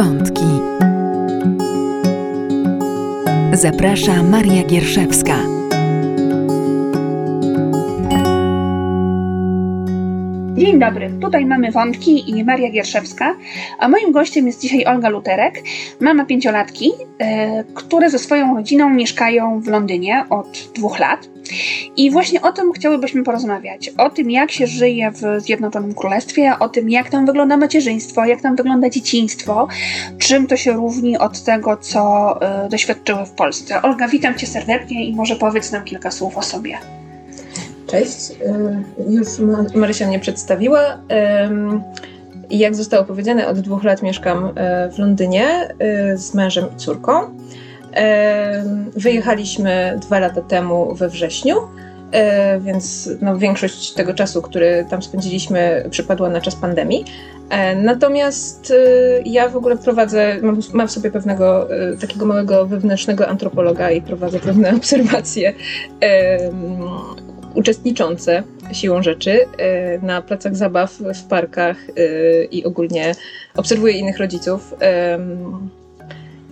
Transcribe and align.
Wątki. 0.00 0.44
Zaprasza 3.52 4.22
Maria 4.22 4.64
Gierszewska. 4.64 5.36
Dzień 10.54 10.78
dobry, 10.78 11.10
tutaj 11.20 11.46
mamy 11.46 11.70
wątki 11.70 12.30
i 12.30 12.44
Maria 12.44 12.70
Gierszewska, 12.70 13.36
a 13.78 13.88
moim 13.88 14.12
gościem 14.12 14.46
jest 14.46 14.60
dzisiaj 14.60 14.84
Olga 14.86 15.08
Luterek, 15.08 15.62
mama 16.00 16.24
pięciolatki, 16.24 16.90
e, 17.18 17.64
które 17.74 18.10
ze 18.10 18.18
swoją 18.18 18.56
rodziną 18.56 18.90
mieszkają 18.90 19.60
w 19.60 19.68
Londynie 19.68 20.24
od 20.30 20.70
dwóch 20.74 20.98
lat. 20.98 21.28
I 21.96 22.10
właśnie 22.10 22.42
o 22.42 22.52
tym 22.52 22.72
chciałybyśmy 22.72 23.24
porozmawiać. 23.24 23.90
O 23.98 24.10
tym, 24.10 24.30
jak 24.30 24.50
się 24.50 24.66
żyje 24.66 25.10
w 25.10 25.42
Zjednoczonym 25.42 25.94
Królestwie, 25.94 26.52
o 26.60 26.68
tym, 26.68 26.90
jak 26.90 27.10
tam 27.10 27.26
wygląda 27.26 27.56
macierzyństwo, 27.56 28.24
jak 28.24 28.40
tam 28.40 28.56
wygląda 28.56 28.90
dzieciństwo, 28.90 29.68
czym 30.18 30.46
to 30.46 30.56
się 30.56 30.72
różni 30.72 31.18
od 31.18 31.44
tego, 31.44 31.76
co 31.76 32.34
y, 32.66 32.68
doświadczyły 32.68 33.26
w 33.26 33.30
Polsce. 33.30 33.82
Olga, 33.82 34.08
witam 34.08 34.34
Cię 34.34 34.46
serdecznie 34.46 35.04
i 35.04 35.14
może 35.14 35.36
powiedz 35.36 35.72
nam 35.72 35.84
kilka 35.84 36.10
słów 36.10 36.36
o 36.36 36.42
sobie. 36.42 36.78
Cześć, 37.86 38.30
y, 38.30 39.12
już 39.12 39.28
Marysia 39.74 40.06
mnie 40.06 40.18
przedstawiła. 40.18 40.98
Jak 42.50 42.74
zostało 42.74 43.04
powiedziane, 43.04 43.48
od 43.48 43.60
dwóch 43.60 43.84
lat 43.84 44.02
mieszkam 44.02 44.44
y, 44.44 44.52
w 44.92 44.98
Londynie 44.98 45.68
y, 46.12 46.18
z 46.18 46.34
mężem 46.34 46.64
i 46.76 46.76
córką. 46.76 47.12
Wyjechaliśmy 48.96 49.98
dwa 50.02 50.18
lata 50.18 50.42
temu 50.42 50.94
we 50.94 51.08
wrześniu, 51.08 51.56
e, 52.12 52.60
więc 52.60 53.10
no, 53.20 53.38
większość 53.38 53.92
tego 53.92 54.14
czasu, 54.14 54.42
który 54.42 54.86
tam 54.90 55.02
spędziliśmy, 55.02 55.84
przypadła 55.90 56.28
na 56.28 56.40
czas 56.40 56.56
pandemii. 56.56 57.04
E, 57.50 57.74
natomiast 57.74 58.70
e, 58.70 59.22
ja 59.24 59.48
w 59.48 59.56
ogóle 59.56 59.76
prowadzę, 59.76 60.36
mam, 60.72 60.88
w 60.88 60.92
sobie 60.92 61.10
pewnego 61.10 61.68
takiego 62.00 62.26
małego 62.26 62.66
wewnętrznego 62.66 63.28
antropologa 63.28 63.90
i 63.90 64.02
prowadzę 64.02 64.40
pewne 64.40 64.74
obserwacje 64.76 65.54
uczestniczące 67.54 68.42
siłą 68.72 69.02
rzeczy 69.02 69.46
na 70.02 70.22
placach 70.22 70.56
zabaw, 70.56 70.92
w 70.92 71.24
parkach 71.24 71.76
i 72.50 72.64
ogólnie 72.64 73.12
obserwuję 73.56 73.94
innych 73.94 74.18
rodziców 74.18 74.74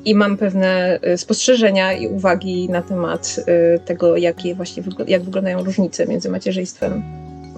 i 0.05 0.15
mam 0.15 0.37
pewne 0.37 0.99
y, 1.15 1.19
spostrzeżenia 1.19 1.93
i 1.93 2.07
uwagi 2.07 2.69
na 2.71 2.83
temat 2.83 3.41
y, 3.77 3.79
tego, 3.85 4.17
jakie 4.17 4.55
właśnie 4.55 4.83
jak 5.07 5.23
wyglądają 5.23 5.65
różnice 5.65 6.07
między 6.07 6.29
macierzyństwem 6.29 7.03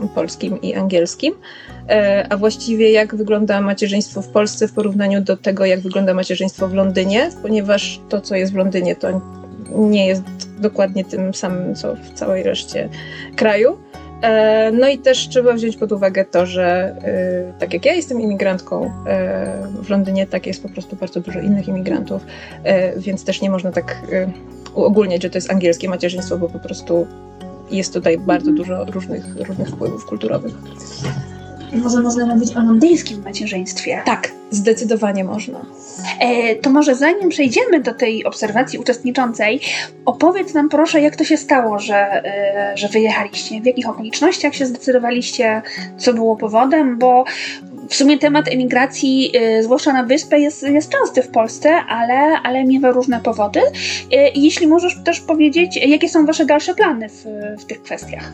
polskim 0.08 0.62
i 0.62 0.74
angielskim, 0.74 1.34
e, 1.88 2.26
a 2.30 2.36
właściwie 2.36 2.90
jak 2.90 3.14
wygląda 3.14 3.60
macierzyństwo 3.60 4.22
w 4.22 4.28
Polsce 4.28 4.68
w 4.68 4.72
porównaniu 4.72 5.20
do 5.20 5.36
tego, 5.36 5.64
jak 5.64 5.80
wygląda 5.80 6.14
macierzyństwo 6.14 6.68
w 6.68 6.74
Londynie, 6.74 7.30
ponieważ 7.42 8.00
to, 8.08 8.20
co 8.20 8.36
jest 8.36 8.52
w 8.52 8.56
Londynie, 8.56 8.96
to 8.96 9.20
nie 9.70 10.06
jest 10.06 10.22
dokładnie 10.60 11.04
tym 11.04 11.34
samym, 11.34 11.74
co 11.74 11.96
w 11.96 12.10
całej 12.14 12.42
reszcie 12.42 12.88
kraju. 13.36 13.78
E, 14.22 14.70
no 14.72 14.88
i 14.88 14.98
też 14.98 15.28
trzeba 15.28 15.52
wziąć 15.52 15.76
pod 15.76 15.92
uwagę 15.92 16.24
to, 16.24 16.46
że 16.46 16.96
e, 17.04 17.52
tak 17.58 17.74
jak 17.74 17.84
ja 17.84 17.94
jestem 17.94 18.20
imigrantką 18.20 18.90
e, 19.06 19.66
w 19.82 19.90
Londynie, 19.90 20.26
tak 20.26 20.46
jest 20.46 20.62
po 20.62 20.68
prostu 20.68 20.96
bardzo 20.96 21.20
dużo 21.20 21.40
innych 21.40 21.68
imigrantów, 21.68 22.22
więc 22.96 23.24
też 23.24 23.40
nie 23.40 23.50
można 23.50 23.72
tak 23.72 24.02
uogólniać, 24.74 25.22
że 25.22 25.30
to 25.30 25.38
jest 25.38 25.50
angielskie 25.50 25.88
macierzyństwo, 25.88 26.38
bo 26.38 26.48
po 26.48 26.58
prostu 26.58 27.06
jest 27.70 27.94
tutaj 27.94 28.18
bardzo 28.18 28.52
dużo 28.52 28.84
różnych, 28.84 29.36
różnych 29.36 29.68
wpływów 29.68 30.06
kulturowych. 30.06 30.52
Może 31.72 32.00
można 32.00 32.26
mówić 32.26 32.56
o 32.56 32.60
londyńskim 32.60 33.22
macierzyństwie. 33.22 34.02
Tak, 34.04 34.32
zdecydowanie 34.50 35.24
można. 35.24 35.60
E, 36.20 36.54
to 36.56 36.70
może 36.70 36.94
zanim 36.94 37.28
przejdziemy 37.28 37.80
do 37.80 37.94
tej 37.94 38.24
obserwacji 38.24 38.78
uczestniczącej, 38.78 39.60
opowiedz 40.04 40.54
nam 40.54 40.68
proszę, 40.68 41.00
jak 41.00 41.16
to 41.16 41.24
się 41.24 41.36
stało, 41.36 41.78
że, 41.78 42.24
e, 42.24 42.72
że 42.76 42.88
wyjechaliście, 42.88 43.60
w 43.60 43.66
jakich 43.66 43.88
okolicznościach 43.88 44.54
się 44.54 44.66
zdecydowaliście, 44.66 45.62
co 45.98 46.14
było 46.14 46.36
powodem, 46.36 46.98
bo 46.98 47.24
w 47.88 47.94
sumie 47.94 48.18
temat 48.18 48.48
emigracji, 48.48 49.32
e, 49.34 49.62
zwłaszcza 49.62 49.92
na 49.92 50.04
wyspę, 50.04 50.40
jest, 50.40 50.62
jest 50.62 50.92
częsty 50.92 51.22
w 51.22 51.28
Polsce, 51.28 51.70
ale, 51.88 52.42
ale 52.42 52.64
miewa 52.64 52.90
różne 52.90 53.20
powody. 53.20 53.60
E, 54.12 54.30
jeśli 54.34 54.66
możesz 54.66 55.02
też 55.04 55.20
powiedzieć, 55.20 55.76
jakie 55.76 56.08
są 56.08 56.26
Wasze 56.26 56.46
dalsze 56.46 56.74
plany 56.74 57.08
w, 57.08 57.24
w 57.60 57.64
tych 57.64 57.82
kwestiach? 57.82 58.32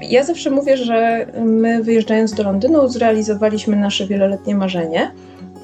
Ja 0.00 0.24
zawsze 0.24 0.50
mówię, 0.50 0.76
że 0.76 1.26
my 1.44 1.82
wyjeżdżając 1.82 2.34
do 2.34 2.42
Londynu 2.42 2.88
zrealizowaliśmy 2.88 3.76
nasze 3.76 4.06
wieloletnie 4.06 4.54
marzenie, 4.54 5.10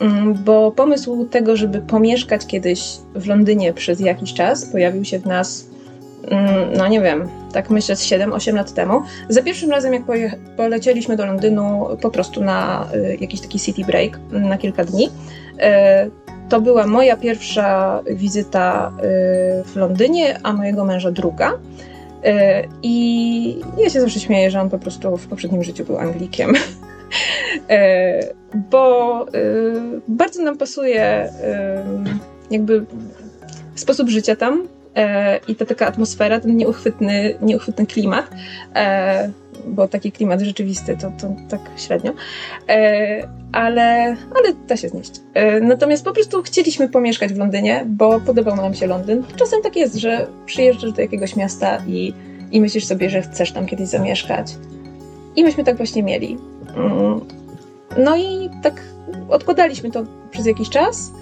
mm, 0.01 0.35
bo 0.45 0.71
pomysł 0.73 1.25
tego, 1.25 1.57
żeby 1.57 1.81
pomieszkać 1.81 2.47
kiedyś 2.47 2.83
w 3.15 3.27
Londynie 3.27 3.73
przez 3.73 4.01
jakiś 4.01 4.35
czas 4.35 4.67
pojawił 4.67 5.05
się 5.05 5.19
w 5.19 5.27
nas, 5.27 5.67
mm, 6.31 6.73
no 6.77 6.89
nie 6.89 7.01
wiem, 7.01 7.29
tak 7.53 7.71
myślę 7.71 7.97
z 7.97 8.05
7-8 8.05 8.57
lat 8.57 8.75
temu. 8.75 9.03
Za 9.29 9.43
pierwszym 9.43 9.71
razem, 9.71 9.93
jak 9.93 10.03
polecieliśmy 10.57 11.17
do 11.17 11.27
Londynu 11.27 11.87
po 12.01 12.11
prostu 12.11 12.45
na 12.45 12.89
y, 12.95 13.17
jakiś 13.21 13.41
taki 13.41 13.61
city 13.61 13.85
break 13.85 14.19
mm, 14.33 14.49
na 14.49 14.59
kilka 14.59 14.85
dni, 14.85 15.07
y, 15.07 16.27
to 16.49 16.61
była 16.61 16.87
moja 16.87 17.17
pierwsza 17.17 18.01
wizyta 18.11 18.93
y, 18.99 19.03
w 19.65 19.77
Londynie, 19.77 20.39
a 20.43 20.53
mojego 20.53 20.85
męża 20.85 21.11
druga. 21.11 21.53
E, 22.25 22.62
I 22.82 23.60
ja 23.78 23.91
się 23.91 24.00
zawsze 24.00 24.21
śmieję, 24.21 24.50
że 24.50 24.60
on 24.60 24.71
po 24.71 24.78
prostu 24.78 25.16
w 25.16 25.27
poprzednim 25.27 25.62
życiu 25.62 25.84
był 25.84 25.99
Anglikiem. 25.99 26.53
E, 27.69 28.21
bo 28.71 29.21
e, 29.22 29.32
bardzo 30.09 30.43
nam 30.43 30.59
pasuje 30.59 31.32
jakby 32.50 32.87
sposób 33.75 34.09
życia 34.09 34.37
tam 34.37 34.69
i 35.49 35.54
ta 35.54 35.65
taka 35.66 35.87
atmosfera, 35.87 36.41
ten 36.41 36.56
nieuchwytny, 36.56 37.34
nieuchwytny 37.43 37.87
klimat 37.87 38.31
bo 39.66 39.88
taki 39.88 40.12
klimat 40.12 40.41
rzeczywisty 40.41 40.97
to, 40.97 41.12
to 41.21 41.34
tak 41.49 41.60
średnio, 41.77 42.12
e, 42.69 43.28
ale, 43.53 44.16
ale 44.34 44.54
da 44.69 44.77
się 44.77 44.88
znieść. 44.88 45.21
E, 45.34 45.60
natomiast 45.60 46.04
po 46.04 46.12
prostu 46.12 46.43
chcieliśmy 46.43 46.88
pomieszkać 46.88 47.32
w 47.32 47.38
Londynie, 47.38 47.84
bo 47.88 48.21
podobał 48.21 48.56
nam 48.56 48.75
się 48.75 48.87
Londyn. 48.87 49.25
Czasem 49.37 49.62
tak 49.62 49.77
jest, 49.77 49.94
że 49.94 50.27
przyjeżdżasz 50.47 50.93
do 50.93 51.03
jakiegoś 51.03 51.37
miasta 51.37 51.82
i, 51.87 52.12
i 52.53 52.60
myślisz 52.60 52.84
sobie, 52.84 53.10
że 53.10 53.22
chcesz 53.22 53.53
tam 53.53 53.66
kiedyś 53.66 53.88
zamieszkać. 53.88 54.54
I 55.37 55.44
myśmy 55.44 55.65
tak 55.65 55.77
właśnie 55.77 56.03
mieli. 56.03 56.38
Mm. 56.77 57.21
No 57.98 58.16
i 58.16 58.50
tak 58.62 58.83
odkładaliśmy 59.28 59.91
to 59.91 60.04
przez 60.31 60.47
jakiś 60.47 60.69
czas. 60.69 61.12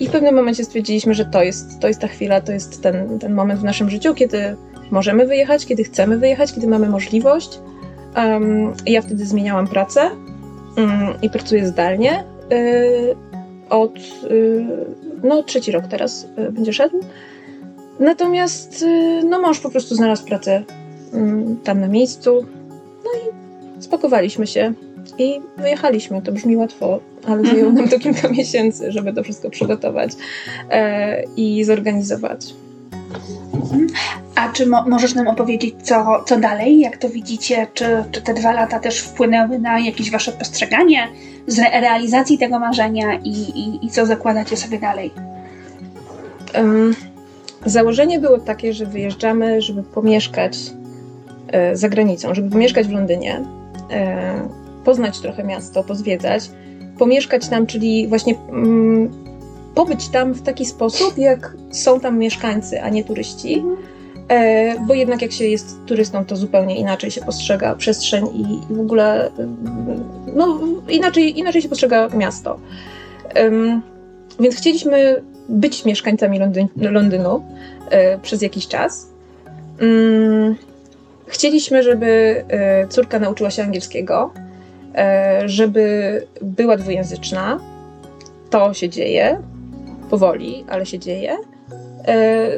I 0.00 0.08
w 0.08 0.10
pewnym 0.10 0.34
momencie 0.34 0.64
stwierdziliśmy, 0.64 1.14
że 1.14 1.24
to 1.24 1.42
jest, 1.42 1.80
to 1.80 1.88
jest 1.88 2.00
ta 2.00 2.08
chwila, 2.08 2.40
to 2.40 2.52
jest 2.52 2.82
ten, 2.82 3.18
ten 3.18 3.34
moment 3.34 3.60
w 3.60 3.64
naszym 3.64 3.90
życiu, 3.90 4.14
kiedy 4.14 4.56
możemy 4.90 5.26
wyjechać, 5.26 5.66
kiedy 5.66 5.84
chcemy 5.84 6.18
wyjechać, 6.18 6.52
kiedy 6.54 6.66
mamy 6.66 6.88
możliwość. 6.88 7.60
Ja 8.86 9.02
wtedy 9.02 9.26
zmieniałam 9.26 9.66
pracę 9.66 10.10
um, 10.76 10.90
i 11.22 11.30
pracuję 11.30 11.66
zdalnie. 11.66 12.24
Y, 12.52 13.16
od 13.70 13.98
y, 14.30 14.66
no, 15.22 15.42
trzeci 15.42 15.72
rok 15.72 15.84
teraz 15.90 16.26
y, 16.38 16.52
będzie 16.52 16.72
szedł. 16.72 17.00
Natomiast 18.00 18.84
no, 19.24 19.40
mąż 19.40 19.60
po 19.60 19.70
prostu 19.70 19.94
znalazł 19.94 20.26
pracę 20.26 20.62
mm, 21.12 21.56
tam 21.56 21.80
na 21.80 21.88
miejscu. 21.88 22.46
No 23.04 23.10
i 23.20 23.82
spakowaliśmy 23.82 24.46
się 24.46 24.72
i 25.18 25.40
wyjechaliśmy. 25.56 26.22
To 26.22 26.32
brzmi 26.32 26.56
łatwo, 26.56 27.00
ale 27.26 27.44
zajęło 27.44 27.72
nam 27.72 27.88
to 27.88 27.98
kilka 27.98 28.28
miesięcy, 28.38 28.92
żeby 28.92 29.12
to 29.12 29.22
wszystko 29.22 29.50
przygotować 29.50 30.10
e, 30.70 31.22
i 31.36 31.64
zorganizować. 31.64 32.54
A 34.34 34.48
czy 34.52 34.66
mo 34.66 34.84
możesz 34.88 35.14
nam 35.14 35.28
opowiedzieć, 35.28 35.74
co, 35.82 36.24
co 36.26 36.38
dalej, 36.38 36.80
jak 36.80 36.96
to 36.96 37.08
widzicie? 37.08 37.66
Czy, 37.74 38.04
czy 38.10 38.22
te 38.22 38.34
dwa 38.34 38.52
lata 38.52 38.80
też 38.80 38.98
wpłynęły 38.98 39.58
na 39.58 39.80
jakieś 39.80 40.10
wasze 40.10 40.32
postrzeganie 40.32 41.08
z 41.46 41.58
re 41.58 41.80
realizacji 41.80 42.38
tego 42.38 42.58
marzenia 42.58 43.14
i, 43.14 43.30
i, 43.30 43.86
i, 43.86 43.90
co 43.90 44.06
zakładacie 44.06 44.56
sobie 44.56 44.78
dalej? 44.78 45.10
Um, 46.54 46.94
założenie 47.66 48.18
było 48.18 48.38
takie, 48.38 48.72
że 48.72 48.86
wyjeżdżamy, 48.86 49.62
żeby 49.62 49.82
pomieszkać 49.82 50.58
e, 51.48 51.76
za 51.76 51.88
granicą, 51.88 52.34
żeby 52.34 52.50
pomieszkać 52.50 52.86
w 52.86 52.92
Londynie, 52.92 53.44
e, 53.90 54.48
poznać 54.84 55.20
trochę 55.20 55.44
miasto, 55.44 55.84
pozwiedzać, 55.84 56.50
pomieszkać 56.98 57.48
tam, 57.48 57.66
czyli 57.66 58.08
właśnie 58.08 58.34
mm, 58.50 59.23
pobyć 59.74 60.08
tam 60.08 60.32
w 60.32 60.42
taki 60.42 60.66
sposób, 60.66 61.18
jak 61.18 61.56
są 61.70 62.00
tam 62.00 62.18
mieszkańcy, 62.18 62.82
a 62.82 62.88
nie 62.88 63.04
turyści. 63.04 63.62
E, 64.28 64.80
bo 64.80 64.94
jednak 64.94 65.22
jak 65.22 65.32
się 65.32 65.44
jest 65.44 65.76
turystą, 65.86 66.24
to 66.24 66.36
zupełnie 66.36 66.76
inaczej 66.76 67.10
się 67.10 67.20
postrzega 67.20 67.74
przestrzeń 67.74 68.26
i, 68.26 68.74
w 68.74 68.80
ogóle 68.80 69.30
no, 70.34 70.60
inaczej, 70.88 71.38
inaczej 71.38 71.62
się 71.62 71.68
postrzega 71.68 72.08
miasto. 72.08 72.58
Um, 73.36 73.82
więc 74.40 74.56
chcieliśmy 74.56 75.22
być 75.48 75.84
mieszkańcami 75.84 76.38
Londyn 76.38 76.68
Londynu 76.76 77.44
e, 77.90 78.18
przez 78.18 78.42
jakiś 78.42 78.68
czas. 78.68 79.10
Um, 79.80 80.56
chcieliśmy, 81.26 81.82
żeby 81.82 82.44
e, 82.48 82.88
córka 82.88 83.18
nauczyła 83.18 83.50
się 83.50 83.62
angielskiego, 83.62 84.30
e, 84.94 85.42
żeby 85.44 86.26
była 86.42 86.76
dwujęzyczna, 86.76 87.60
to 88.50 88.74
się 88.74 88.88
dzieje, 88.88 89.42
powoli, 90.10 90.64
ale 90.68 90.86
się 90.86 90.98
dzieje. 90.98 91.36
E, 92.06 92.48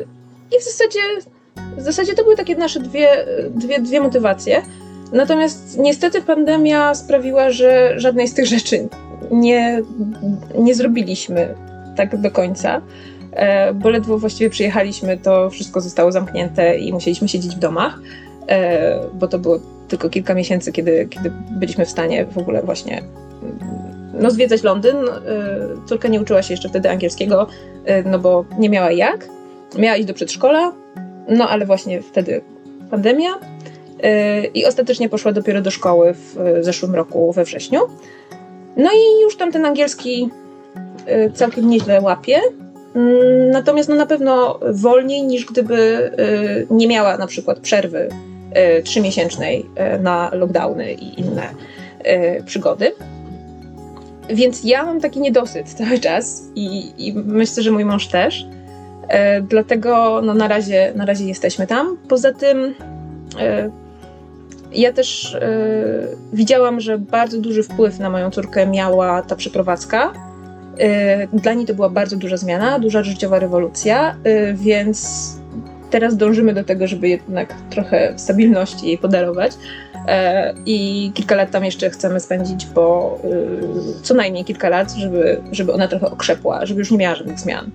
I 0.56 0.60
w 0.60 0.64
zasadzie, 0.64 1.00
w 1.76 1.82
zasadzie 1.82 2.14
to 2.14 2.22
były 2.22 2.37
takie 2.37 2.56
nasze 2.56 2.81
dwie, 2.81 3.08
dwie, 3.50 3.81
dwie 3.81 4.00
motywacje. 4.00 4.62
Natomiast 5.12 5.78
niestety 5.78 6.22
pandemia 6.22 6.94
sprawiła, 6.94 7.50
że 7.50 7.94
żadnej 7.96 8.28
z 8.28 8.34
tych 8.34 8.46
rzeczy 8.46 8.88
nie, 9.31 9.82
nie 10.58 10.75
zrobiliśmy 10.75 11.54
tak 11.96 12.20
do 12.20 12.31
końca, 12.31 12.82
e, 13.32 13.75
bo 13.75 13.90
ledwo 13.90 14.19
właściwie 14.19 14.50
przyjechaliśmy, 14.50 15.16
to 15.16 15.50
wszystko 15.50 15.81
zostało 15.81 16.12
zamknięte 16.12 16.78
i 16.78 16.92
musieliśmy 16.92 17.28
siedzieć 17.28 17.56
w 17.56 17.58
domach, 17.58 18.00
e, 18.49 19.00
bo 19.14 19.28
to 19.28 19.38
było 19.38 19.58
tylko 19.88 20.08
kilka 20.08 20.34
miesięcy, 20.34 20.72
kiedy, 20.72 21.06
kiedy 21.10 21.32
byliśmy 21.50 21.87
w 21.87 21.90
stanie 21.90 22.25
w 22.25 22.38
ogóle 22.38 22.62
właśnie 22.62 23.02
no, 24.20 24.30
zwiedzać 24.30 24.62
Londyn. 24.62 24.96
E, 24.96 25.18
córka 25.86 26.08
nie 26.08 26.20
uczyła 26.20 26.42
się 26.42 26.52
jeszcze 26.52 26.68
wtedy 26.68 26.90
angielskiego, 26.90 27.46
no 28.04 28.18
bo 28.18 28.44
nie 28.58 28.70
miała 28.70 28.90
jak. 28.90 29.28
Miała 29.78 29.96
iść 29.96 30.08
do 30.08 30.14
przedszkola, 30.14 30.72
no 31.28 31.48
ale 31.48 31.66
właśnie 31.66 32.02
wtedy 32.02 32.40
pandemia. 32.90 33.30
I 34.54 34.66
ostatecznie 34.66 35.08
poszła 35.08 35.32
dopiero 35.32 35.62
do 35.62 35.70
szkoły 35.70 36.14
w 36.14 36.36
zeszłym 36.60 36.94
roku 36.94 37.32
we 37.32 37.44
wrześniu. 37.44 37.80
No 38.76 38.90
i 38.92 39.22
już 39.22 39.36
tam 39.36 39.52
ten 39.52 39.66
angielski 39.66 40.28
y, 41.08 41.32
całkiem 41.34 41.68
nieźle 41.68 42.00
łapie. 42.00 42.40
Mm, 42.94 43.50
natomiast 43.50 43.88
no 43.88 43.94
na 43.94 44.06
pewno 44.06 44.60
wolniej 44.72 45.22
niż 45.22 45.46
gdyby 45.46 46.10
y, 46.20 46.66
nie 46.70 46.88
miała 46.88 47.16
na 47.16 47.26
przykład 47.26 47.58
przerwy 47.58 48.08
y, 48.78 48.82
trzymiesięcznej 48.82 49.66
na 50.00 50.30
lockdowny 50.34 50.92
i 50.92 51.20
inne 51.20 51.42
przygody. 52.46 52.92
Więc 54.31 54.64
ja 54.64 54.84
mam 54.84 55.00
taki 55.00 55.20
niedosyt 55.20 55.69
cały 55.69 55.99
czas 55.99 56.43
i, 56.55 56.93
i 56.99 57.14
myślę, 57.14 57.62
że 57.62 57.70
mój 57.70 57.84
mąż 57.84 58.06
też. 58.06 58.46
Dlatego 59.43 60.20
no 60.25 60.34
na, 60.34 60.49
razie, 60.49 60.93
na 60.94 61.06
razie 61.06 61.25
jesteśmy 61.25 61.67
tam. 61.67 61.96
Poza 62.08 62.32
tym 62.32 62.75
ja 64.73 64.93
też 64.93 65.34
y, 65.34 65.38
widziałam, 66.32 66.81
że 66.81 66.99
bardzo 66.99 67.38
duży 67.38 67.62
wpływ 67.62 67.99
na 67.99 68.11
moją 68.11 68.31
córkę 68.31 68.67
miała 68.67 69.23
ta 69.23 69.37
przeprowadzka. 69.37 70.12
Y, 71.32 71.38
dla 71.38 71.55
niej 71.55 71.67
to 71.67 71.75
była 71.75 71.88
bardzo 71.88 72.17
duża 72.17 72.37
zmiana, 72.37 72.78
duża 72.78 73.02
życiowa 73.02 73.38
rewolucja, 73.38 74.17
y, 74.26 74.55
więc 74.55 75.28
teraz 75.90 76.17
dążymy 76.17 76.55
do 76.55 76.64
tego, 76.64 76.87
żeby 76.87 77.08
jednak 77.08 77.55
trochę 77.70 78.12
stabilności 78.17 78.87
jej 78.87 78.99
podarować. 78.99 79.52
I 80.66 81.10
kilka 81.14 81.34
lat 81.34 81.50
tam 81.50 81.64
jeszcze 81.64 81.90
chcemy 81.90 82.20
spędzić, 82.20 82.66
bo 82.66 83.18
co 84.02 84.14
najmniej 84.14 84.44
kilka 84.44 84.68
lat, 84.68 84.92
żeby, 84.92 85.40
żeby 85.52 85.72
ona 85.72 85.88
trochę 85.88 86.10
okrzepła, 86.10 86.66
żeby 86.66 86.78
już 86.78 86.90
nie 86.90 86.98
miała 86.98 87.14
żadnych 87.14 87.40
zmian 87.40 87.70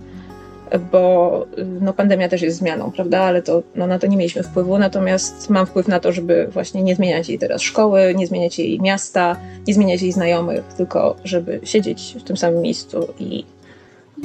bo 0.80 1.46
no, 1.82 1.94
pandemia 1.94 2.30
też 2.30 2.42
jest 2.42 2.58
zmianą, 2.58 2.92
prawda? 2.92 3.20
Ale 3.20 3.42
to, 3.42 3.64
no, 3.76 3.88
na 3.88 4.00
to 4.00 4.08
nie 4.08 4.18
mieliśmy 4.18 4.44
wpływu, 4.44 4.78
natomiast 4.78 5.50
mam 5.50 5.66
wpływ 5.66 5.88
na 5.88 6.00
to, 6.00 6.12
żeby 6.12 6.48
właśnie 6.52 6.84
nie 6.84 6.96
zmieniać 6.96 7.30
jej 7.30 7.40
teraz 7.40 7.62
szkoły, 7.62 8.14
nie 8.16 8.28
zmieniać 8.28 8.60
jej 8.60 8.82
miasta, 8.82 9.36
nie 9.68 9.74
zmieniać 9.74 10.02
jej 10.02 10.12
znajomych, 10.12 10.64
tylko 10.78 11.16
żeby 11.24 11.60
siedzieć 11.64 12.16
w 12.20 12.24
tym 12.24 12.38
samym 12.38 12.62
miejscu 12.62 13.08
i 13.20 13.46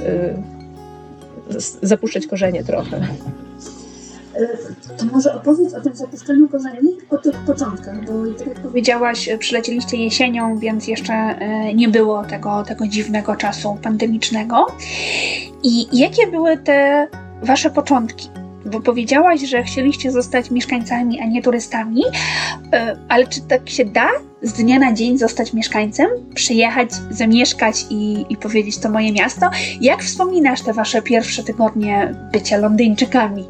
y, 0.00 0.36
zapuszczać 1.82 2.26
korzenie 2.26 2.64
trochę. 2.64 3.08
To 4.98 5.04
może 5.12 5.34
opowiedz 5.34 5.74
o 5.74 5.80
tym 5.80 5.96
zapuszczeniu 5.96 6.48
korzeni, 6.48 6.96
o 7.10 7.18
tych 7.18 7.36
początkach, 7.36 8.04
bo 8.04 8.12
tak 8.38 8.46
jak 8.46 8.60
powiedziałaś, 8.60 9.28
przylecieliście 9.38 9.96
jesienią, 9.96 10.58
więc 10.58 10.88
jeszcze 10.88 11.12
e, 11.12 11.74
nie 11.74 11.88
było 11.88 12.24
tego, 12.24 12.62
tego 12.62 12.86
dziwnego 12.86 13.36
czasu 13.36 13.78
pandemicznego. 13.82 14.66
I 15.62 15.98
jakie 15.98 16.26
były 16.26 16.58
te 16.58 17.08
wasze 17.42 17.70
początki? 17.70 18.28
Bo 18.64 18.80
powiedziałaś, 18.80 19.40
że 19.40 19.62
chcieliście 19.62 20.10
zostać 20.10 20.50
mieszkańcami, 20.50 21.20
a 21.20 21.26
nie 21.26 21.42
turystami, 21.42 22.02
e, 22.72 22.96
ale 23.08 23.26
czy 23.26 23.40
tak 23.40 23.70
się 23.70 23.84
da 23.84 24.08
z 24.42 24.52
dnia 24.52 24.78
na 24.78 24.92
dzień 24.92 25.18
zostać 25.18 25.52
mieszkańcem, 25.52 26.06
przyjechać, 26.34 26.90
zamieszkać 27.10 27.86
i, 27.90 28.26
i 28.28 28.36
powiedzieć 28.36 28.78
to 28.78 28.90
moje 28.90 29.12
miasto? 29.12 29.50
Jak 29.80 30.02
wspominasz 30.02 30.62
te 30.62 30.72
wasze 30.72 31.02
pierwsze 31.02 31.42
tygodnie 31.42 32.14
bycia 32.32 32.56
Londyńczykami? 32.56 33.44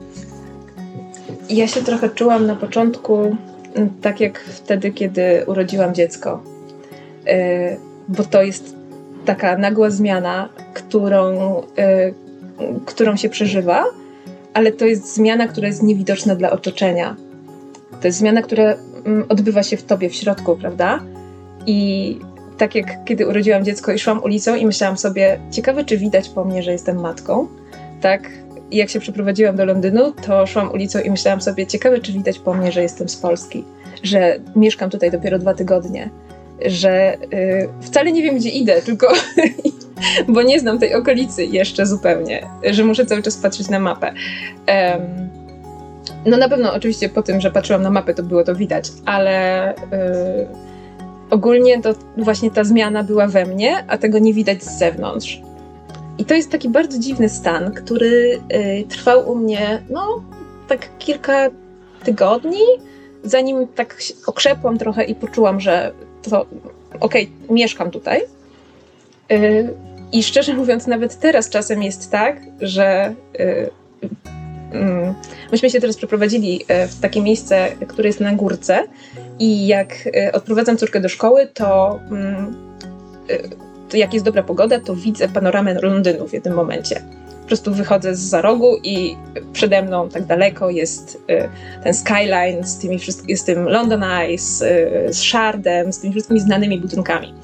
Ja 1.51 1.69
się 1.69 1.83
trochę 1.83 2.09
czułam 2.09 2.47
na 2.47 2.57
początku 2.57 3.37
mm, 3.75 3.91
tak 4.03 4.21
jak 4.21 4.41
wtedy, 4.41 4.91
kiedy 4.91 5.45
urodziłam 5.47 5.95
dziecko. 5.95 6.43
Y, 7.29 7.77
bo 8.09 8.25
to 8.25 8.43
jest 8.43 8.77
taka 9.25 9.59
nagła 9.59 9.91
zmiana, 9.91 10.49
którą, 10.75 11.59
y, 11.61 11.65
którą 12.87 13.17
się 13.17 13.29
przeżywa, 13.29 13.85
ale 14.55 14.73
to 14.73 14.87
jest 14.87 15.15
zmiana, 15.15 15.49
która 15.49 15.69
jest 15.69 15.83
niewidoczna 15.83 16.35
dla 16.35 16.51
otoczenia. 16.51 17.17
To 18.01 18.09
jest 18.09 18.19
zmiana, 18.19 18.43
która 18.43 18.75
mm, 19.05 19.25
odbywa 19.29 19.63
się 19.63 19.77
w 19.77 19.83
tobie, 19.83 20.11
w 20.11 20.15
środku, 20.15 20.57
prawda? 20.57 21.01
I 21.67 22.19
tak 22.59 22.75
jak 22.75 23.05
kiedy 23.05 23.29
urodziłam 23.29 23.65
dziecko 23.65 23.93
i 23.93 23.99
szłam 23.99 24.23
ulicą 24.23 24.55
i 24.55 24.67
myślałam 24.67 24.97
sobie, 24.97 25.41
ciekawe 25.51 25.85
czy 25.85 25.99
widać 25.99 26.29
po 26.29 26.45
mnie, 26.45 26.63
że 26.63 26.73
jestem 26.73 27.01
matką, 27.01 27.49
tak 28.01 28.31
i 28.71 28.77
jak 28.77 28.91
się 28.91 29.01
przeprowadziłam 29.01 29.57
do 29.57 29.65
Londynu, 29.65 30.13
to 30.27 30.47
szłam 30.47 30.73
ulicą 30.73 31.01
i 31.01 31.11
myślałam 31.11 31.41
sobie, 31.41 31.67
ciekawe 31.67 31.99
czy 31.99 32.13
widać 32.13 32.39
po 32.39 32.55
mnie, 32.55 32.73
że 32.73 32.83
jestem 32.83 33.09
z 33.09 33.17
Polski, 33.17 33.65
że 34.03 34.39
mieszkam 34.57 34.91
tutaj 34.91 35.11
dopiero 35.11 35.39
dwa 35.39 35.55
tygodnie, 35.55 36.11
że 36.67 37.15
y, 37.15 37.69
wcale 37.81 38.13
nie 38.13 38.23
wiem, 38.23 38.37
gdzie 38.37 38.51
idę, 38.51 38.83
tylko 38.83 39.13
bo 40.35 40.43
nie 40.43 40.61
znam 40.61 40.79
tej 40.79 40.95
okolicy 40.95 41.45
jeszcze 41.45 41.87
zupełnie, 41.87 42.47
że 42.71 42.85
muszę 42.85 43.07
cały 43.07 43.23
czas 43.23 43.37
patrzeć 43.37 43.69
na 43.69 43.79
mapę. 43.79 44.13
Um, 44.69 45.29
no 46.27 46.37
na 46.37 46.49
pewno 46.49 46.73
oczywiście 46.75 47.09
po 47.09 47.23
tym, 47.23 47.41
że 47.41 47.51
patrzyłam 47.51 47.83
na 47.83 47.91
mapę, 47.91 48.15
to 48.15 48.23
było 48.23 48.45
to 48.45 48.55
widać, 48.55 48.89
ale 49.05 49.73
y, 49.75 49.77
ogólnie 51.31 51.83
to 51.83 51.95
właśnie 52.17 52.51
ta 52.51 52.65
zmiana 52.65 53.05
była 53.05 53.27
we 53.27 53.47
mnie, 53.47 53.85
a 53.89 53.99
tego 53.99 54.19
nie 54.19 54.35
widać 54.35 54.63
z 54.63 54.79
zewnątrz. 54.79 55.41
I 56.19 56.25
to 56.25 56.35
jest 56.35 56.51
taki 56.51 56.69
bardzo 56.69 56.99
dziwny 56.99 57.29
stan, 57.29 57.75
który 57.75 58.41
y, 58.55 58.85
trwał 58.89 59.31
u 59.31 59.35
mnie, 59.35 59.83
no, 59.91 60.23
tak 60.69 60.89
kilka 60.99 61.51
tygodni, 62.05 62.63
zanim 63.25 63.69
tak 63.69 63.99
okrzepłam 64.27 64.79
trochę 64.79 65.05
i 65.05 65.15
poczułam, 65.15 65.61
że 65.61 65.93
to 66.23 66.47
okej, 67.01 67.31
okay, 67.45 67.55
mieszkam 67.55 67.91
tutaj. 67.91 68.23
Y, 69.33 69.75
I 70.13 70.23
szczerze 70.23 70.55
mówiąc, 70.55 70.87
nawet 70.87 71.19
teraz 71.21 71.51
czasem 71.51 71.83
jest 71.83 72.11
tak, 72.11 72.41
że 72.61 73.15
y, 73.41 73.71
mm, 74.73 75.15
myśmy 75.53 75.71
się 75.71 75.81
teraz 75.81 75.97
przeprowadzili 75.97 76.65
w 76.89 77.01
takie 77.01 77.23
miejsce, 77.23 77.69
które 77.89 78.09
jest 78.09 78.21
na 78.21 78.33
górce 78.33 78.85
i 79.39 79.67
jak 79.67 80.09
odprowadzam 80.33 80.77
córkę 80.77 81.01
do 81.01 81.09
szkoły, 81.09 81.49
to 81.55 82.01
mm, 82.11 82.55
to 83.29 83.66
jak 83.95 84.15
jest 84.15 84.25
dobra 84.25 84.43
pogoda, 84.43 84.81
to 84.81 84.95
widzę 84.95 85.29
panoramę 85.29 85.75
Londynu 85.75 86.29
w 86.29 86.33
jednym 86.33 86.55
momencie. 86.55 87.03
Po 87.43 87.49
prostu 87.49 87.75
wychodzę 87.75 88.15
z 88.15 88.19
za 88.19 88.43
rogu 88.43 88.77
i 88.83 89.17
przede 89.53 89.83
mną 89.83 90.09
tak 90.09 90.25
daleko 90.25 90.71
jest 90.71 91.23
y, 91.31 91.49
ten 91.85 91.95
skyline 91.95 92.65
z, 92.65 92.79
tymi 92.79 92.99
z 93.37 93.45
tym 93.45 93.65
London 93.69 94.03
Eye, 94.03 94.39
z, 94.39 94.63
y, 94.63 95.13
z 95.13 95.23
Shardem, 95.23 95.93
z 95.93 95.99
tymi 95.99 96.13
wszystkimi 96.13 96.41
znanymi 96.41 96.81
budynkami. 96.81 97.35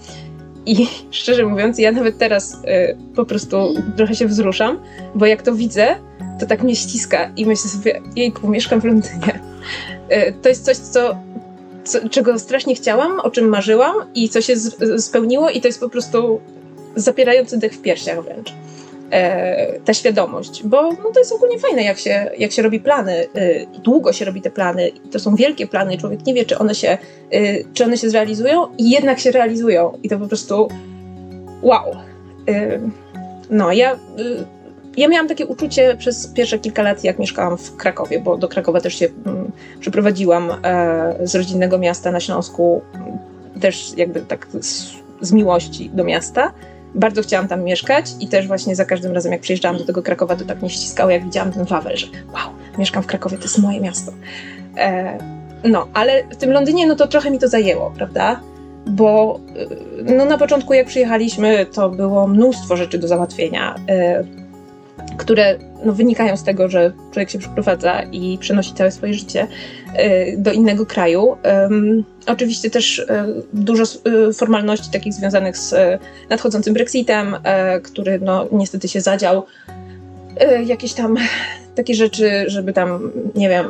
I 0.66 0.86
szczerze 1.10 1.46
mówiąc, 1.46 1.78
ja 1.78 1.92
nawet 1.92 2.18
teraz 2.18 2.54
y, 2.54 2.96
po 3.16 3.24
prostu 3.24 3.74
trochę 3.96 4.14
się 4.14 4.26
wzruszam, 4.26 4.78
bo 5.14 5.26
jak 5.26 5.42
to 5.42 5.54
widzę, 5.54 5.94
to 6.40 6.46
tak 6.46 6.62
mnie 6.62 6.76
ściska 6.76 7.32
i 7.36 7.46
myślę 7.46 7.70
sobie, 7.70 8.00
jejku, 8.16 8.48
mieszkam 8.48 8.80
w 8.80 8.84
Londynie. 8.84 9.40
Y, 10.12 10.34
to 10.42 10.48
jest 10.48 10.64
coś, 10.64 10.76
co 10.76 11.16
co, 11.84 12.08
czego 12.08 12.38
strasznie 12.38 12.74
chciałam, 12.74 13.20
o 13.20 13.30
czym 13.30 13.48
marzyłam 13.48 13.96
i 14.14 14.28
co 14.28 14.40
się 14.40 14.56
z, 14.56 15.04
spełniło 15.04 15.50
i 15.50 15.60
to 15.60 15.68
jest 15.68 15.80
po 15.80 15.88
prostu 15.88 16.40
zapierający 16.96 17.58
dech 17.58 17.72
w 17.72 17.82
piersiach 17.82 18.24
wręcz. 18.24 18.52
E, 19.10 19.80
ta 19.84 19.94
świadomość, 19.94 20.62
bo 20.64 20.82
no, 20.82 21.10
to 21.14 21.18
jest 21.18 21.32
ogólnie 21.32 21.58
fajne, 21.58 21.82
jak 21.82 21.98
się, 21.98 22.30
jak 22.38 22.52
się 22.52 22.62
robi 22.62 22.80
plany, 22.80 23.26
y, 23.36 23.66
długo 23.84 24.12
się 24.12 24.24
robi 24.24 24.40
te 24.40 24.50
plany, 24.50 24.90
to 25.10 25.18
są 25.18 25.36
wielkie 25.36 25.66
plany, 25.66 25.98
człowiek 25.98 26.26
nie 26.26 26.34
wie, 26.34 26.44
czy 26.44 26.58
one, 26.58 26.74
się, 26.74 26.98
y, 27.34 27.64
czy 27.74 27.84
one 27.84 27.96
się 27.96 28.10
zrealizują 28.10 28.66
i 28.78 28.90
jednak 28.90 29.18
się 29.18 29.30
realizują 29.30 29.98
i 30.02 30.08
to 30.08 30.18
po 30.18 30.26
prostu 30.26 30.68
wow. 31.62 31.96
Y, 32.48 32.80
no, 33.50 33.72
ja 33.72 33.98
ja 34.96 35.08
miałam 35.08 35.28
takie 35.28 35.46
uczucie 35.46 35.96
przez 35.96 36.26
pierwsze 36.26 36.58
kilka 36.58 36.82
lat, 36.82 37.04
jak 37.04 37.18
mieszkałam 37.18 37.58
w 37.58 37.76
Krakowie, 37.76 38.20
bo 38.20 38.36
do 38.36 38.48
Krakowa 38.48 38.80
też 38.80 38.94
się 38.94 39.08
mm, 39.26 39.52
przeprowadziłam 39.80 40.50
e, 40.62 41.16
z 41.22 41.34
rodzinnego 41.34 41.78
miasta 41.78 42.10
na 42.10 42.20
Śląsku, 42.20 42.82
też 43.60 43.92
jakby 43.96 44.20
tak 44.20 44.46
z, 44.60 44.92
z, 45.20 45.32
miłości 45.32 45.90
do 45.94 46.04
miasta. 46.04 46.52
Bardzo 46.94 47.22
chciałam 47.22 47.48
tam 47.48 47.64
mieszkać 47.64 48.06
i 48.20 48.28
też 48.28 48.46
właśnie 48.46 48.76
za 48.76 48.84
każdym 48.84 49.12
razem, 49.12 49.32
jak 49.32 49.40
przyjeżdżałam 49.40 49.78
do 49.78 49.84
tego 49.84 50.02
Krakowa, 50.02 50.36
to 50.36 50.44
tak 50.44 50.60
mnie 50.60 50.70
ściskało, 50.70 51.10
jak 51.10 51.24
widziałam 51.24 51.52
ten 51.52 51.64
Wawel, 51.64 51.96
że 51.96 52.06
wow, 52.06 52.52
mieszkam 52.78 53.02
w 53.02 53.06
Krakowie, 53.06 53.36
to 53.36 53.42
jest 53.42 53.58
moje 53.58 53.80
miasto. 53.80 54.12
E, 54.76 55.18
no, 55.64 55.88
ale 55.94 56.24
w 56.30 56.36
tym 56.36 56.50
Londynie, 56.50 56.86
no 56.86 56.96
to 56.96 57.06
trochę 57.06 57.30
mi 57.30 57.38
to 57.38 57.48
zajęło, 57.48 57.92
prawda? 57.96 58.40
bo 58.86 59.40
y, 60.00 60.14
no, 60.14 60.24
na 60.24 60.38
początku 60.38 60.74
jak 60.74 60.86
przyjechaliśmy, 60.86 61.66
to 61.66 61.88
było 61.88 62.28
mnóstwo 62.28 62.76
rzeczy 62.76 62.98
do 62.98 63.08
załatwienia, 63.08 63.74
y, 63.90 64.41
które 65.22 65.58
no, 65.84 65.92
wynikają 65.92 66.36
z 66.36 66.42
tego, 66.42 66.68
że 66.68 66.92
człowiek 67.12 67.30
się 67.30 67.38
przeprowadza 67.38 68.02
i 68.02 68.38
przenosi 68.38 68.74
całe 68.74 68.90
swoje 68.90 69.14
życie 69.14 69.46
y, 69.46 70.34
do 70.38 70.52
innego 70.52 70.86
kraju. 70.86 71.36
Oczywiście 72.26 72.70
też 72.70 73.06
dużo 73.52 73.84
formalności 74.34 74.90
takich 74.92 75.12
związanych 75.12 75.56
z 75.56 75.74
nadchodzącym 76.30 76.74
Brexitem, 76.74 77.36
który 77.82 78.20
no, 78.20 78.46
niestety 78.52 78.88
się 78.88 79.00
zadział. 79.00 79.46
Jakieś 80.66 80.92
tam 80.92 81.16
takie 81.74 81.94
rzeczy, 81.94 82.44
żeby 82.46 82.72
tam, 82.72 83.12
nie 83.34 83.48
wiem, 83.48 83.66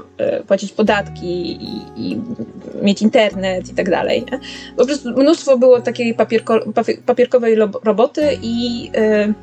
płacić 0.47 0.73
podatki 0.73 1.53
i, 1.53 1.83
i 1.97 2.21
mieć 2.83 3.03
internet 3.03 3.71
i 3.71 3.75
tak 3.75 3.91
dalej. 3.91 4.25
Nie? 4.33 4.39
Po 4.77 4.87
prostu 4.87 5.11
mnóstwo 5.11 5.59
było 5.59 5.81
takiej 5.81 6.15
papierko, 6.15 6.61
papierkowej 7.07 7.57
roboty 7.85 8.39
i 8.43 8.91
y, 8.97 9.35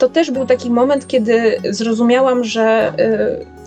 to 0.00 0.08
też 0.08 0.30
był 0.30 0.46
taki 0.46 0.70
moment, 0.70 1.06
kiedy 1.06 1.56
zrozumiałam, 1.70 2.44
że 2.44 2.92
y, 3.46 3.60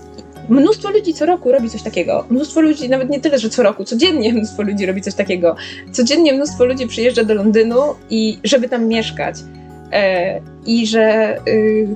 Mnóstwo 0.50 0.92
ludzi 0.92 1.14
co 1.14 1.26
roku 1.26 1.52
robi 1.52 1.70
coś 1.70 1.84
takiego. 1.84 2.26
Mnóstwo 2.30 2.62
ludzi, 2.62 2.90
nawet 2.90 3.10
nie 3.10 3.20
tyle, 3.20 3.40
że 3.40 3.50
co 3.50 3.64
roku, 3.64 3.84
codziennie 3.84 4.34
mnóstwo 4.34 4.64
ludzi 4.64 4.86
robi 4.86 5.02
coś 5.02 5.14
takiego. 5.14 5.56
Codziennie 5.92 6.34
mnóstwo 6.34 6.66
ludzi 6.66 6.88
przyjeżdża 6.88 7.24
do 7.24 7.34
Londynu 7.34 7.82
i 8.10 8.40
żeby 8.44 8.70
tam 8.70 8.86
mieszkać. 8.88 9.36
E, 9.92 10.42
I 10.66 10.88
że 10.88 11.38
y, 11.48 11.88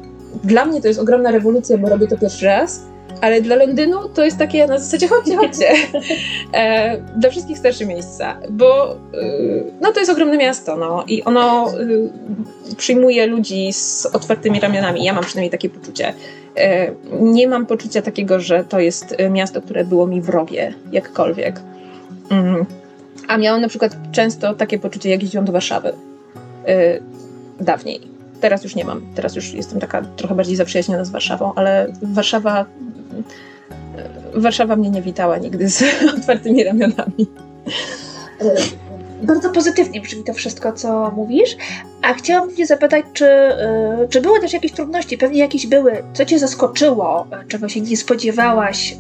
dla 0.44 0.66
mnie 0.66 0.82
to 0.82 0.88
jest 0.88 1.00
ogromna 1.00 1.32
rewolucja, 1.32 1.78
bo 1.78 1.90
robię 1.90 2.08
to 2.08 2.18
pierwszy 2.18 2.46
raz, 2.46 2.82
ale 3.22 3.42
dla 3.42 3.56
Londynu 3.56 4.10
to 4.10 4.26
jest 4.26 4.38
takie 4.38 4.68
na 4.68 4.80
zasadzie 4.80 5.08
chodźcie, 5.08 5.38
chodźcie. 5.38 5.74
E, 6.54 6.98
dla 6.98 7.30
wszystkich 7.30 7.58
starsze 7.58 7.86
miejsca, 7.86 8.38
bo 8.50 8.96
y, 9.14 9.64
no, 9.82 9.92
to 9.92 10.00
jest 10.00 10.12
ogromne 10.12 10.38
miasto 10.38 10.78
no, 10.78 11.04
i 11.08 11.24
ono 11.24 11.74
y, 11.80 12.76
przyjmuje 12.78 13.28
ludzi 13.28 13.74
z 13.74 14.06
otwartymi 14.06 14.60
ramionami. 14.60 15.04
Ja 15.04 15.14
mam 15.14 15.24
przynajmniej 15.24 15.52
takie 15.52 15.70
poczucie. 15.70 16.14
E, 16.56 16.92
nie 17.20 17.48
mam 17.48 17.66
poczucia 17.66 18.02
takiego, 18.02 18.40
że 18.40 18.64
to 18.64 18.80
jest 18.80 19.16
miasto, 19.30 19.62
które 19.62 19.86
było 19.86 20.08
mi 20.08 20.22
wrogie, 20.22 20.74
jakkolwiek. 20.92 21.62
Mm. 22.30 22.66
A 23.28 23.38
miałam 23.38 23.62
na 23.62 23.68
przykład 23.68 23.98
często 24.12 24.54
takie 24.54 24.80
poczucie, 24.80 25.10
jak 25.10 25.22
jeździłam 25.22 25.46
do 25.46 25.52
Warszawy. 25.52 25.90
Y, 25.90 27.02
dawniej 27.60 28.17
Teraz 28.42 28.64
już 28.64 28.76
nie 28.76 28.86
mam. 28.86 29.02
Teraz 29.16 29.36
już 29.36 29.54
jestem 29.54 29.80
taka 29.80 30.02
trochę 30.02 30.36
bardziej 30.36 30.56
zaprzyjaźniona 30.56 31.06
z 31.06 31.10
Warszawą, 31.10 31.54
ale 31.56 31.88
Warszawa. 32.02 32.66
Warszawa 34.34 34.76
mnie 34.76 34.90
nie 34.90 35.02
witała 35.02 35.38
nigdy 35.38 35.70
z 35.70 35.84
otwartymi 36.18 36.64
ramionami. 36.64 37.28
Bardzo 39.24 39.50
pozytywnie 39.50 40.02
brzmi 40.02 40.24
to 40.24 40.34
wszystko, 40.34 40.74
co 40.74 41.12
mówisz. 41.12 41.58
A 42.02 42.14
chciałam 42.14 42.56
Cię 42.56 42.66
zapytać, 42.66 43.06
czy, 43.14 43.26
y, 43.26 44.08
czy 44.10 44.22
były 44.22 44.40
też 44.40 44.54
jakieś 44.54 44.72
trudności? 44.72 45.18
Pewnie 45.18 45.40
jakieś 45.40 45.68
były. 45.68 46.04
Co 46.14 46.26
Cię 46.26 46.40
zaskoczyło, 46.40 47.28
czego 47.48 47.70
się 47.70 47.82
nie 47.82 47.98
spodziewałaś 47.98 48.96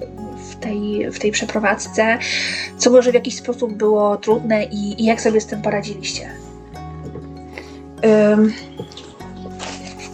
w 0.49 0.55
tej, 0.55 1.11
w 1.11 1.19
tej 1.19 1.31
przeprowadzce? 1.31 2.17
Co 2.77 2.91
może 2.91 3.11
w 3.11 3.13
jakiś 3.13 3.37
sposób 3.37 3.73
było 3.73 4.17
trudne 4.17 4.63
i, 4.63 5.01
i 5.01 5.05
jak 5.05 5.21
sobie 5.21 5.41
z 5.41 5.45
tym 5.45 5.61
poradziliście? 5.61 6.29
Um, 8.03 8.53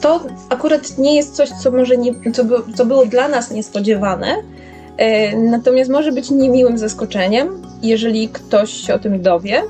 to 0.04 0.22
akurat 0.50 0.98
nie 0.98 1.16
jest 1.16 1.36
coś, 1.36 1.50
co 1.50 1.72
może 1.72 1.98
nie, 1.98 2.32
co, 2.34 2.46
by, 2.46 2.56
co 2.76 2.86
było 2.86 3.06
dla 3.06 3.28
nas 3.28 3.52
niespodziewane, 3.52 4.36
e, 4.98 5.38
natomiast 5.38 5.92
może 5.92 6.12
być 6.12 6.32
niemiłym 6.32 6.78
zaskoczeniem, 6.78 7.62
jeżeli 7.82 8.30
ktoś 8.30 8.72
się 8.72 8.94
o 8.94 9.00
tym 9.00 9.22
dowie. 9.22 9.62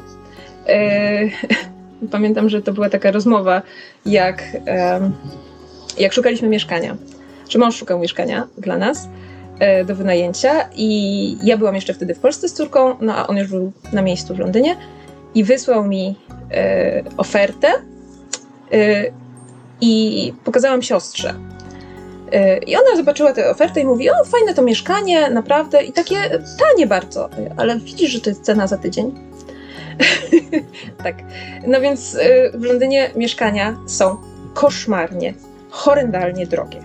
E, 0.68 1.20
pamiętam, 2.12 2.50
że 2.50 2.62
to 2.62 2.74
była 2.74 2.90
taka 2.90 3.12
rozmowa, 3.12 3.62
jak, 4.06 4.44
jak 5.98 6.14
szukaliśmy 6.14 6.48
mieszkania. 6.48 6.98
Czy 7.48 7.60
mąż 7.60 7.76
szukał 7.76 8.00
mieszkania 8.00 8.48
dla 8.58 8.78
nas 8.78 9.08
e, 9.60 9.86
do 9.86 9.96
wynajęcia 9.96 10.70
i 10.76 11.38
ja 11.44 11.58
byłam 11.58 11.76
jeszcze 11.76 11.94
wtedy 11.94 12.16
w 12.16 12.20
Polsce 12.20 12.50
z 12.50 12.54
córką, 12.54 12.96
no 13.02 13.16
a 13.16 13.28
on 13.28 13.38
już 13.38 13.48
był 13.48 13.72
na 13.94 14.02
miejscu 14.02 14.36
w 14.36 14.40
Londynie 14.40 14.76
i 15.36 15.44
wysłał 15.44 15.84
mi 15.84 16.16
ofertę 17.18 17.68
i 19.84 20.34
pokazałam 20.44 20.82
siostrze. 20.82 21.34
Y, 22.34 22.58
I 22.68 22.76
ona 22.76 22.96
zobaczyła 22.96 23.34
tę 23.34 23.50
ofertę 23.50 23.82
i 23.82 23.86
mówi: 23.86 24.10
O, 24.10 24.14
fajne 24.26 24.54
to 24.54 24.62
mieszkanie, 24.62 25.30
naprawdę, 25.30 25.84
i 25.84 25.92
takie 25.92 26.16
tanie 26.60 26.88
bardzo. 26.88 27.30
Ale 27.58 27.80
widzisz, 27.80 28.12
że 28.12 28.22
to 28.22 28.30
jest 28.30 28.42
cena 28.42 28.68
za 28.68 28.78
tydzień? 28.78 29.12
tak. 31.04 31.16
No 31.68 31.82
więc 31.82 32.16
y, 32.16 32.52
w 32.54 32.64
Londynie 32.64 33.12
mieszkania 33.16 33.78
są 33.88 34.18
koszmarnie, 34.54 35.34
horrendalnie 35.70 36.48
drogie. 36.48 36.82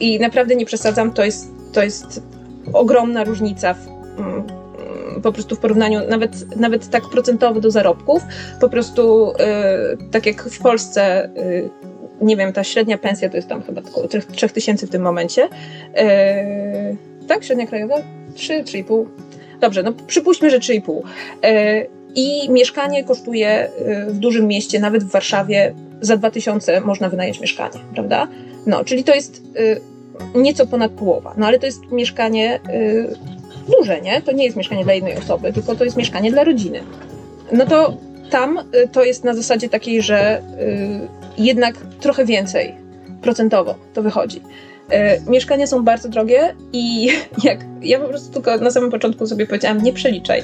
I 0.00 0.20
naprawdę 0.20 0.56
nie 0.56 0.66
przesadzam, 0.66 1.12
to 1.12 1.24
jest, 1.24 1.50
to 1.72 1.82
jest 1.82 2.22
ogromna 2.72 3.24
różnica 3.24 3.74
w, 3.74 3.88
mm, 4.18 4.42
po 5.22 5.32
prostu 5.32 5.56
w 5.56 5.58
porównaniu 5.58 6.00
nawet, 6.08 6.56
nawet 6.56 6.90
tak 6.90 7.02
procentowo 7.08 7.60
do 7.60 7.70
zarobków. 7.70 8.22
Po 8.60 8.68
prostu, 8.68 9.32
y, 9.32 10.10
tak 10.10 10.26
jak 10.26 10.42
w 10.42 10.58
Polsce 10.58 11.30
nie 12.20 12.36
wiem, 12.36 12.52
ta 12.52 12.64
średnia 12.64 12.98
pensja 12.98 13.30
to 13.30 13.36
jest 13.36 13.48
tam 13.48 13.62
chyba 13.62 13.80
około 13.80 14.08
3000 14.32 14.86
w 14.86 14.90
tym 14.90 15.02
momencie. 15.02 15.48
E, 15.94 16.96
tak, 17.28 17.44
średnia 17.44 17.66
krajowa? 17.66 17.96
3, 18.34 18.62
3,5. 18.62 19.04
Dobrze, 19.60 19.82
no 19.82 19.92
przypuśćmy, 20.06 20.50
że 20.50 20.58
3,5. 20.58 21.00
E, 21.42 21.86
I 22.14 22.50
mieszkanie 22.50 23.04
kosztuje 23.04 23.48
e, 23.48 23.70
w 24.06 24.18
dużym 24.18 24.46
mieście, 24.46 24.80
nawet 24.80 25.04
w 25.04 25.10
Warszawie, 25.10 25.74
za 26.00 26.16
2000 26.16 26.80
można 26.80 27.08
wynająć 27.08 27.40
mieszkanie, 27.40 27.78
prawda? 27.94 28.28
No, 28.66 28.84
czyli 28.84 29.04
to 29.04 29.14
jest 29.14 29.42
e, 30.34 30.38
nieco 30.38 30.66
ponad 30.66 30.92
połowa. 30.92 31.34
No 31.36 31.46
ale 31.46 31.58
to 31.58 31.66
jest 31.66 31.92
mieszkanie 31.92 32.60
duże, 33.78 34.00
nie? 34.00 34.22
To 34.22 34.32
nie 34.32 34.44
jest 34.44 34.56
mieszkanie 34.56 34.84
dla 34.84 34.92
jednej 34.92 35.16
osoby, 35.18 35.52
tylko 35.52 35.74
to 35.74 35.84
jest 35.84 35.96
mieszkanie 35.96 36.30
dla 36.30 36.44
rodziny. 36.44 36.80
No 37.52 37.66
to 37.66 37.96
tam 38.30 38.58
y, 38.58 38.88
to 38.92 39.04
jest 39.04 39.24
na 39.24 39.34
zasadzie 39.34 39.68
takiej, 39.68 40.02
że 40.02 40.38
y, 40.38 41.08
jednak 41.38 41.76
trochę 42.00 42.24
więcej 42.24 42.74
procentowo 43.22 43.74
to 43.94 44.02
wychodzi. 44.02 44.40
Y, 44.92 45.30
mieszkania 45.30 45.66
są 45.66 45.84
bardzo 45.84 46.08
drogie 46.08 46.54
i 46.72 47.08
jak 47.44 47.58
ja 47.82 48.00
po 48.00 48.08
prostu 48.08 48.32
tylko 48.32 48.56
na 48.56 48.70
samym 48.70 48.90
początku 48.90 49.26
sobie 49.26 49.46
powiedziałam, 49.46 49.82
nie 49.82 49.92
przeliczaj. 49.92 50.42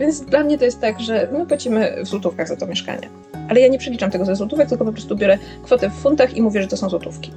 Więc 0.00 0.20
dla 0.20 0.44
mnie 0.44 0.58
to 0.58 0.64
jest 0.64 0.80
tak, 0.80 1.00
że 1.00 1.28
my 1.32 1.46
płacimy 1.46 1.96
w 2.04 2.06
złotówkach 2.06 2.48
za 2.48 2.56
to 2.56 2.66
mieszkanie. 2.66 3.08
Ale 3.48 3.60
ja 3.60 3.68
nie 3.68 3.78
przeliczam 3.78 4.10
tego 4.10 4.24
ze 4.24 4.36
złotówek, 4.36 4.68
tylko 4.68 4.84
po 4.84 4.92
prostu 4.92 5.16
biorę 5.16 5.38
kwotę 5.62 5.90
w 5.90 5.92
funtach 5.92 6.36
i 6.36 6.42
mówię, 6.42 6.62
że 6.62 6.68
to 6.68 6.76
są 6.76 6.88
złotówki. 6.88 7.30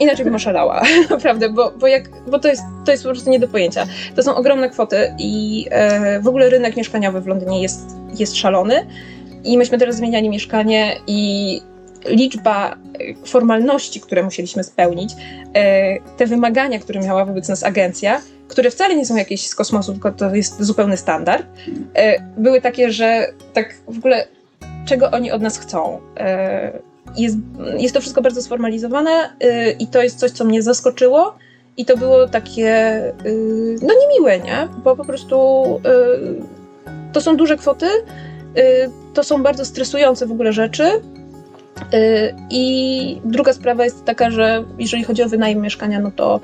Inaczej 0.00 0.24
bym 0.24 0.34
oszalała, 0.34 0.82
naprawdę, 1.10 1.48
bo, 1.48 1.72
bo, 1.78 1.86
jak, 1.86 2.10
bo 2.30 2.38
to, 2.38 2.48
jest, 2.48 2.62
to 2.84 2.92
jest 2.92 3.04
po 3.04 3.10
prostu 3.10 3.30
nie 3.30 3.40
do 3.40 3.48
pojęcia. 3.48 3.86
To 4.16 4.22
są 4.22 4.36
ogromne 4.36 4.70
kwoty 4.70 5.14
i 5.18 5.66
e, 5.70 6.20
w 6.20 6.28
ogóle 6.28 6.50
rynek 6.50 6.76
mieszkaniowy 6.76 7.20
w 7.20 7.26
Londynie 7.26 7.62
jest, 7.62 7.80
jest 8.18 8.36
szalony. 8.36 8.86
I 9.44 9.58
myśmy 9.58 9.78
teraz 9.78 9.96
zmieniali 9.96 10.28
mieszkanie 10.28 10.96
i 11.06 11.60
liczba 12.06 12.70
e, 12.72 12.76
formalności, 13.26 14.00
które 14.00 14.22
musieliśmy 14.22 14.64
spełnić, 14.64 15.12
e, 15.54 15.98
te 16.16 16.26
wymagania, 16.26 16.78
które 16.78 17.00
miała 17.00 17.24
wobec 17.24 17.48
nas 17.48 17.62
agencja, 17.62 18.20
które 18.48 18.70
wcale 18.70 18.96
nie 18.96 19.06
są 19.06 19.16
jakieś 19.16 19.46
z 19.46 19.54
kosmosu, 19.54 19.92
tylko 19.92 20.12
to 20.12 20.34
jest 20.34 20.62
zupełny 20.62 20.96
standard, 20.96 21.46
e, 21.94 22.20
były 22.36 22.60
takie, 22.60 22.92
że 22.92 23.26
tak 23.52 23.74
w 23.88 23.98
ogóle 23.98 24.26
czego 24.86 25.10
oni 25.10 25.32
od 25.32 25.42
nas 25.42 25.58
chcą 25.58 26.00
jest, 27.16 27.36
jest 27.78 27.94
to 27.94 28.00
wszystko 28.00 28.22
bardzo 28.22 28.42
sformalizowane 28.42 29.36
i 29.78 29.86
to 29.86 30.02
jest 30.02 30.18
coś, 30.18 30.30
co 30.30 30.44
mnie 30.44 30.62
zaskoczyło. 30.62 31.34
I 31.76 31.84
to 31.84 31.96
było 31.96 32.28
takie, 32.28 33.00
no 33.82 33.94
niemiłe, 34.00 34.40
nie? 34.40 34.68
Bo 34.84 34.96
po 34.96 35.04
prostu 35.04 35.64
to 37.12 37.20
są 37.20 37.36
duże 37.36 37.56
kwoty, 37.56 37.86
to 39.14 39.24
są 39.24 39.42
bardzo 39.42 39.64
stresujące 39.64 40.26
w 40.26 40.32
ogóle 40.32 40.52
rzeczy. 40.52 40.84
Y, 41.94 42.34
I 42.50 43.20
druga 43.24 43.52
sprawa 43.52 43.84
jest 43.84 44.04
taka, 44.04 44.30
że 44.30 44.64
jeżeli 44.78 45.04
chodzi 45.04 45.22
o 45.22 45.28
wynajem 45.28 45.60
mieszkania, 45.60 46.00
no 46.00 46.10
to 46.10 46.40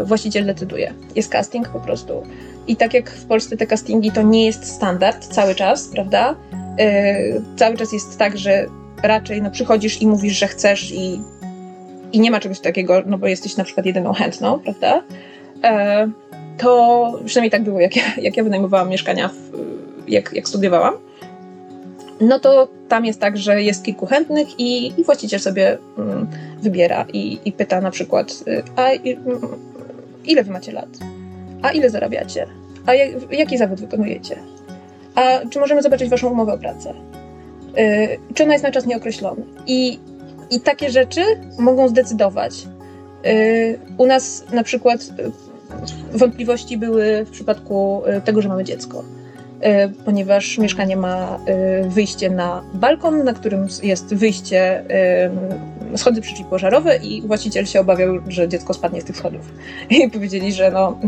y, 0.00 0.04
właściciel 0.04 0.46
decyduje. 0.46 0.94
Jest 1.14 1.32
casting 1.32 1.68
po 1.68 1.80
prostu. 1.80 2.22
I 2.66 2.76
tak 2.76 2.94
jak 2.94 3.10
w 3.10 3.24
Polsce 3.24 3.56
te 3.56 3.66
castingi 3.66 4.10
to 4.12 4.22
nie 4.22 4.46
jest 4.46 4.64
standard 4.64 5.26
cały 5.26 5.54
czas, 5.54 5.88
prawda? 5.88 6.34
Cały 7.56 7.76
czas 7.76 7.92
jest 7.92 8.18
tak, 8.18 8.38
że 8.38 8.66
raczej 9.02 9.42
no, 9.42 9.50
przychodzisz 9.50 10.02
i 10.02 10.06
mówisz, 10.06 10.38
że 10.38 10.46
chcesz 10.46 10.92
i, 10.92 11.20
i 12.12 12.20
nie 12.20 12.30
ma 12.30 12.40
czegoś 12.40 12.60
takiego, 12.60 13.02
no 13.06 13.18
bo 13.18 13.26
jesteś 13.26 13.56
na 13.56 13.64
przykład 13.64 13.86
jedyną 13.86 14.12
chętną, 14.12 14.58
prawda? 14.58 15.02
To 16.58 17.12
przynajmniej 17.26 17.50
tak 17.50 17.62
było, 17.62 17.80
jak 17.80 17.96
ja, 17.96 18.02
jak 18.22 18.36
ja 18.36 18.44
wynajmowałam 18.44 18.88
mieszkania, 18.88 19.28
w, 19.28 20.08
jak, 20.08 20.32
jak 20.32 20.48
studiowałam. 20.48 20.94
No 22.20 22.40
to 22.40 22.68
tam 22.88 23.04
jest 23.04 23.20
tak, 23.20 23.36
że 23.36 23.62
jest 23.62 23.84
kilku 23.84 24.06
chętnych 24.06 24.60
i, 24.60 25.00
i 25.00 25.04
właściciel 25.04 25.40
sobie 25.40 25.78
mm, 25.98 26.26
wybiera 26.62 27.06
i, 27.12 27.38
i 27.44 27.52
pyta 27.52 27.80
na 27.80 27.90
przykład, 27.90 28.44
y, 28.48 28.62
a 28.76 28.92
y, 28.92 29.16
ile 30.24 30.44
wy 30.44 30.52
macie 30.52 30.72
lat? 30.72 30.88
A 31.62 31.70
ile 31.70 31.90
zarabiacie? 31.90 32.46
A 32.86 32.94
jak, 32.94 33.32
jaki 33.32 33.58
zawód 33.58 33.80
wykonujecie? 33.80 34.36
a 35.16 35.40
czy 35.50 35.60
możemy 35.60 35.82
zobaczyć 35.82 36.08
waszą 36.08 36.30
umowę 36.30 36.52
o 36.52 36.58
pracę? 36.58 36.94
Yy, 37.76 38.18
czy 38.34 38.42
ona 38.42 38.52
jest 38.52 38.64
na 38.64 38.70
czas 38.70 38.86
nieokreślony? 38.86 39.42
I, 39.66 39.98
I 40.50 40.60
takie 40.60 40.90
rzeczy 40.90 41.20
mogą 41.58 41.88
zdecydować. 41.88 42.66
Yy, 43.24 43.78
u 43.98 44.06
nas 44.06 44.44
na 44.52 44.62
przykład 44.62 45.18
yy, 45.18 46.18
wątpliwości 46.18 46.78
były 46.78 47.24
w 47.24 47.30
przypadku 47.30 48.02
tego, 48.24 48.42
że 48.42 48.48
mamy 48.48 48.64
dziecko. 48.64 49.04
Yy, 49.62 49.88
ponieważ 50.04 50.58
mieszkanie 50.58 50.96
ma 50.96 51.38
yy, 51.82 51.90
wyjście 51.90 52.30
na 52.30 52.62
balkon, 52.74 53.24
na 53.24 53.32
którym 53.32 53.66
jest 53.82 54.14
wyjście, 54.14 54.84
schody 55.96 56.20
przeciwpożarowe 56.20 56.96
i 56.96 57.22
właściciel 57.22 57.66
się 57.66 57.80
obawiał, 57.80 58.18
że 58.28 58.48
dziecko 58.48 58.74
spadnie 58.74 59.00
z 59.00 59.04
tych 59.04 59.16
schodów. 59.16 59.52
I 59.90 60.10
powiedzieli, 60.10 60.52
że 60.52 60.70
no, 60.70 60.98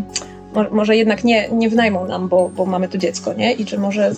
może 0.71 0.97
jednak 0.97 1.25
nie, 1.25 1.49
nie 1.49 1.69
wynajmą 1.69 2.07
nam, 2.07 2.29
bo, 2.29 2.49
bo 2.49 2.67
mamy 2.67 2.89
tu 2.89 2.99
dziecko, 2.99 3.33
nie? 3.33 3.53
I 3.53 3.65
czy 3.65 3.79
może, 3.79 4.13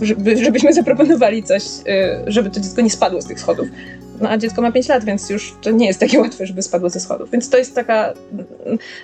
żeby, 0.00 0.44
żebyśmy 0.44 0.72
zaproponowali 0.82 1.42
coś, 1.42 1.62
żeby 2.26 2.50
to 2.50 2.60
dziecko 2.60 2.80
nie 2.80 2.90
spadło 2.90 3.22
z 3.22 3.26
tych 3.26 3.40
schodów. 3.40 3.68
No 4.20 4.28
a 4.30 4.38
dziecko 4.38 4.62
ma 4.62 4.72
5 4.72 4.88
lat, 4.88 5.04
więc 5.04 5.30
już 5.30 5.54
to 5.62 5.70
nie 5.70 5.86
jest 5.86 6.00
takie 6.00 6.20
łatwe, 6.24 6.46
żeby 6.46 6.62
spadło 6.62 6.90
ze 6.90 7.00
schodów. 7.00 7.30
Więc 7.30 7.50
to 7.50 7.58
jest 7.58 7.74
taka, 7.74 8.14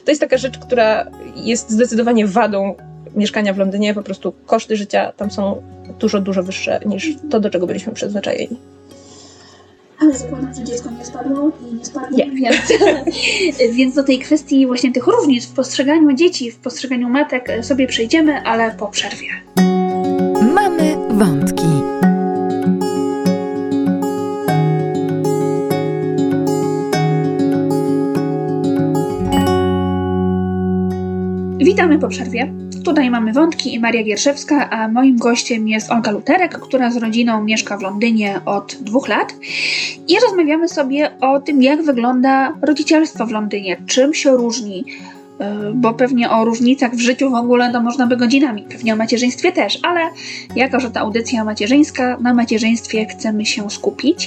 to 0.04 0.10
jest 0.10 0.20
taka 0.20 0.37
rzecz, 0.37 0.58
która 0.58 1.06
jest 1.37 1.70
zdecydowanie 1.70 2.26
wadą 2.26 2.75
mieszkania 3.16 3.54
w 3.54 3.59
Londynie. 3.59 3.95
Po 3.95 4.02
prostu 4.02 4.33
koszty 4.47 4.76
życia 4.76 5.12
tam 5.12 5.30
są 5.30 5.62
dużo, 5.99 6.21
dużo 6.21 6.42
wyższe 6.42 6.80
niż 6.87 7.09
to, 7.30 7.40
do 7.40 7.50
czego 7.50 7.66
byliśmy 7.66 7.92
przyzwyczajeni. 7.92 8.57
Ale 10.00 10.14
zakładam, 10.14 10.54
że 10.54 10.64
dziecko 10.64 10.90
nie 10.99 11.04
spadło 11.04 11.50
i 11.71 11.75
nie 11.75 11.85
spadnie, 11.85 12.26
nie. 12.26 12.50
Więc, 12.50 12.73
więc 13.76 13.95
do 13.95 14.04
tej 14.04 14.19
kwestii 14.19 14.66
właśnie 14.66 14.92
tych 14.92 15.07
różnic 15.07 15.47
w 15.47 15.52
postrzeganiu 15.52 16.12
dzieci, 16.12 16.50
w 16.50 16.57
postrzeganiu 16.57 17.09
matek 17.09 17.49
sobie 17.62 17.87
przejdziemy, 17.87 18.42
ale 18.42 18.71
po 18.71 18.87
przerwie. 18.87 19.28
Mamy 20.54 20.97
wątki. 21.11 21.66
Witamy 31.59 31.99
po 31.99 32.09
przerwie. 32.09 32.52
Tutaj 32.84 33.10
mamy 33.10 33.32
wątki 33.32 33.75
i 33.75 33.80
Maria 33.80 34.02
Gierszewska, 34.02 34.70
a 34.70 34.88
moim 34.88 35.18
gościem 35.18 35.68
jest 35.68 35.90
Olga 35.90 36.10
Luterek, 36.10 36.58
która 36.58 36.90
z 36.90 36.96
rodziną 36.96 37.44
mieszka 37.44 37.78
w 37.78 37.82
Londynie 37.82 38.40
od 38.46 38.76
dwóch 38.80 39.08
lat. 39.08 39.34
I 40.08 40.20
rozmawiamy 40.20 40.68
sobie 40.68 41.10
o 41.20 41.40
tym, 41.40 41.62
jak 41.62 41.82
wygląda 41.82 42.52
rodzicielstwo 42.62 43.26
w 43.26 43.30
Londynie, 43.30 43.76
czym 43.87 44.14
się 44.14 44.30
różni 44.30 44.84
bo 45.75 45.94
pewnie 45.94 46.30
o 46.30 46.44
różnicach 46.44 46.94
w 46.94 47.00
życiu 47.00 47.30
w 47.30 47.35
ogóle 47.35 47.73
to 47.73 47.80
można 47.80 48.06
by 48.06 48.16
godzinami, 48.16 48.62
pewnie 48.62 48.92
o 48.92 48.97
macierzyństwie 48.97 49.52
też, 49.52 49.78
ale 49.82 50.00
jako, 50.56 50.80
że 50.80 50.90
ta 50.90 51.00
audycja 51.00 51.44
macierzyńska, 51.44 52.16
na 52.20 52.35
macierzyństwie 52.35 53.06
chcemy 53.06 53.47
się 53.47 53.70
skupić, 53.70 54.26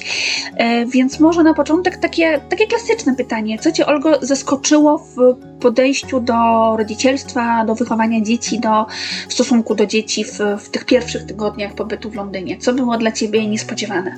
y, 0.82 0.86
więc 0.86 1.20
może 1.20 1.44
na 1.44 1.54
początek 1.54 1.98
takie, 1.98 2.42
takie 2.50 2.68
klasyczne 2.68 3.16
pytanie. 3.16 3.60
Co 3.60 3.72
Cię, 3.72 3.86
Olgo, 3.86 4.20
zaskoczyło 4.22 4.98
w 4.98 5.36
podejściu 5.60 6.20
do 6.20 6.34
rodzicielstwa, 6.78 7.66
do 7.66 7.76
wychowania 7.76 8.22
dzieci, 8.22 8.60
do 8.60 8.86
stosunku 9.30 9.76
do 9.76 9.86
dzieci 9.86 10.24
w, 10.24 10.40
w 10.60 10.70
tych 10.70 10.86
pierwszych 10.86 11.24
tygodniach 11.24 11.74
pobytu 11.74 12.10
w 12.10 12.16
Londynie? 12.16 12.58
Co 12.58 12.74
było 12.74 12.98
dla 12.98 13.12
Ciebie 13.12 13.48
niespodziewane? 13.48 14.18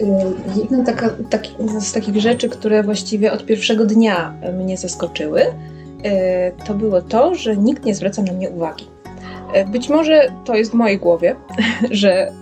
Y, 0.00 0.60
jedna 0.60 0.84
taka, 0.84 1.10
taki, 1.30 1.54
z 1.80 1.92
takich 1.92 2.16
rzeczy, 2.16 2.48
które 2.48 2.82
właściwie 2.82 3.32
od 3.32 3.46
pierwszego 3.46 3.86
dnia 3.86 4.34
mnie 4.58 4.76
zaskoczyły, 4.76 5.42
y, 5.42 5.52
to 6.66 6.74
było 6.74 7.02
to, 7.02 7.34
że 7.34 7.56
nikt 7.56 7.84
nie 7.84 7.94
zwraca 7.94 8.22
na 8.22 8.32
mnie 8.32 8.50
uwagi. 8.50 8.86
Y, 9.56 9.64
być 9.64 9.88
może 9.88 10.32
to 10.44 10.54
jest 10.54 10.70
w 10.70 10.74
mojej 10.74 10.98
głowie, 10.98 11.36
że 11.90 12.32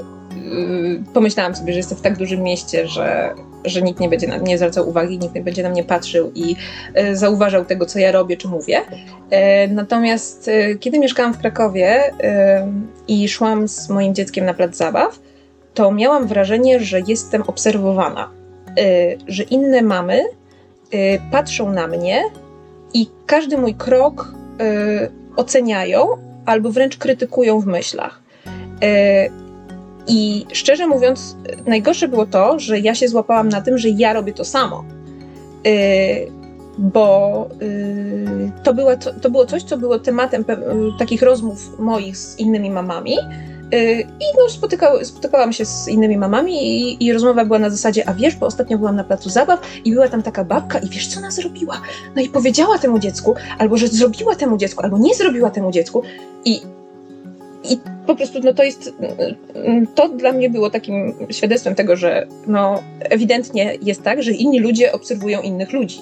pomyślałam 1.14 1.54
sobie, 1.54 1.72
że 1.72 1.78
jestem 1.78 1.98
w 1.98 2.00
tak 2.00 2.18
dużym 2.18 2.42
mieście, 2.42 2.88
że, 2.88 3.34
że 3.64 3.82
nikt 3.82 4.00
nie 4.00 4.08
będzie 4.08 4.26
na 4.26 4.38
mnie 4.38 4.58
zwracał 4.58 4.88
uwagi, 4.88 5.18
nikt 5.18 5.34
nie 5.34 5.40
będzie 5.40 5.62
na 5.62 5.68
mnie 5.68 5.84
patrzył 5.84 6.32
i 6.34 6.56
zauważał 7.12 7.64
tego, 7.64 7.86
co 7.86 7.98
ja 7.98 8.12
robię 8.12 8.36
czy 8.36 8.48
mówię. 8.48 8.80
Natomiast 9.68 10.50
kiedy 10.80 10.98
mieszkałam 10.98 11.34
w 11.34 11.38
Krakowie 11.38 12.02
i 13.08 13.28
szłam 13.28 13.68
z 13.68 13.88
moim 13.88 14.14
dzieckiem 14.14 14.44
na 14.44 14.54
plac 14.54 14.76
zabaw, 14.76 15.18
to 15.74 15.92
miałam 15.92 16.26
wrażenie, 16.26 16.80
że 16.80 17.00
jestem 17.06 17.42
obserwowana, 17.46 18.30
y, 18.78 19.18
że 19.28 19.42
inne 19.42 19.82
mamy 19.82 20.22
y, 20.94 21.20
patrzą 21.30 21.72
na 21.72 21.86
mnie 21.86 22.24
i 22.94 23.08
każdy 23.26 23.58
mój 23.58 23.74
krok 23.74 24.34
y, 24.60 25.10
oceniają 25.36 26.06
albo 26.46 26.70
wręcz 26.70 26.96
krytykują 26.96 27.60
w 27.60 27.66
myślach. 27.66 28.24
I 30.06 30.46
szczerze 30.52 30.86
mówiąc, 30.86 31.36
najgorsze 31.66 32.08
było 32.08 32.26
to, 32.26 32.58
że 32.58 32.78
ja 32.78 32.94
się 32.94 33.08
złapałam 33.08 33.48
na 33.48 33.60
tym, 33.60 33.78
że 33.78 33.88
ja 33.88 34.12
robię 34.12 34.32
to 34.32 34.44
samo. 34.44 34.84
Bo 36.78 37.48
to, 38.64 38.74
była, 38.74 38.96
to, 38.96 39.30
było 39.30 39.46
coś, 39.46 39.62
co 39.62 39.76
było 39.76 39.98
tematem 39.98 40.44
takich 40.98 41.22
rozmów 41.22 41.78
moich 41.78 42.16
z 42.16 42.38
innymi 42.38 42.70
mamami, 42.70 43.16
I 44.20 44.24
no, 44.38 44.48
spotyka, 44.48 45.04
spotykałam 45.04 45.52
się 45.52 45.64
z 45.64 45.88
innymi 45.88 46.18
mamami 46.18 46.52
i, 46.52 47.04
i, 47.06 47.12
rozmowa 47.12 47.44
była 47.44 47.58
na 47.58 47.70
zasadzie, 47.70 48.08
a 48.08 48.14
wiesz, 48.14 48.36
bo 48.36 48.46
ostatnio 48.46 48.78
byłam 48.78 48.96
na 48.96 49.04
placu 49.04 49.30
zabaw 49.30 49.60
i 49.84 49.92
była 49.92 50.08
tam 50.08 50.22
taka 50.22 50.44
babka 50.44 50.78
i 50.78 50.88
wiesz, 50.88 51.06
co 51.06 51.18
ona 51.18 51.30
zrobiła? 51.30 51.80
No 52.16 52.22
i 52.22 52.28
powiedziała 52.28 52.78
temu 52.78 52.98
dziecku, 52.98 53.34
albo 53.58 53.76
że 53.76 53.88
zrobiła 53.88 54.36
temu 54.36 54.56
dziecku, 54.56 54.82
albo 54.82 54.98
nie 54.98 55.14
zrobiła 55.14 55.50
temu 55.50 55.70
dziecku 55.70 56.02
i, 56.44 56.60
i 57.70 57.78
po 58.06 58.16
prostu 58.16 58.40
no 58.44 58.54
to 58.54 58.62
jest, 58.62 58.92
to 59.94 60.08
dla 60.08 60.32
mnie 60.32 60.50
było 60.50 60.70
takim 60.70 61.14
świadectwem 61.30 61.74
tego, 61.74 61.96
że 61.96 62.26
no 62.46 62.82
ewidentnie 63.00 63.78
jest 63.82 64.02
tak, 64.02 64.22
że 64.22 64.32
inni 64.32 64.60
ludzie 64.60 64.92
obserwują 64.92 65.42
innych 65.42 65.72
ludzi. 65.72 66.00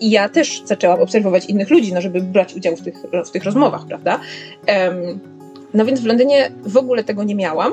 I 0.00 0.10
ja 0.10 0.28
też 0.28 0.62
zaczęłam 0.64 1.00
obserwować 1.00 1.46
innych 1.46 1.70
ludzi, 1.70 1.92
no 1.92 2.00
żeby 2.00 2.20
brać 2.20 2.54
udział 2.54 2.76
w 2.76 2.82
tych, 2.82 2.94
w 3.26 3.30
tych 3.30 3.44
rozmowach, 3.44 3.86
prawda? 3.86 4.20
Um, 4.68 5.33
no 5.74 5.84
więc 5.84 6.00
w 6.00 6.06
Londynie 6.06 6.50
w 6.66 6.76
ogóle 6.76 7.04
tego 7.04 7.24
nie 7.24 7.34
miałam. 7.34 7.72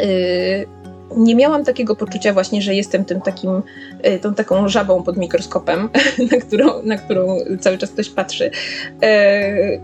Y, 0.00 0.66
nie 1.16 1.34
miałam 1.34 1.64
takiego 1.64 1.96
poczucia 1.96 2.32
właśnie, 2.32 2.62
że 2.62 2.74
jestem 2.74 3.04
tym 3.04 3.20
takim, 3.20 3.62
y, 4.06 4.18
tą 4.18 4.34
taką 4.34 4.68
żabą 4.68 5.02
pod 5.02 5.16
mikroskopem, 5.16 5.88
na 6.32 6.38
którą, 6.38 6.82
na 6.82 6.96
którą 6.96 7.38
cały 7.60 7.78
czas 7.78 7.90
ktoś 7.90 8.10
patrzy. 8.10 8.44
Y, 8.44 9.80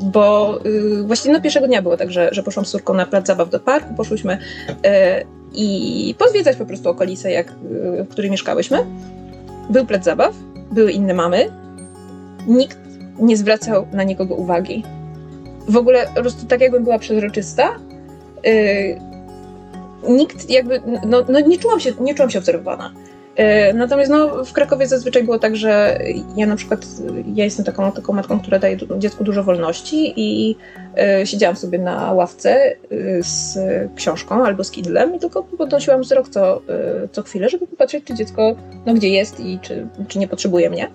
bo 0.00 0.58
właśnie 1.04 1.32
no 1.32 1.40
pierwszego 1.40 1.66
dnia 1.66 1.82
było 1.82 1.96
tak, 1.96 2.10
że, 2.10 2.28
że 2.32 2.42
poszłam 2.42 2.66
z 2.66 2.70
córką 2.70 2.94
na 2.94 3.06
plac 3.06 3.26
zabaw 3.26 3.50
do 3.50 3.60
parku, 3.60 3.94
poszłyśmy 3.94 4.38
i 5.54 6.14
pozwiedzać 6.18 6.56
po 6.56 6.66
prostu 6.66 6.88
okolice, 6.88 7.30
jak, 7.30 7.52
w 7.98 8.08
której 8.08 8.30
mieszkałyśmy. 8.30 8.78
Był 9.70 9.86
plac 9.86 10.04
zabaw, 10.04 10.34
były 10.72 10.92
inne 10.92 11.14
mamy. 11.14 11.50
Nikt 12.46 12.78
nie 13.18 13.36
zwracał 13.36 13.86
na 13.92 14.02
nikogo 14.02 14.34
uwagi 14.34 14.84
w 15.68 15.76
ogóle 15.76 16.06
po 16.14 16.20
prostu 16.20 16.46
tak 16.46 16.60
jakbym 16.60 16.84
była 16.84 16.98
przezroczysta. 16.98 17.78
Yy, 18.44 19.00
nikt 20.08 20.50
jakby, 20.50 20.80
no, 21.06 21.24
no, 21.28 21.40
nie, 21.40 21.58
czułam 21.58 21.80
się, 21.80 21.92
nie 22.00 22.14
czułam 22.14 22.30
się 22.30 22.38
obserwowana. 22.38 22.92
Yy, 23.38 23.74
natomiast 23.74 24.10
no, 24.10 24.44
w 24.44 24.52
Krakowie 24.52 24.86
zazwyczaj 24.86 25.24
było 25.24 25.38
tak, 25.38 25.56
że 25.56 25.98
ja 26.36 26.46
na 26.46 26.56
przykład, 26.56 26.86
ja 27.34 27.44
jestem 27.44 27.64
taką, 27.64 27.92
taką 27.92 28.12
matką, 28.12 28.40
która 28.40 28.58
daje 28.58 28.76
dziecku 28.98 29.24
dużo 29.24 29.42
wolności 29.42 30.12
i 30.16 30.48
yy, 31.18 31.26
siedziałam 31.26 31.56
sobie 31.56 31.78
na 31.78 32.12
ławce 32.12 32.76
yy, 32.90 33.22
z 33.22 33.58
książką 33.96 34.46
albo 34.46 34.64
z 34.64 34.70
Kindlem 34.70 35.14
i 35.14 35.18
tylko 35.18 35.42
podnosiłam 35.42 36.02
wzrok 36.02 36.28
co, 36.28 36.62
co 37.12 37.22
chwilę, 37.22 37.48
żeby 37.48 37.66
popatrzeć, 37.66 38.04
czy 38.04 38.14
dziecko 38.14 38.56
no, 38.86 38.94
gdzie 38.94 39.08
jest 39.08 39.40
i 39.40 39.58
czy, 39.62 39.86
czy 40.08 40.18
nie 40.18 40.28
potrzebuje 40.28 40.70
mnie. 40.70 40.90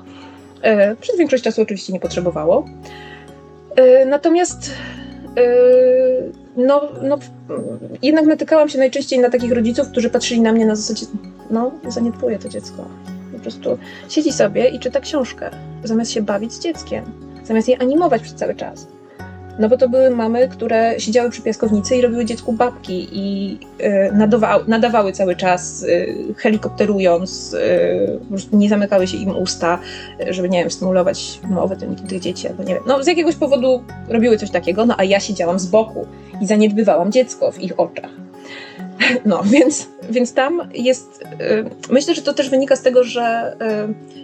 Przez 1.01 1.17
większość 1.17 1.43
czasu 1.43 1.61
oczywiście 1.61 1.93
nie 1.93 1.99
potrzebowało. 1.99 2.65
E, 3.75 4.05
natomiast 4.05 4.71
e, 5.37 5.43
no, 6.57 6.81
no, 7.01 7.19
jednak 8.01 8.25
natykałam 8.25 8.69
się 8.69 8.77
najczęściej 8.77 9.19
na 9.19 9.29
takich 9.29 9.51
rodziców, 9.51 9.87
którzy 9.91 10.09
patrzyli 10.09 10.41
na 10.41 10.53
mnie 10.53 10.65
na 10.65 10.75
zasadzie, 10.75 11.05
no, 11.49 11.71
zaniedbuje 11.87 12.39
to 12.39 12.49
dziecko. 12.49 12.85
Po 13.33 13.39
prostu 13.39 13.77
siedzi 14.09 14.33
sobie 14.33 14.69
i 14.69 14.79
czyta 14.79 14.99
książkę, 14.99 15.49
zamiast 15.83 16.11
się 16.11 16.21
bawić 16.21 16.53
z 16.53 16.59
dzieckiem, 16.59 17.05
zamiast 17.43 17.67
je 17.67 17.81
animować 17.81 18.21
przez 18.21 18.35
cały 18.35 18.55
czas. 18.55 18.87
No 19.61 19.69
bo 19.69 19.77
to 19.77 19.89
były 19.89 20.09
mamy, 20.09 20.47
które 20.47 20.99
siedziały 20.99 21.29
przy 21.29 21.41
piaskownicy 21.41 21.95
i 21.95 22.01
robiły 22.01 22.25
dziecku 22.25 22.53
babki 22.53 23.07
i 23.11 23.57
y, 23.81 24.11
nadawały, 24.13 24.63
nadawały 24.67 25.11
cały 25.11 25.35
czas, 25.35 25.83
y, 25.83 26.15
helikopterując, 26.37 27.53
y, 27.53 28.19
nie 28.53 28.69
zamykały 28.69 29.07
się 29.07 29.17
im 29.17 29.37
usta, 29.37 29.79
żeby, 30.29 30.49
nie 30.49 30.59
wiem, 30.59 30.71
stymulować 30.71 31.39
mowę 31.49 31.75
tym, 31.75 31.95
tych 31.95 32.19
dzieci, 32.19 32.47
albo 32.47 32.63
nie 32.63 32.73
wiem. 32.73 32.83
No 32.87 33.03
z 33.03 33.07
jakiegoś 33.07 33.35
powodu 33.35 33.83
robiły 34.09 34.37
coś 34.37 34.51
takiego, 34.51 34.85
no 34.85 34.95
a 34.97 35.03
ja 35.03 35.19
siedziałam 35.19 35.59
z 35.59 35.65
boku 35.65 36.07
i 36.41 36.47
zaniedbywałam 36.47 37.11
dziecko 37.11 37.51
w 37.51 37.61
ich 37.61 37.79
oczach. 37.79 38.11
No, 39.25 39.43
więc, 39.43 39.87
więc 40.09 40.33
tam 40.33 40.61
jest. 40.73 41.23
Myślę, 41.89 42.15
że 42.15 42.21
to 42.21 42.33
też 42.33 42.49
wynika 42.49 42.75
z 42.75 42.81
tego, 42.81 43.03
że 43.03 43.55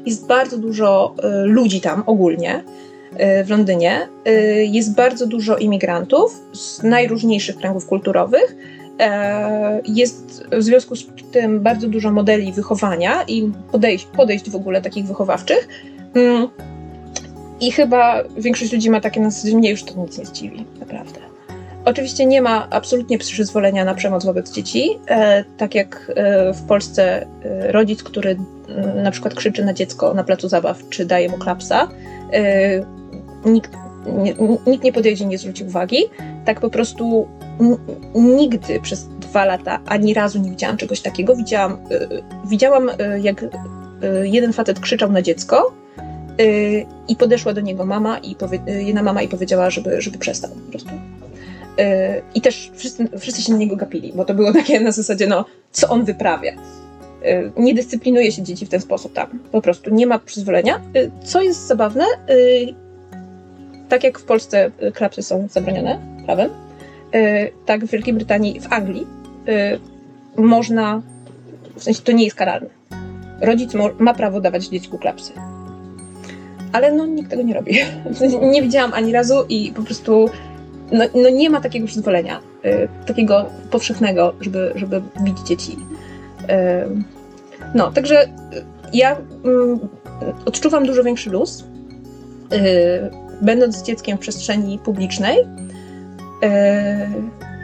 jest 0.05 0.27
bardzo 0.27 0.57
dużo 0.57 1.15
ludzi 1.45 1.81
tam 1.81 2.03
ogólnie 2.05 2.63
w 3.45 3.49
Londynie 3.49 4.07
jest 4.71 4.95
bardzo 4.95 5.27
dużo 5.27 5.57
imigrantów 5.57 6.41
z 6.53 6.83
najróżniejszych 6.83 7.55
kręgów 7.55 7.85
kulturowych. 7.85 8.55
Jest 9.85 10.43
w 10.51 10.63
związku 10.63 10.95
z 10.95 11.05
tym 11.31 11.59
bardzo 11.59 11.87
dużo 11.87 12.11
modeli 12.11 12.53
wychowania 12.53 13.23
i 13.23 13.51
podejść, 13.71 14.05
podejść 14.05 14.49
w 14.49 14.55
ogóle 14.55 14.81
takich 14.81 15.05
wychowawczych. 15.05 15.67
Mm. 16.13 16.47
I 17.59 17.71
chyba 17.71 18.23
większość 18.37 18.73
ludzi 18.73 18.89
ma 18.89 19.01
takie 19.01 19.21
na 19.21 19.29
zasadzie, 19.29 19.57
mnie 19.57 19.71
już 19.71 19.83
to 19.83 20.01
nic 20.01 20.17
nie 20.17 20.25
zdziwi, 20.25 20.65
naprawdę. 20.79 21.26
Oczywiście 21.87 22.25
nie 22.25 22.41
ma 22.41 22.67
absolutnie 22.69 23.17
przyzwolenia 23.17 23.85
na 23.85 23.93
przemoc 23.93 24.25
wobec 24.25 24.51
dzieci. 24.51 24.99
E, 25.07 25.43
tak 25.57 25.75
jak 25.75 26.11
e, 26.15 26.53
w 26.53 26.61
Polsce 26.61 27.21
e, 27.21 27.71
rodzic, 27.71 28.03
który 28.03 28.37
na 29.03 29.11
przykład 29.11 29.33
krzyczy 29.33 29.65
na 29.65 29.73
dziecko 29.73 30.13
na 30.13 30.23
placu 30.23 30.49
zabaw, 30.49 30.89
czy 30.89 31.05
daje 31.05 31.29
mu 31.29 31.37
klapsa, 31.37 31.87
nikt, 33.45 33.71
nie, 34.07 34.35
nikt 34.67 34.83
nie 34.83 34.93
podejdzie, 34.93 35.25
nie 35.25 35.37
zwróci 35.37 35.63
uwagi. 35.63 35.97
Tak 36.45 36.59
po 36.59 36.69
prostu 36.69 37.27
nigdy 38.15 38.79
przez 38.79 39.07
dwa 39.07 39.45
lata 39.45 39.79
ani 39.85 40.13
razu 40.13 40.39
nie 40.39 40.49
widziałam 40.49 40.77
czegoś 40.77 41.01
takiego. 41.01 41.35
Widziałam, 41.35 41.77
widziałam 42.49 42.91
jak 43.21 43.45
jeden 44.23 44.53
facet 44.53 44.79
krzyczał 44.79 45.11
na 45.11 45.21
dziecko, 45.21 45.73
i 47.07 47.15
podeszła 47.15 47.53
do 47.53 47.61
niego 47.61 47.85
mama 47.85 48.17
i 48.17 48.35
powie, 48.35 48.59
jedna 48.67 49.03
mama 49.03 49.21
i 49.21 49.27
powiedziała, 49.27 49.69
żeby, 49.69 50.01
żeby 50.01 50.17
przestał 50.17 50.51
po 50.51 50.71
prostu. 50.71 50.89
Y, 51.79 52.21
I 52.35 52.41
też 52.41 52.71
wszyscy, 52.75 53.07
wszyscy 53.19 53.41
się 53.41 53.51
na 53.51 53.57
niego 53.57 53.75
gapili, 53.75 54.13
bo 54.15 54.25
to 54.25 54.33
było 54.33 54.53
takie 54.53 54.79
na 54.79 54.91
zasadzie, 54.91 55.27
no, 55.27 55.45
co 55.71 55.89
on 55.89 56.05
wyprawia. 56.05 56.51
Y, 56.51 57.51
nie 57.57 57.73
dyscyplinuje 57.73 58.31
się 58.31 58.43
dzieci 58.43 58.65
w 58.65 58.69
ten 58.69 58.81
sposób 58.81 59.13
tam. 59.13 59.27
Po 59.51 59.61
prostu 59.61 59.89
nie 59.89 60.07
ma 60.07 60.19
przyzwolenia. 60.19 60.81
Y, 60.95 61.11
co 61.23 61.41
jest 61.41 61.67
zabawne, 61.67 62.05
tak 63.89 64.03
jak 64.03 64.19
w 64.19 64.23
Polsce 64.23 64.71
klapsy 64.93 65.23
są 65.23 65.47
zabronione 65.51 65.99
prawem, 66.25 66.49
tak 67.65 67.85
w 67.85 67.91
Wielkiej 67.91 68.13
Brytanii, 68.13 68.59
w 68.59 68.73
Anglii 68.73 69.07
można, 70.37 71.01
w 71.75 71.83
sensie 71.83 72.01
to 72.01 72.11
nie 72.11 72.23
jest 72.23 72.35
karalne. 72.35 72.69
Rodzic 73.41 73.71
ma 73.99 74.13
prawo 74.13 74.41
dawać 74.41 74.67
dziecku 74.67 74.97
klapsy. 74.97 75.33
Ale 76.73 76.91
no 76.91 77.05
nikt 77.05 77.29
tego 77.29 77.43
nie 77.43 77.53
robi. 77.53 77.77
nie 78.53 78.61
widziałam 78.61 78.93
ani 78.93 79.11
razu 79.11 79.45
i 79.49 79.71
po 79.75 79.83
prostu 79.83 80.29
no, 80.91 81.05
no 81.15 81.29
nie 81.29 81.49
ma 81.49 81.61
takiego 81.61 81.87
przyzwolenia, 81.87 82.39
y, 82.65 82.87
takiego 83.05 83.45
powszechnego, 83.71 84.33
żeby, 84.41 84.71
żeby 84.75 85.01
bić 85.23 85.39
dzieci. 85.39 85.71
Y, 85.71 86.47
no, 87.75 87.91
także 87.91 88.23
y, 88.23 88.27
ja 88.93 89.13
y, 89.15 89.17
odczuwam 90.45 90.85
dużo 90.85 91.03
większy 91.03 91.29
luz, 91.29 91.61
y, 91.61 91.65
będąc 93.41 93.75
z 93.75 93.83
dzieckiem 93.83 94.17
w 94.17 94.19
przestrzeni 94.19 94.79
publicznej 94.79 95.39
y, 95.39 95.45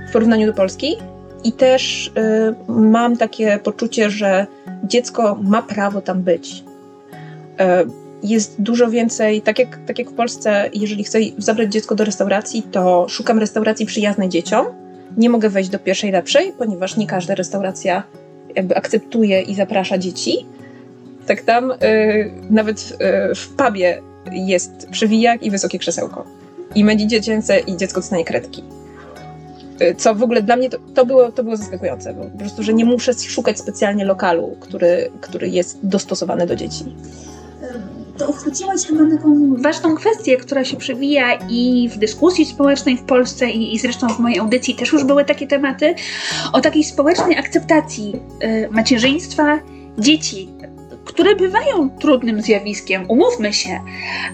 w 0.10 0.14
porównaniu 0.14 0.48
do 0.48 0.54
Polski. 0.54 0.98
I 1.44 1.52
też 1.52 2.12
mam 2.68 3.18
takie 3.18 3.60
poczucie, 3.64 4.10
że 4.10 4.48
dziecko 4.84 5.38
ma 5.42 5.62
prawo 5.62 6.02
tam 6.02 6.22
być 6.22 6.64
jest 8.24 8.62
dużo 8.62 8.90
więcej, 8.90 9.42
tak 9.42 9.60
jak, 9.60 9.80
tak 9.88 10.00
jak 10.00 10.10
w 10.10 10.14
Polsce, 10.14 10.70
jeżeli 10.74 11.04
chcę 11.04 11.20
zabrać 11.38 11.72
dziecko 11.72 11.96
do 11.96 12.06
restauracji, 12.06 12.64
to 12.72 13.06
szukam 13.10 13.40
restauracji 13.40 13.86
przyjaznej 13.86 14.30
dzieciom. 14.30 14.66
Nie 15.18 15.30
mogę 15.30 15.50
wejść 15.50 15.70
do 15.70 15.80
pierwszej 15.80 16.12
lepszej, 16.12 16.54
ponieważ 16.58 16.98
nie 16.98 17.08
każda 17.08 17.36
restauracja 17.36 18.04
jakby 18.56 18.76
akceptuje 18.76 19.42
i 19.42 19.56
zaprasza 19.56 19.98
dzieci. 19.98 20.46
Tak 21.28 21.42
tam 21.42 21.72
y, 21.72 21.76
nawet 22.50 22.98
y, 23.32 23.36
w 23.36 23.50
pubie 23.50 24.02
jest 24.32 24.88
przewijak 24.92 25.44
i 25.44 25.52
wysokie 25.52 25.80
krzesełko. 25.80 26.26
I 26.76 26.84
medzi 26.84 27.08
dziecięce 27.08 27.60
i 27.60 27.78
dziecko 27.78 28.00
dostanie 28.00 28.26
kredki. 28.26 28.64
Y, 29.82 29.96
co 29.96 30.16
w 30.16 30.24
ogóle 30.24 30.42
dla 30.42 30.56
mnie 30.56 30.70
to, 30.70 30.78
to, 30.94 31.06
było, 31.06 31.32
to 31.32 31.44
było 31.44 31.58
zaskakujące, 31.58 32.14
bo 32.14 32.24
po 32.24 32.38
prostu, 32.38 32.64
że 32.64 32.74
nie 32.74 32.86
muszę 32.86 33.14
szukać 33.14 33.60
specjalnie 33.60 34.06
lokalu, 34.06 34.58
który, 34.60 35.12
który 35.22 35.50
jest 35.50 35.80
dostosowany 35.84 36.48
do 36.48 36.56
dzieci 36.56 36.86
to 38.18 38.30
uchwyciłaś 38.30 38.86
chyba 38.86 39.18
taką 39.18 39.56
ważną 39.58 39.96
kwestię, 39.96 40.38
która 40.38 40.66
się 40.66 40.78
przewija 40.78 41.34
i 41.50 41.90
w 41.94 41.98
dyskusji 41.98 42.46
społecznej 42.46 42.98
w 42.98 43.04
Polsce 43.04 43.50
i, 43.50 43.76
i 43.76 43.80
zresztą 43.80 44.08
w 44.08 44.20
mojej 44.20 44.40
audycji 44.40 44.76
też 44.76 44.92
już 44.92 45.04
były 45.04 45.26
takie 45.26 45.48
tematy, 45.48 45.96
o 46.54 46.62
takiej 46.62 46.84
społecznej 46.84 47.38
akceptacji 47.38 48.16
y, 48.44 48.70
macierzyństwa 48.72 49.60
dzieci, 49.98 50.50
które 51.06 51.36
bywają 51.36 51.90
trudnym 51.90 52.42
zjawiskiem, 52.42 53.06
umówmy 53.08 53.54
się, 53.54 53.80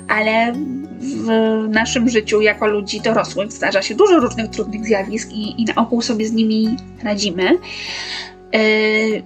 ale 0.07 0.53
w 0.99 1.27
naszym 1.69 2.09
życiu 2.09 2.41
jako 2.41 2.67
ludzi 2.67 3.01
dorosłych 3.01 3.51
zdarza 3.51 3.81
się 3.81 3.95
dużo 3.95 4.19
różnych 4.19 4.49
trudnych 4.49 4.85
zjawisk 4.85 5.31
i, 5.31 5.61
i 5.61 5.65
na 5.65 5.75
ogół 5.75 6.01
sobie 6.01 6.27
z 6.27 6.31
nimi 6.31 6.77
radzimy. 7.03 7.57
Yy, 8.53 8.59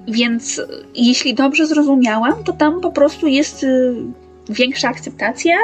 więc 0.07 0.61
jeśli 0.95 1.33
dobrze 1.33 1.67
zrozumiałam, 1.67 2.43
to 2.43 2.53
tam 2.53 2.81
po 2.81 2.91
prostu 2.91 3.27
jest 3.27 3.63
y, 3.63 3.95
większa 4.49 4.89
akceptacja, 4.89 5.55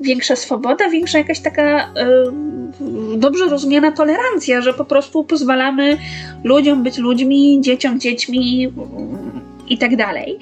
większa 0.00 0.36
swoboda, 0.36 0.90
większa 0.90 1.18
jakaś 1.18 1.40
taka 1.40 1.84
y, 1.84 3.18
dobrze 3.18 3.44
rozumiana 3.44 3.92
tolerancja, 3.92 4.60
że 4.60 4.74
po 4.74 4.84
prostu 4.84 5.24
pozwalamy 5.24 5.98
ludziom 6.44 6.82
być 6.82 6.98
ludźmi, 6.98 7.58
dzieciom 7.60 8.00
dziećmi 8.00 8.72
i 9.68 9.78
tak 9.78 9.96
dalej. 9.96 10.38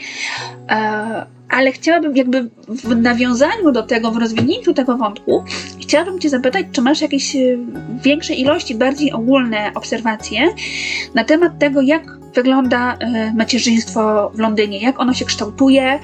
E, 0.71 1.27
ale 1.49 1.73
chciałabym 1.73 2.17
jakby 2.17 2.51
w 2.69 2.97
nawiązaniu 2.97 3.73
do 3.73 3.83
tego, 3.83 4.11
w 4.11 4.17
rozwinięciu 4.17 4.75
tego 4.75 4.97
wątku, 4.97 5.45
chciałabym 5.81 6.19
Cię 6.21 6.29
zapytać, 6.31 6.67
czy 6.73 6.83
masz 6.83 7.01
jakieś 7.01 7.37
y, 7.37 7.59
większe 8.03 8.35
ilości, 8.35 8.75
bardziej 8.75 9.13
ogólne 9.13 9.71
obserwacje 9.75 10.55
na 11.15 11.25
temat 11.25 11.59
tego, 11.59 11.83
jak 11.83 12.19
wygląda 12.35 12.95
y, 12.95 13.35
macierzyństwo 13.35 14.31
w 14.35 14.39
Londynie, 14.39 14.81
jak 14.81 15.01
ono 15.01 15.15
się 15.15 15.25
kształtuje, 15.25 15.99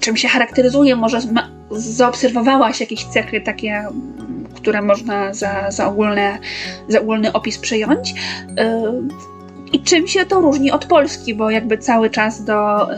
czym 0.00 0.16
się 0.16 0.28
charakteryzuje, 0.28 0.96
może 0.96 1.20
zaobserwowałaś 1.70 2.80
jakieś 2.80 3.04
cechy 3.04 3.40
takie, 3.40 3.84
które 4.54 4.82
można 4.82 5.34
za, 5.34 5.70
za, 5.70 5.86
ogólne, 5.86 6.38
za 6.88 7.00
ogólny 7.00 7.32
opis 7.32 7.58
przyjąć. 7.58 8.10
Y, 8.10 8.14
I 9.72 9.80
czym 9.80 10.06
się 10.06 10.26
to 10.26 10.40
różni 10.40 10.70
od 10.70 10.84
Polski, 10.84 11.34
bo 11.34 11.50
jakby 11.50 11.78
cały 11.78 12.10
czas 12.10 12.44
do, 12.44 12.92
y, 12.92 12.96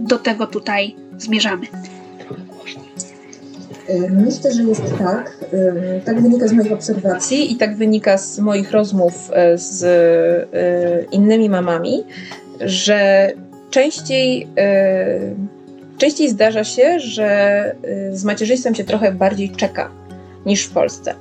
do 0.00 0.18
tego 0.18 0.46
tutaj 0.46 0.96
zmierzamy. 1.18 1.66
Y, 3.90 4.10
myślę, 4.10 4.52
że 4.52 4.62
jest 4.62 4.98
tak. 4.98 5.36
Tak 6.04 6.22
wynika 6.22 6.48
z 6.48 6.52
moich 6.52 6.72
obserwacji 6.72 7.52
i 7.52 7.56
tak 7.56 7.76
wynika 7.76 8.18
z 8.18 8.38
moich 8.38 8.70
rozmów 8.70 9.30
z 9.54 9.84
innymi 11.12 11.50
mamami, 11.50 12.04
że 12.60 13.32
częściej 13.70 14.48
Częściej 16.02 16.28
zdarza 16.28 16.64
się, 16.64 17.00
że 17.00 17.74
y, 18.10 18.16
z 18.16 18.24
macierzyństwem 18.24 18.74
się 18.74 18.84
trochę 18.84 19.12
bardziej 19.12 19.50
czeka 19.50 19.90
niż 20.46 20.64
w 20.64 20.72
Polsce. 20.72 21.14
Y, 21.14 21.16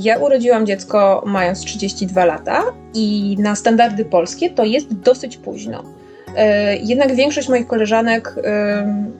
ja 0.00 0.18
urodziłam 0.18 0.66
dziecko 0.66 1.22
mając 1.26 1.60
32 1.60 2.24
lata 2.24 2.62
i 2.94 3.36
na 3.38 3.54
standardy 3.54 4.04
polskie 4.04 4.50
to 4.50 4.64
jest 4.64 4.94
dosyć 4.94 5.36
późno. 5.36 5.82
Y, 5.82 6.32
jednak 6.82 7.14
większość 7.14 7.48
moich 7.48 7.66
koleżanek 7.66 8.34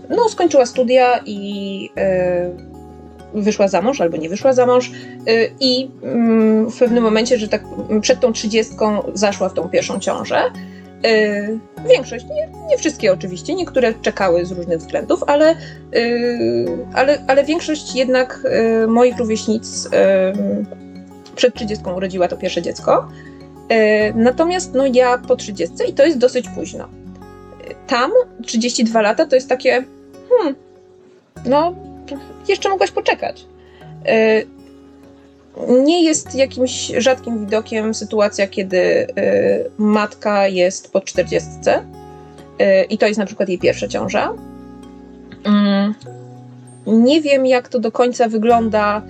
no, 0.09 0.29
skończyła 0.29 0.67
studia 0.67 1.21
i 1.27 1.91
wyszła 3.35 3.69
za 3.69 3.83
mąż 3.83 4.01
albo 4.01 4.17
nie 4.17 4.29
wyszła 4.29 4.53
za 4.53 4.67
mąż 4.67 4.91
i 5.61 5.91
mm, 6.03 6.71
w 6.71 6.79
pewnym 6.79 7.05
momencie, 7.05 7.39
że 7.39 7.49
tak 7.49 7.63
przed 8.01 8.21
tą 8.21 8.33
trzydziestką 8.33 9.03
zaszła 9.15 9.49
w 9.49 9.55
tą 9.55 9.69
pierwszą 9.69 10.01
ciążę. 10.01 10.43
Yy, 11.05 11.59
większość, 11.89 12.25
nie, 12.25 12.49
nie, 12.71 12.79
wszystkie 12.79 13.13
oczywiście, 13.13 13.55
niektóre 13.55 13.95
czekały 13.95 14.47
z 14.47 14.53
różnych 14.53 14.79
względów, 14.79 15.23
ale, 15.27 15.57
yy, 15.93 16.87
ale, 16.95 17.19
ale 17.27 17.45
większość 17.45 17.95
jednak 17.95 18.41
yy, 18.45 18.87
moich 18.87 19.19
rówieśnic 19.19 19.89
przed 21.37 21.55
30 21.55 21.85
urodziła 21.97 22.29
to 22.29 22.37
pierwsze 22.37 22.63
dziecko. 22.63 23.09
Natomiast 24.15 24.75
no, 24.75 24.87
ja 24.87 25.19
po 25.19 25.37
30 25.37 25.75
i 25.89 25.93
to 25.93 26.07
jest 26.07 26.19
dosyć 26.19 26.49
późno. 26.49 26.89
Tam 27.87 28.11
32 28.47 29.03
lata 29.03 29.27
to 29.27 29.35
jest 29.35 29.49
takie, 29.49 29.85
hmm, 30.29 30.55
no 31.45 31.75
jeszcze 32.49 32.69
mogłaś 32.69 32.91
poczekać 32.91 33.47
nie 35.69 36.05
jest 36.05 36.35
jakimś 36.35 36.93
rzadkim 36.99 37.41
widokiem 37.45 37.95
sytuacja, 37.95 38.47
kiedy 38.47 38.77
y, 38.79 39.07
matka 39.79 40.49
jest 40.49 40.93
po 40.93 41.01
40 41.01 41.49
y, 41.69 42.85
i 42.91 42.99
to 42.99 43.07
jest 43.07 43.19
na 43.19 43.27
przykład 43.27 43.49
jej 43.49 43.59
pierwsza 43.59 43.89
ciąża. 43.89 44.33
Mm, 45.45 45.95
nie 46.87 47.21
wiem, 47.21 47.47
jak 47.47 47.69
to 47.69 47.79
do 47.79 47.93
końca 47.93 48.29
wygląda, 48.29 49.03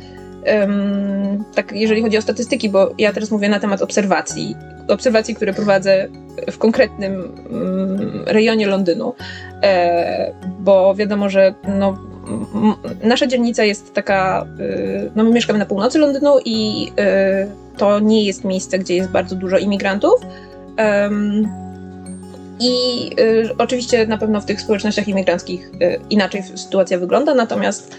tak 1.55 1.73
jeżeli 1.73 2.03
chodzi 2.03 2.19
o 2.19 2.23
statystyki, 2.23 2.69
bo 2.69 2.91
ja 2.99 3.13
teraz 3.13 3.31
mówię 3.31 3.49
na 3.49 3.61
temat 3.61 3.83
obserwacji. 3.83 4.57
Obserwacji, 4.89 5.35
które 5.35 5.55
prowadzę 5.55 6.09
w 6.51 6.59
konkretnym 6.59 7.33
mm, 7.51 8.25
rejonie 8.27 8.67
Londynu, 8.67 9.15
e, 9.63 10.33
bo 10.59 10.95
wiadomo, 10.95 11.29
że 11.29 11.55
no, 11.69 11.99
nasza 13.03 13.27
dzielnica 13.27 13.65
jest 13.65 13.95
taka, 13.95 14.47
y, 14.61 15.11
no 15.17 15.25
my 15.25 15.31
mieszkamy 15.31 15.59
na 15.59 15.67
północy 15.67 15.99
Londynu 15.99 16.39
i 16.45 16.89
y, 16.89 17.79
to 17.79 18.01
nie 18.01 18.25
jest 18.25 18.45
miejsce, 18.45 18.79
gdzie 18.79 18.97
jest 18.97 19.11
bardzo 19.11 19.37
dużo 19.37 19.59
imigrantów. 19.59 20.15
I 22.61 23.11
y, 23.21 23.51
oczywiście 23.59 24.07
na 24.07 24.19
pewno 24.19 24.41
w 24.41 24.45
tych 24.45 24.61
społecznościach 24.61 25.09
imigranckich 25.09 25.71
inaczej 26.11 26.43
sytuacja 26.55 26.99
wygląda, 26.99 27.35
natomiast 27.35 27.97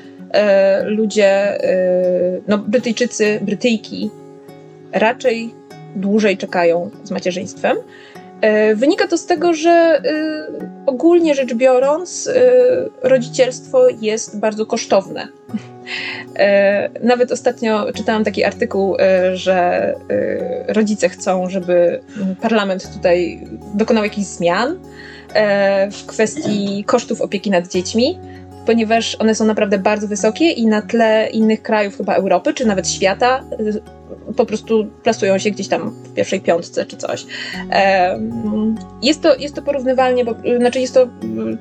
ludzie, 0.83 1.57
no 2.47 2.57
Brytyjczycy, 2.57 3.39
Brytyjki 3.41 4.09
raczej 4.91 5.53
dłużej 5.95 6.37
czekają 6.37 6.89
z 7.03 7.11
macierzyństwem. 7.11 7.77
E, 8.43 8.75
wynika 8.75 9.07
to 9.07 9.17
z 9.17 9.25
tego, 9.25 9.53
że 9.53 9.71
e, 9.71 10.01
ogólnie 10.85 11.35
rzecz 11.35 11.53
biorąc, 11.53 12.27
e, 12.27 13.09
rodzicielstwo 13.09 13.87
jest 14.01 14.39
bardzo 14.39 14.65
kosztowne. 14.65 15.27
Nawet 17.03 17.31
ostatnio 17.31 17.93
czytałam 17.93 18.23
taki 18.23 18.43
artykuł, 18.43 18.97
że 19.33 19.93
rodzice 20.67 21.09
chcą, 21.09 21.49
żeby 21.49 22.01
parlament 22.41 22.93
tutaj 22.93 23.47
dokonał 23.73 24.03
jakichś 24.03 24.27
zmian 24.27 24.79
w 25.91 26.05
kwestii 26.05 26.83
kosztów 26.87 27.21
opieki 27.21 27.51
nad 27.51 27.67
dziećmi 27.67 28.19
ponieważ 28.65 29.15
one 29.15 29.35
są 29.35 29.45
naprawdę 29.45 29.79
bardzo 29.79 30.07
wysokie 30.07 30.51
i 30.51 30.67
na 30.67 30.81
tle 30.81 31.29
innych 31.29 31.61
krajów, 31.61 31.97
chyba 31.97 32.15
Europy, 32.15 32.53
czy 32.53 32.65
nawet 32.65 32.89
świata, 32.89 33.43
po 34.35 34.45
prostu 34.45 34.87
plasują 35.03 35.37
się 35.37 35.51
gdzieś 35.51 35.67
tam 35.67 35.89
w 35.89 36.13
pierwszej 36.13 36.41
piątce 36.41 36.85
czy 36.85 36.97
coś. 36.97 37.25
Jest 39.01 39.21
to, 39.21 39.35
jest 39.35 39.55
to 39.55 39.61
porównywalnie, 39.61 40.25
bo, 40.25 40.35
znaczy 40.59 40.79
jest 40.79 40.93
to 40.93 41.03
y, 41.03 41.07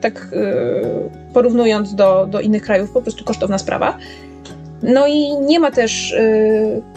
tak 0.01 0.29
y, 0.33 1.33
porównując 1.35 1.95
do, 1.95 2.27
do 2.27 2.41
innych 2.41 2.63
krajów, 2.63 2.91
po 2.91 3.03
prostu 3.03 3.25
kosztowna 3.25 3.59
sprawa. 3.59 3.99
No 4.83 5.07
i 5.07 5.37
nie 5.37 5.61
ma 5.61 5.71
też, 5.71 6.15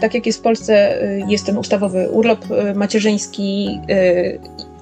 tak 0.00 0.14
jak 0.14 0.26
jest 0.26 0.38
w 0.38 0.42
Polsce, 0.42 0.98
jest 1.28 1.46
ten 1.46 1.58
ustawowy 1.58 2.08
urlop 2.10 2.44
macierzyński 2.74 3.80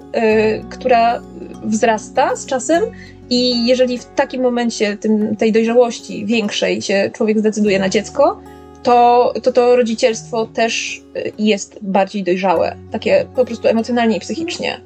która 0.70 1.22
wzrasta 1.64 2.36
z 2.36 2.46
czasem 2.46 2.82
i 3.30 3.66
jeżeli 3.66 3.98
w 3.98 4.04
takim 4.04 4.42
momencie 4.42 4.96
tym, 4.96 5.36
tej 5.36 5.52
dojrzałości 5.52 6.26
większej 6.26 6.82
się 6.82 7.10
człowiek 7.14 7.38
zdecyduje 7.38 7.78
na 7.78 7.88
dziecko, 7.88 8.40
to, 8.82 9.32
to 9.42 9.52
to 9.52 9.76
rodzicielstwo 9.76 10.46
też 10.46 11.02
y, 11.16 11.32
jest 11.38 11.78
bardziej 11.82 12.24
dojrzałe, 12.24 12.76
takie 12.92 13.26
po 13.36 13.44
prostu 13.44 13.68
emocjonalnie 13.68 14.16
i 14.16 14.20
psychicznie. 14.20 14.80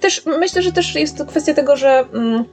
Też 0.00 0.22
myślę, 0.26 0.62
że 0.62 0.72
też 0.72 0.94
jest 0.94 1.18
to 1.18 1.26
kwestia 1.26 1.54
tego, 1.54 1.76
że 1.76 2.04
mm, 2.14 2.44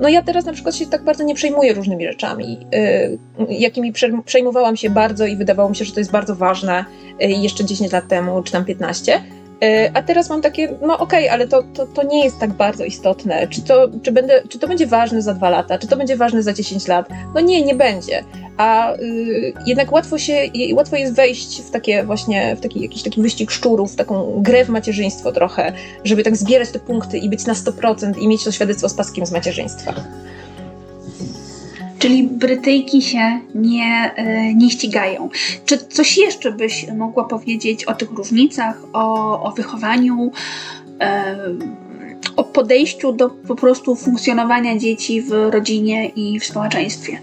no 0.00 0.08
ja 0.08 0.22
teraz 0.22 0.44
na 0.44 0.52
przykład 0.52 0.76
się 0.76 0.86
tak 0.86 1.04
bardzo 1.04 1.24
nie 1.24 1.34
przejmuję 1.34 1.74
różnymi 1.74 2.06
rzeczami, 2.06 2.58
y, 2.74 3.18
jakimi 3.48 3.92
przejmowałam 4.24 4.76
się 4.76 4.90
bardzo 4.90 5.26
i 5.26 5.36
wydawało 5.36 5.70
mi 5.70 5.76
się, 5.76 5.84
że 5.84 5.92
to 5.92 6.00
jest 6.00 6.10
bardzo 6.10 6.34
ważne 6.34 6.84
y, 7.22 7.26
jeszcze 7.26 7.64
10 7.64 7.92
lat 7.92 8.08
temu, 8.08 8.42
czy 8.42 8.52
tam 8.52 8.64
15. 8.64 9.22
E, 9.62 9.90
a 9.94 10.02
teraz 10.02 10.30
mam 10.30 10.42
takie, 10.42 10.68
no 10.82 10.98
okej, 10.98 11.24
okay, 11.24 11.32
ale 11.32 11.48
to, 11.48 11.62
to, 11.74 11.86
to 11.86 12.02
nie 12.02 12.24
jest 12.24 12.38
tak 12.38 12.52
bardzo 12.52 12.84
istotne. 12.84 13.48
Czy 13.48 13.62
to, 13.62 13.88
czy, 14.02 14.12
będę, 14.12 14.42
czy 14.48 14.58
to 14.58 14.68
będzie 14.68 14.86
ważne 14.86 15.22
za 15.22 15.34
dwa 15.34 15.50
lata, 15.50 15.78
czy 15.78 15.86
to 15.86 15.96
będzie 15.96 16.16
ważne 16.16 16.42
za 16.42 16.52
10 16.52 16.88
lat? 16.88 17.08
No 17.34 17.40
nie, 17.40 17.62
nie 17.62 17.74
będzie. 17.74 18.24
A 18.56 18.94
y, 18.94 19.52
jednak 19.66 19.92
łatwo 19.92 20.18
się, 20.18 20.34
łatwo 20.72 20.96
jest 20.96 21.14
wejść 21.14 21.62
w 21.62 21.70
takie 21.70 22.04
właśnie, 22.04 22.56
w 22.56 22.60
taki 22.60 22.82
jakiś 22.82 23.02
taki 23.02 23.22
wyścig 23.22 23.50
szczurów, 23.50 23.92
w 23.92 23.96
taką 23.96 24.42
grę 24.42 24.64
w 24.64 24.68
macierzyństwo 24.68 25.32
trochę, 25.32 25.72
żeby 26.04 26.22
tak 26.22 26.36
zbierać 26.36 26.70
te 26.70 26.78
punkty 26.78 27.18
i 27.18 27.28
być 27.28 27.46
na 27.46 27.52
100% 27.52 28.18
i 28.18 28.28
mieć 28.28 28.44
to 28.44 28.52
świadectwo 28.52 28.88
z 28.88 28.94
paskiem 28.94 29.26
z 29.26 29.32
macierzyństwa. 29.32 29.94
Czyli 31.98 32.22
Brytyjki 32.22 33.02
się 33.02 33.40
nie, 33.54 34.12
e, 34.16 34.54
nie 34.54 34.70
ścigają. 34.70 35.28
Czy 35.64 35.78
coś 35.78 36.18
jeszcze 36.18 36.52
byś 36.52 36.86
mogła 36.96 37.24
powiedzieć 37.24 37.84
o 37.84 37.94
tych 37.94 38.10
różnicach, 38.10 38.82
o, 38.92 39.42
o 39.42 39.52
wychowaniu, 39.52 40.32
e, 41.00 41.36
o 42.36 42.44
podejściu 42.44 43.12
do 43.12 43.30
po 43.30 43.54
prostu 43.56 43.96
funkcjonowania 43.96 44.78
dzieci 44.78 45.22
w 45.22 45.30
rodzinie 45.30 46.08
i 46.08 46.40
w 46.40 46.44
społeczeństwie? 46.44 47.18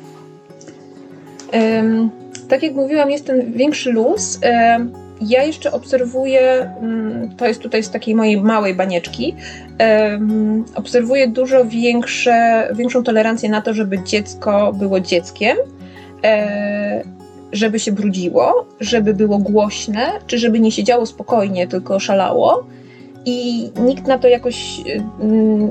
Tak 2.49 2.63
jak 2.63 2.73
mówiłam, 2.73 3.11
jest 3.11 3.25
ten 3.25 3.53
większy 3.53 3.91
luz. 3.91 4.39
Ja 5.21 5.43
jeszcze 5.43 5.71
obserwuję, 5.71 6.71
um, 6.81 7.29
to 7.37 7.45
jest 7.45 7.61
tutaj 7.61 7.83
z 7.83 7.89
takiej 7.89 8.15
mojej 8.15 8.41
małej 8.41 8.73
banieczki, 8.75 9.35
obserwuję 10.75 11.27
dużo 11.27 11.65
większe, 11.65 12.67
większą 12.75 13.03
tolerancję 13.03 13.49
na 13.49 13.61
to, 13.61 13.73
żeby 13.73 14.03
dziecko 14.03 14.73
było 14.73 14.99
dzieckiem, 14.99 15.57
e, 16.23 17.03
żeby 17.51 17.79
się 17.79 17.91
brudziło, 17.91 18.65
żeby 18.79 19.13
było 19.13 19.37
głośne, 19.37 20.11
czy 20.27 20.37
żeby 20.37 20.59
nie 20.59 20.71
siedziało 20.71 21.05
spokojnie, 21.05 21.67
tylko 21.67 21.99
szalało. 21.99 22.65
I 23.25 23.69
nikt 23.79 24.07
na 24.07 24.17
to 24.17 24.27
jakoś, 24.27 24.81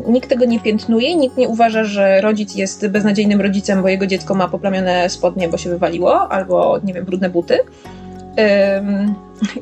nikt 0.09 0.29
tego 0.29 0.45
nie 0.45 0.61
piętnuje, 0.61 1.17
nikt 1.17 1.37
nie 1.37 1.49
uważa, 1.49 1.85
że 1.85 2.21
rodzic 2.21 2.55
jest 2.55 2.89
beznadziejnym 2.89 3.41
rodzicem, 3.41 3.83
bo 3.83 3.89
jego 3.89 4.07
dziecko 4.07 4.35
ma 4.35 4.49
poplamione 4.49 5.11
spodnie, 5.11 5.49
bo 5.49 5.57
się 5.57 5.71
wywaliło, 5.71 6.29
albo, 6.29 6.81
nie 6.85 6.95
wiem, 6.95 7.05
brudne 7.05 7.31
buty. 7.31 7.59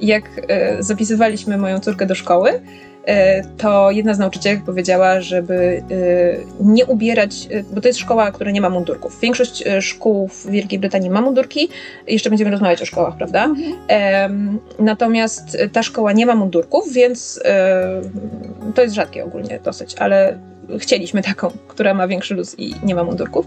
Jak 0.01 0.25
e, 0.49 0.83
zapisywaliśmy 0.83 1.59
moją 1.59 1.81
córkę 1.81 2.07
do 2.07 2.15
szkoły, 2.15 2.61
e, 3.07 3.45
to 3.45 3.91
jedna 3.91 4.15
z 4.15 4.19
nauczycielek 4.19 4.65
powiedziała, 4.65 5.21
żeby 5.21 5.55
e, 5.55 6.65
nie 6.65 6.87
ubierać, 6.87 7.49
bo 7.73 7.81
to 7.81 7.89
jest 7.89 7.99
szkoła, 7.99 8.31
która 8.31 8.51
nie 8.51 8.61
ma 8.61 8.71
mundurków. 8.71 9.21
Większość 9.21 9.65
szkół 9.81 10.29
w 10.29 10.51
Wielkiej 10.51 10.79
Brytanii 10.79 11.11
ma 11.11 11.21
mundurki, 11.21 11.69
jeszcze 12.07 12.31
będziemy 12.31 12.51
rozmawiać 12.51 12.83
o 12.83 12.87
szkołach, 12.87 13.17
prawda? 13.17 13.45
Mhm. 13.45 14.59
Natomiast 14.79 15.57
ta 15.73 15.83
szkoła 15.83 16.13
nie 16.13 16.27
ma 16.27 16.35
mundurków, 16.35 16.93
więc 16.93 17.43
to 18.75 18.83
jest 18.83 18.95
rzadkie 18.95 19.25
ogólnie 19.25 19.61
dosyć, 19.65 19.95
ale 19.99 20.39
chcieliśmy 20.79 21.23
taką, 21.23 21.51
która 21.69 21.95
ma 21.95 22.09
większy 22.09 22.35
luz 22.35 22.59
i 22.59 22.75
nie 22.83 22.95
ma 22.95 23.05
mundurków. 23.05 23.47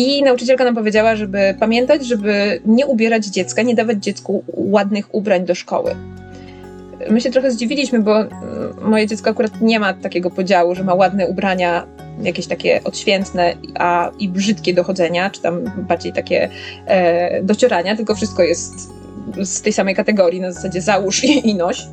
I 0.00 0.22
nauczycielka 0.22 0.64
nam 0.64 0.74
powiedziała, 0.74 1.16
żeby 1.16 1.54
pamiętać, 1.60 2.06
żeby 2.06 2.60
nie 2.66 2.86
ubierać 2.86 3.26
dziecka, 3.26 3.62
nie 3.62 3.74
dawać 3.74 3.98
dziecku 3.98 4.44
ładnych 4.54 5.14
ubrań 5.14 5.44
do 5.44 5.54
szkoły. 5.54 5.96
My 7.10 7.20
się 7.20 7.30
trochę 7.30 7.50
zdziwiliśmy, 7.50 7.98
bo 7.98 8.20
mm, 8.20 8.30
moje 8.82 9.06
dziecko 9.06 9.30
akurat 9.30 9.60
nie 9.60 9.80
ma 9.80 9.92
takiego 9.92 10.30
podziału, 10.30 10.74
że 10.74 10.84
ma 10.84 10.94
ładne 10.94 11.26
ubrania, 11.26 11.86
jakieś 12.22 12.46
takie 12.46 12.80
odświętne 12.84 13.54
a, 13.74 14.10
i 14.18 14.28
brzydkie 14.28 14.74
dochodzenia, 14.74 15.30
czy 15.30 15.42
tam 15.42 15.64
bardziej 15.88 16.12
takie 16.12 16.48
e, 16.86 17.42
docierania, 17.42 17.96
tylko 17.96 18.14
wszystko 18.14 18.42
jest 18.42 18.74
z 19.42 19.62
tej 19.62 19.72
samej 19.72 19.94
kategorii, 19.94 20.40
na 20.40 20.52
zasadzie 20.52 20.80
załóż 20.80 21.24
i, 21.24 21.48
i 21.48 21.54
noś. 21.54 21.86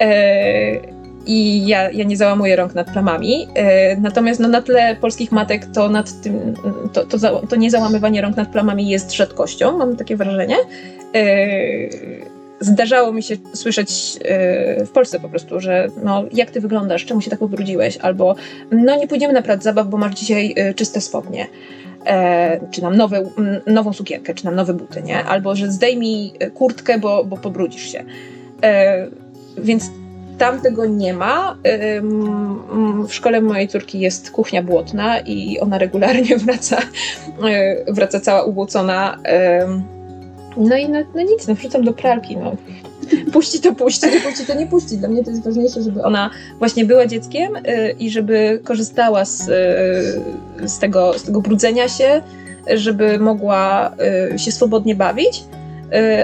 E, 0.00 1.01
i 1.26 1.66
ja, 1.66 1.90
ja 1.90 2.04
nie 2.04 2.16
załamuję 2.16 2.56
rąk 2.56 2.74
nad 2.74 2.90
plamami. 2.90 3.48
E, 3.54 3.96
natomiast 3.96 4.40
no, 4.40 4.48
na 4.48 4.62
tle 4.62 4.96
polskich 5.00 5.32
matek 5.32 5.66
to, 5.66 5.88
nad 5.88 6.20
tym, 6.20 6.54
to, 6.92 7.06
to, 7.06 7.18
za, 7.18 7.30
to 7.30 7.56
niezałamywanie 7.56 8.22
rąk 8.22 8.36
nad 8.36 8.48
plamami 8.48 8.88
jest 8.88 9.12
rzadkością, 9.12 9.78
mam 9.78 9.96
takie 9.96 10.16
wrażenie. 10.16 10.56
E, 11.14 11.26
zdarzało 12.60 13.12
mi 13.12 13.22
się 13.22 13.36
słyszeć 13.54 14.18
e, 14.24 14.84
w 14.84 14.90
Polsce 14.90 15.20
po 15.20 15.28
prostu, 15.28 15.60
że 15.60 15.88
no, 16.04 16.24
jak 16.32 16.50
ty 16.50 16.60
wyglądasz, 16.60 17.04
czemu 17.04 17.20
się 17.20 17.30
tak 17.30 17.42
ubrudziłeś, 17.42 17.96
albo 17.96 18.34
no 18.70 18.96
nie 18.96 19.08
pójdziemy 19.08 19.32
na 19.32 19.42
plac 19.42 19.62
zabaw, 19.62 19.88
bo 19.88 19.96
masz 19.96 20.14
dzisiaj 20.14 20.54
czyste 20.76 21.00
spodnie. 21.00 21.46
E, 22.06 22.60
czy 22.70 22.82
nam 22.82 22.96
nowe, 22.96 23.22
nową 23.66 23.92
sukienkę, 23.92 24.34
czy 24.34 24.44
nam 24.44 24.54
nowe 24.54 24.74
buty, 24.74 25.02
nie? 25.02 25.24
Albo, 25.24 25.56
że 25.56 25.70
zdejmij 25.70 26.32
kurtkę, 26.54 26.98
bo, 26.98 27.24
bo 27.24 27.36
pobrudzisz 27.36 27.92
się. 27.92 28.04
E, 28.62 29.06
więc 29.58 29.90
tam 30.38 30.60
tego 30.60 30.86
nie 30.86 31.14
ma. 31.14 31.56
W 33.08 33.14
szkole 33.14 33.40
mojej 33.40 33.68
córki 33.68 34.00
jest 34.00 34.30
kuchnia 34.30 34.62
błotna 34.62 35.20
i 35.20 35.58
ona 35.60 35.78
regularnie 35.78 36.36
wraca, 36.44 36.78
e, 37.48 37.92
wraca 37.92 38.20
cała 38.20 38.42
ubłocona. 38.42 39.18
No 40.56 40.76
i 40.76 40.88
no, 40.88 40.98
no 41.14 41.22
nic, 41.22 41.48
no 41.48 41.54
wrzucam 41.54 41.84
do 41.84 41.92
pralki. 41.92 42.36
No. 42.36 42.56
Puści 43.32 43.60
to 43.60 43.74
puści, 43.74 44.06
nie 44.06 44.20
puści 44.20 44.46
to 44.46 44.54
nie 44.54 44.66
puści. 44.66 44.98
Dla 44.98 45.08
mnie 45.08 45.24
to 45.24 45.30
jest 45.30 45.44
ważniejsze, 45.44 45.82
żeby 45.82 46.02
ona 46.02 46.30
właśnie 46.58 46.84
była 46.84 47.06
dzieckiem 47.06 47.52
e, 47.64 47.90
i 47.90 48.10
żeby 48.10 48.60
korzystała 48.64 49.24
z, 49.24 49.40
e, 49.40 50.68
z, 50.68 50.78
tego, 50.78 51.18
z 51.18 51.22
tego 51.22 51.40
brudzenia 51.40 51.88
się, 51.88 52.22
żeby 52.74 53.18
mogła 53.18 53.92
się 54.36 54.52
swobodnie 54.52 54.94
bawić 54.94 55.44
Y, 55.44 55.61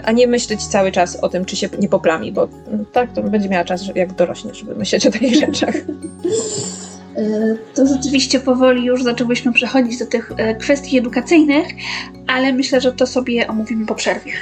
a 0.03 0.13
nie 0.13 0.27
myśleć 0.27 0.67
cały 0.67 0.93
czas 0.93 1.17
o 1.17 1.29
tym, 1.29 1.45
czy 1.45 1.57
się 1.57 1.69
nie 1.79 1.89
poplami, 1.89 2.33
bo 2.33 2.49
tak 2.93 3.13
to 3.13 3.23
będzie 3.23 3.49
miała 3.49 3.65
czas, 3.65 3.83
jak 3.95 4.13
dorośnie, 4.13 4.55
żeby 4.55 4.75
myśleć 4.75 5.07
o 5.07 5.11
takich 5.11 5.35
rzeczach. 5.35 5.75
Y, 7.19 7.59
to 7.75 7.87
rzeczywiście 7.87 8.41
powoli 8.41 8.85
już 8.85 9.03
zaczęłyśmy 9.03 9.53
przechodzić 9.53 9.99
do 9.99 10.07
tych 10.07 10.31
y, 10.31 10.55
kwestii 10.55 10.99
edukacyjnych, 10.99 11.67
ale 12.27 12.53
myślę, 12.53 12.81
że 12.81 12.93
to 12.93 13.07
sobie 13.07 13.49
omówimy 13.49 13.87
po 13.87 13.95
przerwie. 13.95 14.33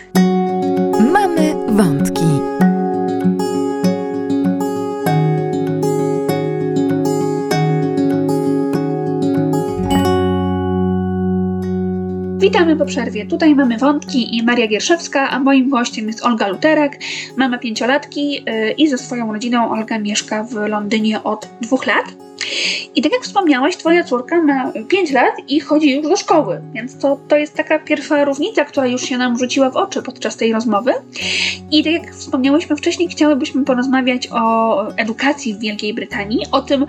Mamy 1.12 1.54
wątki. 1.68 2.24
Witamy 12.66 12.84
po 12.84 12.86
przerwie. 12.86 13.26
Tutaj 13.26 13.54
mamy 13.54 13.78
wątki 13.78 14.36
i 14.36 14.42
Maria 14.42 14.66
Gierszewska, 14.66 15.30
a 15.30 15.38
moim 15.38 15.70
gościem 15.70 16.06
jest 16.06 16.24
Olga 16.26 16.48
Luterek, 16.48 16.98
mama 17.36 17.58
pięciolatki 17.58 18.38
y, 18.38 18.72
i 18.72 18.88
ze 18.88 18.98
swoją 18.98 19.32
rodziną 19.32 19.70
Olga 19.70 19.98
mieszka 19.98 20.44
w 20.44 20.54
Londynie 20.54 21.22
od 21.22 21.48
dwóch 21.60 21.86
lat. 21.86 22.04
I 22.94 23.02
tak 23.02 23.12
jak 23.12 23.22
wspomniałaś, 23.22 23.76
twoja 23.76 24.04
córka 24.04 24.42
ma 24.42 24.72
5 24.88 25.10
lat 25.10 25.34
i 25.48 25.60
chodzi 25.60 25.96
już 25.96 26.08
do 26.08 26.16
szkoły, 26.16 26.60
więc 26.74 26.98
to, 26.98 27.20
to 27.28 27.36
jest 27.36 27.54
taka 27.54 27.78
pierwsza 27.78 28.24
różnica, 28.24 28.64
która 28.64 28.86
już 28.86 29.02
się 29.02 29.18
nam 29.18 29.38
rzuciła 29.38 29.70
w 29.70 29.76
oczy 29.76 30.02
podczas 30.02 30.36
tej 30.36 30.52
rozmowy. 30.52 30.92
I 31.70 31.84
tak 31.84 31.92
jak 31.92 32.14
wspomniałyśmy 32.14 32.76
wcześniej, 32.76 33.08
chciałybyśmy 33.08 33.64
porozmawiać 33.64 34.28
o 34.32 34.96
edukacji 34.96 35.54
w 35.54 35.58
Wielkiej 35.58 35.94
Brytanii, 35.94 36.40
o 36.52 36.60
tym, 36.60 36.86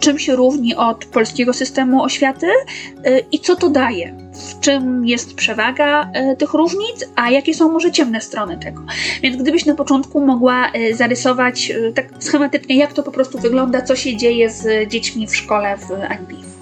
czym 0.00 0.18
się 0.18 0.36
różni 0.36 0.74
od 0.74 1.04
polskiego 1.04 1.52
systemu 1.52 2.02
oświaty 2.02 2.46
y, 2.46 3.24
i 3.32 3.38
co 3.38 3.56
to 3.56 3.68
daje 3.68 4.31
w 4.32 4.60
czym 4.60 5.06
jest 5.06 5.34
przewaga 5.34 6.10
e, 6.12 6.36
tych 6.36 6.54
różnic, 6.54 7.04
a 7.16 7.30
jakie 7.30 7.54
są 7.54 7.72
może 7.72 7.92
ciemne 7.92 8.20
strony 8.20 8.58
tego. 8.58 8.82
Więc 9.22 9.42
gdybyś 9.42 9.66
na 9.66 9.74
początku 9.74 10.26
mogła 10.26 10.70
e, 10.72 10.94
zarysować 10.94 11.70
e, 11.70 11.92
tak 11.92 12.06
schematycznie, 12.18 12.76
jak 12.76 12.92
to 12.92 13.02
po 13.02 13.12
prostu 13.12 13.38
wygląda, 13.38 13.82
co 13.82 13.96
się 13.96 14.16
dzieje 14.16 14.50
z 14.50 14.88
dziećmi 14.88 15.26
w 15.26 15.36
szkole 15.36 15.76
w 15.76 15.90
Anglii. 15.90 16.52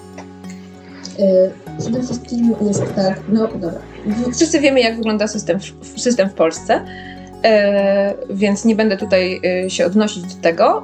Przede 1.79 2.03
wszystkim 2.03 2.55
jest 2.67 2.95
tak, 2.95 3.21
no 3.29 3.47
dobra. 3.47 3.79
Wszyscy 4.35 4.59
wiemy, 4.59 4.79
jak 4.79 4.97
wygląda 4.97 5.27
system, 5.27 5.59
system 5.95 6.29
w 6.29 6.33
Polsce. 6.33 6.85
więc 8.29 8.65
nie 8.65 8.75
będę 8.75 8.97
tutaj 8.97 9.41
się 9.67 9.85
odnosić 9.85 10.23
do 10.23 10.41
tego. 10.41 10.83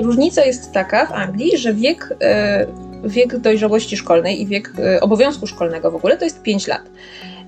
różnica 0.00 0.44
jest 0.44 0.72
taka 0.72 1.06
w 1.06 1.12
Anglii, 1.12 1.58
że 1.58 1.74
wiek 1.74 2.16
wiek 3.04 3.38
dojrzałości 3.38 3.96
szkolnej 3.96 4.42
i 4.42 4.46
wiek 4.46 4.72
e, 4.78 5.00
obowiązku 5.00 5.46
szkolnego 5.46 5.90
w 5.90 5.94
ogóle 5.94 6.16
to 6.16 6.24
jest 6.24 6.42
5 6.42 6.66
lat. 6.66 6.82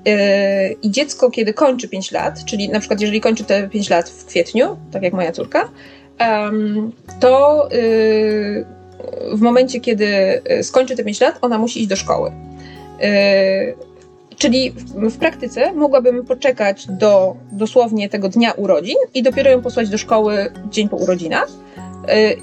E, 0.06 0.72
I 0.72 0.90
dziecko, 0.90 1.30
kiedy 1.30 1.54
kończy 1.54 1.88
5 1.88 2.12
lat, 2.12 2.44
czyli 2.44 2.68
na 2.68 2.80
przykład 2.80 3.00
jeżeli 3.00 3.20
kończy 3.20 3.44
te 3.44 3.68
5 3.68 3.90
lat 3.90 4.10
w 4.10 4.24
kwietniu, 4.24 4.76
tak 4.92 5.02
jak 5.02 5.12
moja 5.12 5.32
córka, 5.32 5.68
to 7.20 7.64
e, 7.70 7.74
w 9.36 9.40
momencie, 9.40 9.80
kiedy 9.80 10.06
skończy 10.62 10.96
te 10.96 11.04
5 11.04 11.20
lat, 11.20 11.38
ona 11.42 11.58
musi 11.58 11.80
iść 11.80 11.88
do 11.88 11.96
szkoły. 11.96 12.32
Czyli 14.38 14.74
w, 15.10 15.18
praktyce 15.18 15.72
mogłabym 15.72 16.24
poczekać 16.24 16.86
do 16.88 17.36
dosłownie 17.52 18.08
tego 18.08 18.28
dnia 18.28 18.52
urodzin 18.52 18.96
i 19.14 19.22
dopiero 19.22 19.50
ją 19.50 19.62
posłać 19.62 19.88
do 19.88 19.98
szkoły 19.98 20.52
dzień 20.70 20.88
po 20.88 20.96
urodzinach. 20.96 21.48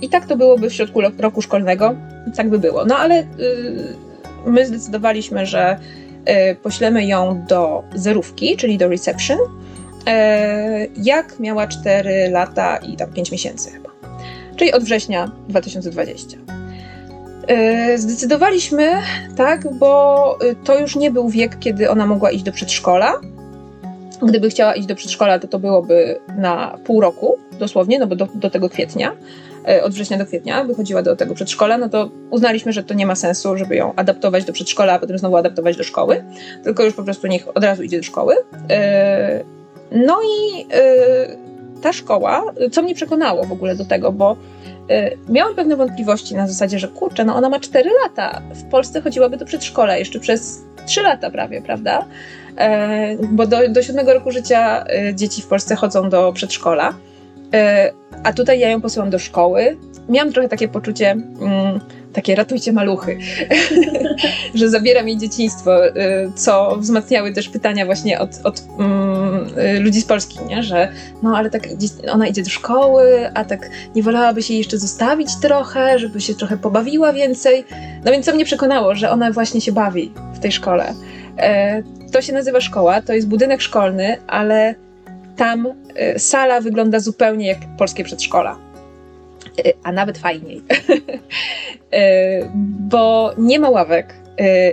I 0.02 0.10
tak 0.10 0.26
to 0.26 0.38
byłoby 0.38 0.70
w 0.70 0.74
środku 0.74 1.02
roku 1.20 1.42
szkolnego, 1.42 1.96
tak 2.36 2.50
by 2.50 2.60
było. 2.60 2.86
No 2.86 2.98
ale 2.98 3.20
y, 3.20 3.26
my 4.46 4.66
zdecydowaliśmy, 4.66 5.46
że 5.46 5.80
y, 6.52 6.56
poślemy 6.56 7.06
ją 7.06 7.46
do 7.48 7.84
zerówki, 7.96 8.58
czyli 8.58 8.78
do 8.78 8.88
reception, 8.88 9.38
y, 9.40 9.42
jak 10.98 11.40
miała 11.40 11.68
4 11.68 12.30
lata 12.30 12.78
i 12.78 12.96
tam 12.96 13.14
5 13.14 13.32
miesięcy 13.32 13.72
chyba. 13.72 13.90
Czyli 14.56 14.74
od 14.74 14.84
września 14.84 15.32
2020. 15.48 16.38
Zdecydowaliśmy 17.96 18.92
tak, 19.36 19.74
bo 19.74 20.38
to 20.64 20.80
już 20.80 20.96
nie 20.96 21.12
był 21.12 21.30
wiek, 21.30 21.60
kiedy 21.60 21.90
ona 21.90 22.06
mogła 22.06 22.32
iść 22.32 22.44
do 22.44 22.52
przedszkola. 22.52 23.14
Gdyby 24.22 24.50
chciała 24.50 24.76
iść 24.76 24.88
do 24.88 24.96
przedszkola, 24.96 25.40
to 25.40 25.48
to 25.48 25.60
byłoby 25.60 26.20
na 26.38 26.78
pół 26.86 27.02
roku, 27.02 27.38
dosłownie, 27.60 28.00
no 28.00 28.08
bo 28.08 28.16
do, 28.16 28.28
do 28.36 28.50
tego 28.50 28.70
kwietnia. 28.70 29.16
E, 29.68 29.84
od 29.84 29.94
września 29.94 30.18
do 30.18 30.26
kwietnia 30.26 30.64
wychodziła 30.64 31.02
do 31.02 31.16
tego 31.16 31.36
przedszkola, 31.36 31.78
no 31.78 31.90
to 31.90 32.10
uznaliśmy, 32.30 32.74
że 32.74 32.84
to 32.84 32.94
nie 32.94 33.06
ma 33.06 33.16
sensu, 33.16 33.58
żeby 33.58 33.76
ją 33.76 33.96
adaptować 33.96 34.46
do 34.46 34.54
przedszkola, 34.54 34.94
a 34.94 35.00
potem 35.00 35.18
znowu 35.18 35.38
adaptować 35.38 35.78
do 35.78 35.84
szkoły, 35.84 36.24
tylko 36.64 36.84
już 36.84 36.94
po 36.94 37.04
prostu 37.04 37.28
niech 37.28 37.58
od 37.58 37.64
razu 37.64 37.84
idzie 37.84 37.98
do 37.98 38.04
szkoły. 38.04 38.36
E, 38.70 39.44
no 39.92 40.20
i 40.22 40.62
e, 40.74 41.52
ta 41.82 41.94
szkoła, 41.94 42.44
co 42.72 42.82
mnie 42.82 42.96
przekonało 42.96 43.44
w 43.44 43.52
ogóle 43.52 43.76
do 43.76 43.86
tego, 43.86 44.12
bo 44.12 44.38
miałam 45.30 45.56
pewne 45.56 45.76
wątpliwości 45.76 46.36
na 46.36 46.48
zasadzie, 46.48 46.80
że 46.80 46.88
kurczę, 46.88 47.26
no 47.26 47.36
ona 47.36 47.50
ma 47.50 47.60
4 47.60 47.90
lata, 48.04 48.42
w 48.54 48.64
Polsce 48.64 49.02
chodziłaby 49.02 49.38
do 49.38 49.46
przedszkola 49.46 49.98
jeszcze 49.98 50.20
przez 50.20 50.62
3 50.86 51.02
lata 51.02 51.30
prawie, 51.30 51.62
prawda? 51.62 52.06
Bo 53.32 53.48
do, 53.48 53.70
do 53.70 53.84
7 53.84 54.10
roku 54.10 54.32
życia 54.32 54.86
dzieci 55.14 55.42
w 55.42 55.48
Polsce 55.48 55.76
chodzą 55.76 56.10
do 56.10 56.34
przedszkola. 56.34 56.94
A 58.24 58.34
tutaj 58.34 58.60
ja 58.60 58.70
ją 58.70 58.82
posyłam 58.82 59.10
do 59.10 59.20
szkoły. 59.20 59.78
Miałam 60.10 60.34
trochę 60.34 60.50
takie 60.50 60.68
poczucie, 60.68 61.12
mm, 61.12 61.80
takie 62.14 62.36
ratujcie 62.36 62.72
maluchy, 62.72 63.18
że 64.56 64.70
zabieram 64.70 65.08
jej 65.08 65.18
dzieciństwo, 65.18 65.88
y, 65.88 65.92
co 66.36 66.78
wzmacniały 66.78 67.34
też 67.34 67.50
pytania 67.50 67.86
właśnie 67.86 68.20
od, 68.20 68.30
od 68.44 68.64
mm, 68.80 69.48
y, 69.76 69.80
ludzi 69.80 70.02
z 70.02 70.06
Polski, 70.06 70.40
nie? 70.50 70.64
że 70.64 70.92
no 71.24 71.38
ale 71.38 71.50
tak 71.50 71.68
ona 72.12 72.28
idzie 72.28 72.44
do 72.44 72.50
szkoły, 72.50 73.30
a 73.34 73.46
tak 73.46 73.70
nie 73.96 74.04
wolałaby 74.04 74.44
się 74.44 74.54
jeszcze 74.54 74.78
zostawić 74.78 75.30
trochę, 75.42 76.00
żeby 76.00 76.22
się 76.22 76.36
trochę 76.36 76.58
pobawiła 76.58 77.14
więcej. 77.14 77.66
No 78.06 78.12
więc 78.12 78.26
co 78.26 78.34
mnie 78.34 78.46
przekonało, 78.46 78.96
że 78.96 79.12
ona 79.12 79.32
właśnie 79.32 79.62
się 79.62 79.72
bawi 79.72 80.14
w 80.34 80.40
tej 80.40 80.52
szkole. 80.52 80.94
To 82.12 82.22
się 82.22 82.34
nazywa 82.34 82.62
szkoła, 82.62 83.02
to 83.02 83.14
jest 83.14 83.28
budynek 83.28 83.62
szkolny, 83.62 84.18
ale 84.28 84.76
tam 85.42 85.68
y, 86.16 86.20
sala 86.20 86.62
wygląda 86.62 87.00
zupełnie 87.00 87.48
jak 87.48 87.58
polskie 87.78 88.04
przedszkola. 88.04 88.58
a 89.84 89.92
nawet 89.92 90.18
fajniej, 90.18 90.62
bo 92.90 93.32
nie 93.38 93.60
ma 93.60 93.70
ławek, 93.70 94.16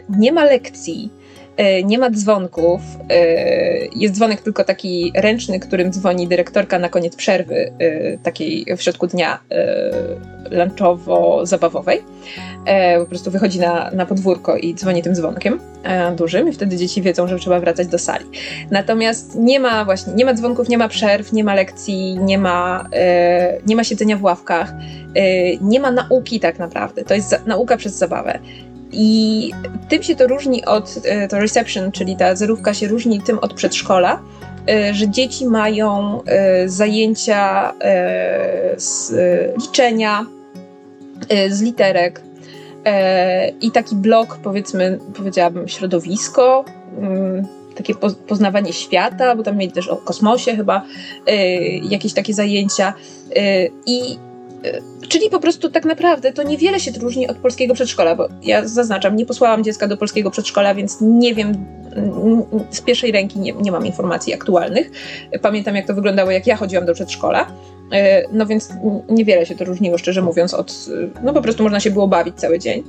nie 0.08 0.32
ma 0.32 0.44
lekcji, 0.44 1.10
E, 1.10 1.17
nie 1.84 1.98
ma 1.98 2.10
dzwonków. 2.10 2.80
E, 3.10 3.16
jest 3.96 4.14
dzwonek 4.14 4.40
tylko 4.40 4.64
taki 4.64 5.12
ręczny, 5.14 5.60
którym 5.60 5.92
dzwoni 5.92 6.28
dyrektorka 6.28 6.78
na 6.78 6.88
koniec 6.88 7.16
przerwy, 7.16 7.72
e, 7.78 8.18
takiej 8.18 8.66
w 8.76 8.82
środku 8.82 9.06
dnia 9.06 9.38
lunchowo-zabawowej. 10.50 11.98
Po 12.98 13.06
prostu 13.06 13.30
wychodzi 13.30 13.60
na, 13.60 13.90
na 13.90 14.06
podwórko 14.06 14.56
i 14.56 14.74
dzwoni 14.74 15.02
tym 15.02 15.14
dzwonkiem 15.14 15.60
dużym 16.16 16.48
i 16.48 16.52
wtedy 16.52 16.76
dzieci 16.76 17.02
wiedzą, 17.02 17.28
że 17.28 17.38
trzeba 17.38 17.60
wracać 17.60 17.88
do 17.88 17.98
sali. 17.98 18.24
Natomiast 18.70 19.36
nie 19.36 19.60
ma 19.60 19.84
właśnie, 19.84 20.12
nie 20.12 20.24
ma 20.24 20.34
dzwonków, 20.34 20.68
nie 20.68 20.78
ma 20.78 20.88
przerw, 20.88 21.32
nie 21.32 21.44
ma 21.44 21.54
lekcji, 21.54 22.18
nie 22.18 22.38
ma, 22.38 22.88
nie 23.66 23.76
ma 23.76 23.84
siedzenia 23.84 24.16
w 24.16 24.22
ławkach, 24.22 24.72
nie 25.60 25.80
ma 25.80 25.90
nauki 25.90 26.40
tak 26.40 26.58
naprawdę. 26.58 27.04
To 27.04 27.14
jest 27.14 27.46
nauka 27.46 27.76
przez 27.76 27.94
zabawę. 27.94 28.38
I 28.92 29.50
tym 29.88 30.02
się 30.02 30.16
to 30.16 30.26
różni 30.26 30.64
od, 30.64 30.98
e, 31.04 31.28
to 31.28 31.38
reception, 31.38 31.92
czyli 31.92 32.16
ta 32.16 32.36
zerówka 32.36 32.74
się 32.74 32.88
różni 32.88 33.22
tym 33.22 33.38
od 33.38 33.54
przedszkola, 33.54 34.22
e, 34.68 34.94
że 34.94 35.08
dzieci 35.08 35.46
mają 35.46 36.20
e, 36.24 36.68
zajęcia 36.68 37.74
z 38.76 39.12
liczenia, 39.62 40.26
z 41.48 41.62
literek 41.62 42.22
i 43.60 43.70
taki 43.70 43.96
blok, 43.96 44.38
powiedzmy, 44.42 44.98
powiedziałabym, 45.16 45.68
środowisko, 45.68 46.64
mm, 46.98 47.46
takie 47.76 47.94
poznawanie 48.28 48.72
świata, 48.72 49.36
bo 49.36 49.42
tam 49.42 49.56
mieli 49.56 49.72
też 49.72 49.88
o 49.88 49.96
kosmosie 49.96 50.56
chyba 50.56 50.82
jakieś 51.82 52.12
takie 52.12 52.34
zajęcia. 52.34 52.92
I 53.86 54.18
Czyli 55.08 55.30
po 55.30 55.40
prostu 55.40 55.70
tak 55.70 55.84
naprawdę 55.84 56.32
to 56.32 56.42
niewiele 56.42 56.80
się 56.80 56.90
różni 57.00 57.28
od 57.28 57.36
polskiego 57.36 57.74
przedszkola, 57.74 58.16
bo 58.16 58.28
ja 58.42 58.68
zaznaczam, 58.68 59.16
nie 59.16 59.26
posłałam 59.26 59.64
dziecka 59.64 59.88
do 59.88 59.96
polskiego 59.96 60.30
przedszkola, 60.30 60.74
więc 60.74 60.98
nie 61.00 61.34
wiem, 61.34 61.52
z 62.70 62.80
pierwszej 62.80 63.12
ręki 63.12 63.38
nie, 63.38 63.52
nie 63.52 63.72
mam 63.72 63.86
informacji 63.86 64.34
aktualnych. 64.34 64.90
Pamiętam, 65.42 65.76
jak 65.76 65.86
to 65.86 65.94
wyglądało, 65.94 66.30
jak 66.30 66.46
ja 66.46 66.56
chodziłam 66.56 66.86
do 66.86 66.94
przedszkola. 66.94 67.46
E, 67.92 68.22
no 68.32 68.46
więc 68.46 68.72
niewiele 69.08 69.46
się 69.46 69.54
to 69.54 69.64
różniło, 69.64 69.98
szczerze 69.98 70.22
mówiąc, 70.22 70.54
od. 70.54 70.74
No 71.22 71.32
po 71.32 71.42
prostu 71.42 71.62
można 71.62 71.80
się 71.80 71.90
było 71.90 72.08
bawić 72.08 72.34
cały 72.36 72.58
dzień. 72.58 72.82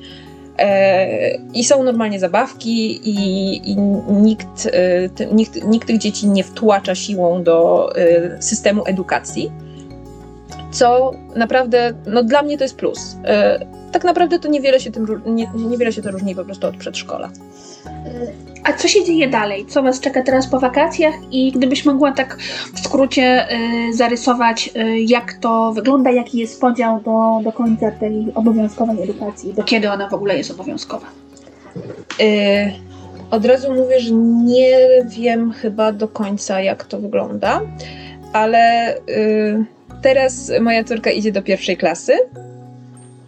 E, 0.57 1.37
I 1.53 1.63
są 1.63 1.83
normalnie 1.83 2.19
zabawki, 2.19 3.09
i, 3.09 3.71
i 3.71 3.77
nikt, 4.11 4.71
nikt, 5.31 5.63
nikt 5.67 5.87
tych 5.87 5.97
dzieci 5.97 6.27
nie 6.27 6.43
wtłacza 6.43 6.95
siłą 6.95 7.43
do 7.43 7.89
systemu 8.39 8.83
edukacji 8.85 9.51
co 10.71 11.11
naprawdę, 11.35 11.93
no 12.07 12.23
dla 12.23 12.41
mnie 12.41 12.57
to 12.57 12.63
jest 12.63 12.75
plus. 12.75 13.17
E, 13.25 13.65
tak 13.91 14.03
naprawdę 14.03 14.39
to 14.39 14.47
niewiele 14.47 14.79
się, 14.79 14.91
tym, 14.91 15.21
nie, 15.25 15.51
niewiele 15.55 15.93
się 15.93 16.01
to 16.01 16.11
różni 16.11 16.35
po 16.35 16.45
prostu 16.45 16.67
od 16.67 16.77
przedszkola. 16.77 17.29
E, 17.85 18.49
a 18.63 18.73
co 18.73 18.87
się 18.87 19.05
dzieje 19.05 19.29
dalej? 19.29 19.65
Co 19.65 19.83
Was 19.83 19.99
czeka 19.99 20.23
teraz 20.23 20.47
po 20.47 20.59
wakacjach? 20.59 21.13
I 21.31 21.51
gdybyś 21.51 21.85
mogła 21.85 22.11
tak 22.11 22.37
w 22.73 22.79
skrócie 22.79 23.47
y, 23.89 23.93
zarysować, 23.93 24.69
y, 24.75 24.99
jak 24.99 25.33
to 25.33 25.73
wygląda, 25.73 26.11
jaki 26.11 26.37
jest 26.37 26.61
podział 26.61 27.01
do, 27.01 27.39
do 27.43 27.51
końca 27.51 27.91
tej 27.91 28.27
obowiązkowej 28.35 29.03
edukacji, 29.03 29.53
do 29.53 29.63
kiedy 29.63 29.91
ona 29.91 30.09
w 30.09 30.13
ogóle 30.13 30.37
jest 30.37 30.51
obowiązkowa? 30.51 31.05
Y, 32.21 32.71
od 33.31 33.45
razu 33.45 33.73
mówię, 33.73 33.99
że 33.99 34.11
nie 34.45 34.77
wiem 35.05 35.51
chyba 35.51 35.91
do 35.91 36.07
końca, 36.07 36.61
jak 36.61 36.83
to 36.83 36.99
wygląda, 36.99 37.61
ale 38.33 38.95
Teraz 40.01 40.51
moja 40.61 40.83
córka 40.83 41.11
idzie 41.11 41.31
do 41.31 41.41
pierwszej 41.41 41.77
klasy. 41.77 42.13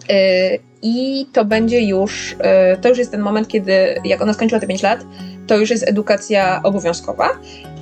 E, 0.09 0.57
I 0.81 1.25
to 1.33 1.45
będzie 1.45 1.81
już, 1.81 2.35
e, 2.39 2.77
to 2.77 2.89
już 2.89 2.97
jest 2.97 3.11
ten 3.11 3.21
moment, 3.21 3.47
kiedy 3.47 3.73
jak 4.05 4.21
ona 4.21 4.33
skończyła 4.33 4.61
te 4.61 4.67
5 4.67 4.83
lat, 4.83 5.05
to 5.47 5.57
już 5.57 5.69
jest 5.69 5.87
edukacja 5.87 6.61
obowiązkowa. 6.63 7.29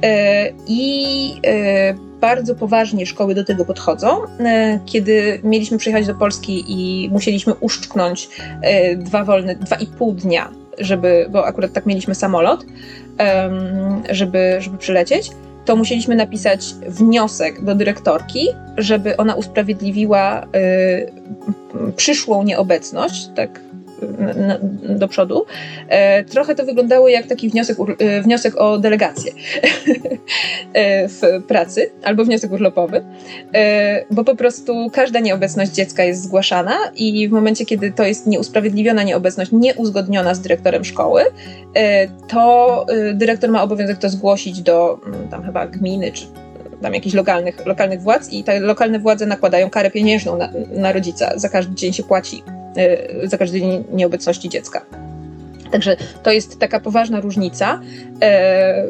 E, 0.03 0.49
I 0.67 1.41
bardzo 2.21 2.55
poważnie 2.55 3.05
szkoły 3.05 3.35
do 3.35 3.43
tego 3.43 3.65
podchodzą. 3.65 4.21
Kiedy 4.85 5.39
mieliśmy 5.43 5.77
przyjechać 5.77 6.07
do 6.07 6.15
Polski 6.15 6.65
i 6.67 7.09
musieliśmy 7.09 7.53
uszczknąć 7.53 8.29
dwa 8.97 9.23
wolne, 9.23 9.55
dwa 9.55 9.75
i 9.75 9.87
pół 9.87 10.13
dnia, 10.13 10.51
żeby, 10.79 11.27
bo 11.29 11.45
akurat 11.45 11.73
tak 11.73 11.85
mieliśmy 11.85 12.15
samolot, 12.15 12.65
żeby, 14.09 14.57
żeby 14.59 14.77
przylecieć, 14.77 15.31
to 15.69 15.75
musieliśmy 15.75 16.15
napisać 16.15 16.73
wniosek 16.87 17.63
do 17.63 17.75
dyrektorki, 17.75 18.47
żeby 18.77 19.17
ona 19.17 19.35
usprawiedliwiła 19.35 20.43
y, 20.43 21.93
przyszłą 21.95 22.43
nieobecność, 22.43 23.29
tak 23.35 23.59
do 24.89 25.07
przodu. 25.07 25.45
E, 25.87 26.23
trochę 26.23 26.55
to 26.55 26.65
wyglądało 26.65 27.09
jak 27.09 27.27
taki 27.27 27.49
wniosek, 27.49 27.77
e, 27.99 28.21
wniosek 28.21 28.57
o 28.57 28.77
delegację 28.77 29.31
e, 30.73 31.07
w 31.07 31.21
pracy 31.47 31.91
albo 32.03 32.25
wniosek 32.25 32.51
urlopowy, 32.51 33.03
bo 34.11 34.23
po 34.23 34.35
prostu 34.35 34.89
każda 34.93 35.19
nieobecność 35.19 35.71
dziecka 35.71 36.03
jest 36.03 36.23
zgłaszana 36.23 36.77
i 36.95 37.27
w 37.27 37.31
momencie, 37.31 37.65
kiedy 37.65 37.91
to 37.91 38.03
jest 38.03 38.27
nieusprawiedliwiona 38.27 39.03
nieobecność, 39.03 39.51
nieuzgodniona 39.51 40.33
z 40.33 40.41
dyrektorem 40.41 40.85
szkoły, 40.85 41.23
to 42.27 42.85
dyrektor 43.13 43.49
ma 43.49 43.63
obowiązek 43.63 43.97
to 43.97 44.09
zgłosić 44.09 44.61
do 44.61 44.99
mm, 45.05 45.27
tam 45.27 45.43
chyba 45.43 45.67
gminy 45.67 46.11
czy 46.11 46.25
tam 46.81 46.93
jakichś 46.93 47.15
lokalnych, 47.15 47.65
lokalnych 47.65 48.01
władz 48.01 48.33
i 48.33 48.43
te 48.43 48.59
lokalne 48.59 48.99
władze 48.99 49.25
nakładają 49.25 49.69
karę 49.69 49.91
pieniężną 49.91 50.37
na, 50.37 50.49
na 50.71 50.91
rodzica. 50.91 51.31
Za 51.35 51.49
każdy 51.49 51.75
dzień 51.75 51.93
się 51.93 52.03
płaci 52.03 52.43
za 53.23 53.37
każdy 53.37 53.59
dzień 53.59 53.83
nieobecności 53.93 54.49
dziecka. 54.49 54.85
Także 55.71 55.97
to 56.23 56.31
jest 56.31 56.59
taka 56.59 56.79
poważna 56.79 57.21
różnica. 57.21 57.81
E, 58.21 58.83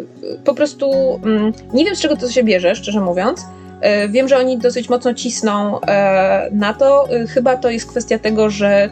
po 0.46 0.54
prostu 0.54 1.20
mm, 1.26 1.54
nie 1.74 1.86
wiem, 1.86 1.96
z 1.96 2.02
czego 2.02 2.18
to 2.18 2.32
się 2.32 2.44
bierze, 2.44 2.76
szczerze 2.76 3.02
mówiąc. 3.02 3.42
E, 3.82 4.10
wiem, 4.10 4.28
że 4.28 4.38
oni 4.38 4.58
dosyć 4.58 4.90
mocno 4.90 5.14
cisną 5.14 5.82
e, 5.82 6.50
na 6.52 6.74
to. 6.74 7.08
Chyba 7.30 7.58
to 7.58 7.70
jest 7.70 7.86
kwestia 7.86 8.20
tego, 8.20 8.50
że 8.50 8.90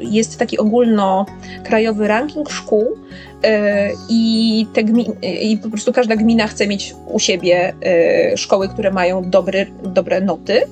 jest 0.00 0.38
taki 0.38 0.58
ogólnokrajowy 0.58 2.08
ranking 2.08 2.50
szkół 2.50 2.96
i, 4.08 4.66
te 4.74 4.80
i 5.22 5.58
po 5.62 5.68
prostu 5.68 5.92
każda 5.92 6.16
gmina 6.16 6.46
chce 6.46 6.66
mieć 6.66 6.94
u 7.06 7.18
siebie 7.18 7.72
szkoły, 8.36 8.68
które 8.68 8.90
mają 8.90 9.30
dobre 9.82 10.20
noty. 10.20 10.62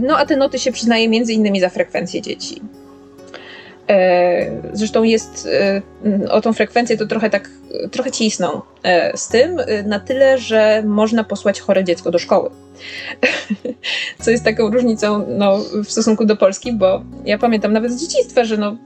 No 0.00 0.18
a 0.18 0.26
te 0.26 0.36
noty 0.36 0.58
się 0.58 0.72
przyznaje 0.72 1.08
między 1.08 1.32
innymi 1.32 1.60
za 1.60 1.68
frekwencję 1.68 2.22
dzieci. 2.22 2.60
E, 3.88 4.50
zresztą 4.72 5.02
jest 5.02 5.48
e, 5.52 5.82
o 6.30 6.40
tą 6.40 6.52
frekwencję 6.52 6.96
to 6.96 7.06
trochę 7.06 7.30
tak, 7.30 7.50
trochę 7.90 8.10
cisną 8.10 8.60
z 9.14 9.28
tym, 9.28 9.60
na 9.86 10.00
tyle, 10.00 10.38
że 10.38 10.82
można 10.86 11.24
posłać 11.24 11.60
chore 11.60 11.84
dziecko 11.84 12.10
do 12.10 12.18
szkoły. 12.18 12.50
Co 14.22 14.30
jest 14.30 14.44
taką 14.44 14.70
różnicą 14.70 15.24
no, 15.28 15.58
w 15.84 15.90
stosunku 15.90 16.24
do 16.24 16.36
Polski, 16.36 16.72
bo 16.72 17.02
ja 17.24 17.38
pamiętam 17.38 17.72
nawet 17.72 17.92
z 17.92 18.06
dzieciństwa, 18.06 18.44
że 18.44 18.56
no, 18.56 18.76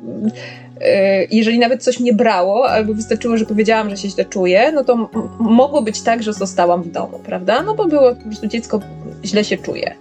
jeżeli 1.30 1.58
nawet 1.58 1.82
coś 1.82 2.00
mnie 2.00 2.12
brało, 2.12 2.70
albo 2.70 2.94
wystarczyło, 2.94 3.36
że 3.36 3.46
powiedziałam, 3.46 3.90
że 3.90 3.96
się 3.96 4.08
źle 4.08 4.24
czuję, 4.24 4.72
no 4.72 4.84
to 4.84 5.10
mogło 5.38 5.82
być 5.82 6.02
tak, 6.02 6.22
że 6.22 6.32
zostałam 6.32 6.82
w 6.82 6.90
domu, 6.90 7.20
prawda? 7.24 7.62
No 7.62 7.74
bo 7.74 7.88
było 7.88 8.14
po 8.14 8.22
prostu 8.22 8.46
dziecko 8.46 8.80
źle 9.24 9.44
się 9.44 9.56
czuje. 9.56 9.94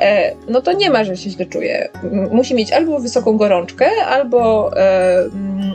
E, 0.00 0.34
no 0.48 0.60
to 0.60 0.72
nie 0.72 0.90
ma, 0.90 1.04
że 1.04 1.16
się 1.16 1.30
źle 1.30 1.46
czuje. 1.46 1.88
Musi 2.30 2.54
mieć 2.54 2.72
albo 2.72 2.98
wysoką 2.98 3.36
gorączkę, 3.36 3.90
albo, 4.06 4.70
e, 4.76 5.24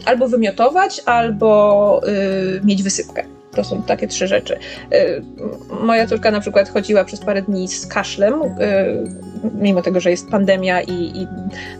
albo 0.05 0.27
wymiotować, 0.27 1.01
albo 1.05 2.01
e, 2.07 2.65
mieć 2.65 2.83
wysypkę. 2.83 3.23
To 3.51 3.63
są 3.63 3.83
takie 3.83 4.07
trzy 4.07 4.27
rzeczy. 4.27 4.59
Moja 5.81 6.07
córka 6.07 6.31
na 6.31 6.39
przykład 6.39 6.69
chodziła 6.69 7.03
przez 7.03 7.19
parę 7.19 7.41
dni 7.41 7.67
z 7.67 7.87
kaszlem, 7.87 8.33
mimo 9.55 9.81
tego, 9.81 9.99
że 9.99 10.11
jest 10.11 10.29
pandemia 10.29 10.81
i, 10.81 10.93
i 10.93 11.27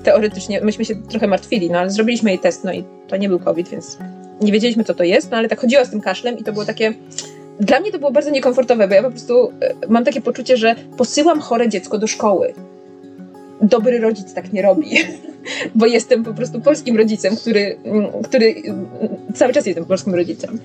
teoretycznie 0.03 0.61
myśmy 0.61 0.85
się 0.85 0.95
trochę 0.95 1.27
martwili, 1.27 1.69
no 1.69 1.79
ale 1.79 1.89
zrobiliśmy 1.89 2.29
jej 2.29 2.39
test, 2.39 2.63
no 2.63 2.73
i 2.73 2.83
to 3.07 3.17
nie 3.17 3.29
był 3.29 3.39
COVID, 3.39 3.69
więc 3.69 3.97
nie 4.41 4.51
wiedzieliśmy, 4.51 4.83
co 4.83 4.93
to 4.93 5.03
jest, 5.03 5.31
no 5.31 5.37
ale 5.37 5.49
tak 5.49 5.59
chodziła 5.61 5.85
z 5.85 5.89
tym 5.89 6.01
kaszlem 6.01 6.37
i 6.37 6.43
to 6.43 6.53
było 6.53 6.65
takie 6.65 6.93
dla 7.59 7.79
mnie 7.79 7.91
to 7.91 7.99
było 7.99 8.11
bardzo 8.11 8.29
niekomfortowe, 8.29 8.87
bo 8.87 8.93
ja 8.93 9.03
po 9.03 9.09
prostu 9.09 9.51
e, 9.61 9.73
mam 9.89 10.05
takie 10.05 10.21
poczucie, 10.21 10.57
że 10.57 10.75
posyłam 10.97 11.39
chore 11.39 11.69
dziecko 11.69 11.97
do 11.97 12.07
szkoły. 12.07 12.53
Dobry 13.61 13.99
rodzic 13.99 14.33
tak 14.33 14.53
nie 14.53 14.61
robi, 14.61 14.89
bo 15.75 15.85
jestem 15.85 16.23
po 16.23 16.33
prostu 16.33 16.61
polskim 16.61 16.97
rodzicem, 16.97 17.35
który, 17.35 17.77
mm, 17.83 18.23
który 18.23 18.55
mm, 18.65 18.85
cały 19.35 19.53
czas 19.53 19.65
jestem 19.65 19.85
polskim 19.85 20.15
rodzicem. 20.15 20.59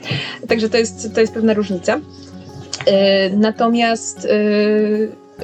Także 0.49 0.69
to 0.69 0.79
jest, 0.79 1.15
to 1.15 1.21
jest 1.21 1.33
pewna 1.33 1.55
różnica. 1.55 2.01
E, 2.87 3.31
natomiast 3.31 4.25
e, 4.25 4.29